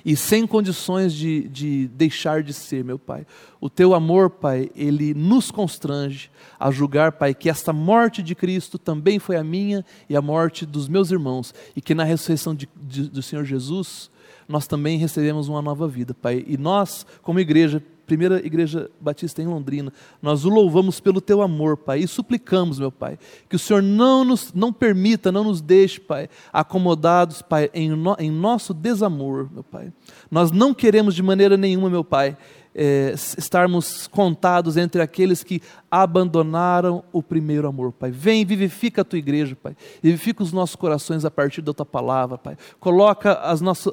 e 0.04 0.16
sem 0.16 0.46
condições 0.46 1.12
de, 1.12 1.48
de 1.48 1.88
deixar 1.88 2.42
de 2.42 2.52
ser, 2.52 2.84
meu 2.84 2.98
Pai. 2.98 3.26
O 3.60 3.68
teu 3.68 3.94
amor, 3.94 4.30
Pai, 4.30 4.70
ele 4.74 5.14
nos 5.14 5.50
constrange 5.50 6.30
a 6.58 6.70
julgar, 6.70 7.12
Pai, 7.12 7.34
que 7.34 7.50
esta 7.50 7.72
morte 7.72 8.22
de 8.22 8.34
Cristo 8.34 8.78
também 8.78 9.18
foi 9.18 9.36
a 9.36 9.44
minha 9.44 9.84
e 10.08 10.16
a 10.16 10.22
morte 10.22 10.64
dos 10.64 10.88
meus 10.88 11.10
irmãos, 11.10 11.54
e 11.74 11.80
que 11.80 11.94
na 11.94 12.04
ressurreição 12.04 12.54
de, 12.54 12.68
de, 12.76 13.08
do 13.08 13.22
Senhor 13.22 13.44
Jesus, 13.44 14.10
nós 14.46 14.66
também 14.66 14.98
recebemos 14.98 15.48
uma 15.48 15.60
nova 15.60 15.88
vida, 15.88 16.14
Pai. 16.14 16.44
E 16.46 16.56
nós, 16.56 17.04
como 17.22 17.40
igreja, 17.40 17.82
primeira 18.08 18.44
igreja 18.44 18.90
batista 18.98 19.42
em 19.42 19.46
Londrina. 19.46 19.92
Nós 20.22 20.46
o 20.46 20.48
louvamos 20.48 20.98
pelo 20.98 21.20
teu 21.20 21.42
amor, 21.42 21.76
Pai, 21.76 22.00
e 22.00 22.08
suplicamos, 22.08 22.78
meu 22.78 22.90
Pai, 22.90 23.18
que 23.48 23.54
o 23.54 23.58
Senhor 23.58 23.82
não 23.82 24.24
nos 24.24 24.52
não 24.54 24.72
permita, 24.72 25.30
não 25.30 25.44
nos 25.44 25.60
deixe, 25.60 26.00
Pai, 26.00 26.30
acomodados, 26.50 27.42
Pai, 27.42 27.70
em, 27.74 27.90
no, 27.90 28.16
em 28.18 28.30
nosso 28.30 28.72
desamor, 28.72 29.50
meu 29.52 29.62
Pai. 29.62 29.92
Nós 30.30 30.50
não 30.50 30.72
queremos 30.72 31.14
de 31.14 31.22
maneira 31.22 31.56
nenhuma, 31.56 31.90
meu 31.90 32.02
Pai, 32.02 32.34
é, 32.80 33.12
estarmos 33.12 34.06
contados 34.06 34.76
entre 34.76 35.02
aqueles 35.02 35.42
que 35.42 35.60
abandonaram 35.90 37.02
o 37.12 37.20
primeiro 37.20 37.66
amor, 37.66 37.90
Pai. 37.90 38.12
Vem, 38.12 38.44
vivifica 38.44 39.02
a 39.02 39.04
tua 39.04 39.18
igreja, 39.18 39.56
Pai. 39.60 39.76
Vivifica 40.00 40.44
os 40.44 40.52
nossos 40.52 40.76
corações 40.76 41.24
a 41.24 41.30
partir 41.30 41.60
da 41.60 41.74
tua 41.74 41.84
palavra, 41.84 42.38
Pai. 42.38 42.56
Coloca 42.78 43.34
as 43.40 43.60
nossas, 43.60 43.92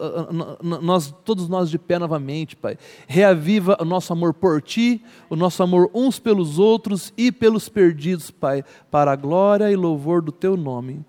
nós, 0.62 1.12
todos 1.26 1.50
nós 1.50 1.72
de 1.72 1.80
pé 1.80 1.98
novamente, 1.98 2.56
Pai. 2.56 2.78
Reaviva 3.08 3.76
o 3.82 3.86
nosso 3.86 4.14
amor 4.14 4.36
por 4.36 4.62
ti, 4.62 5.04
o 5.32 5.36
nosso 5.36 5.64
amor 5.64 5.90
uns 5.92 6.20
pelos 6.20 6.60
outros 6.60 7.12
e 7.18 7.32
pelos 7.32 7.68
perdidos, 7.68 8.30
Pai, 8.30 8.64
para 8.92 9.14
a 9.14 9.16
glória 9.16 9.72
e 9.72 9.76
louvor 9.76 10.22
do 10.22 10.32
teu 10.32 10.56
nome. 10.56 11.04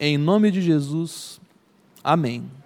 Em 0.00 0.18
nome 0.18 0.50
de 0.50 0.60
Jesus. 0.60 1.40
Amém. 2.02 2.61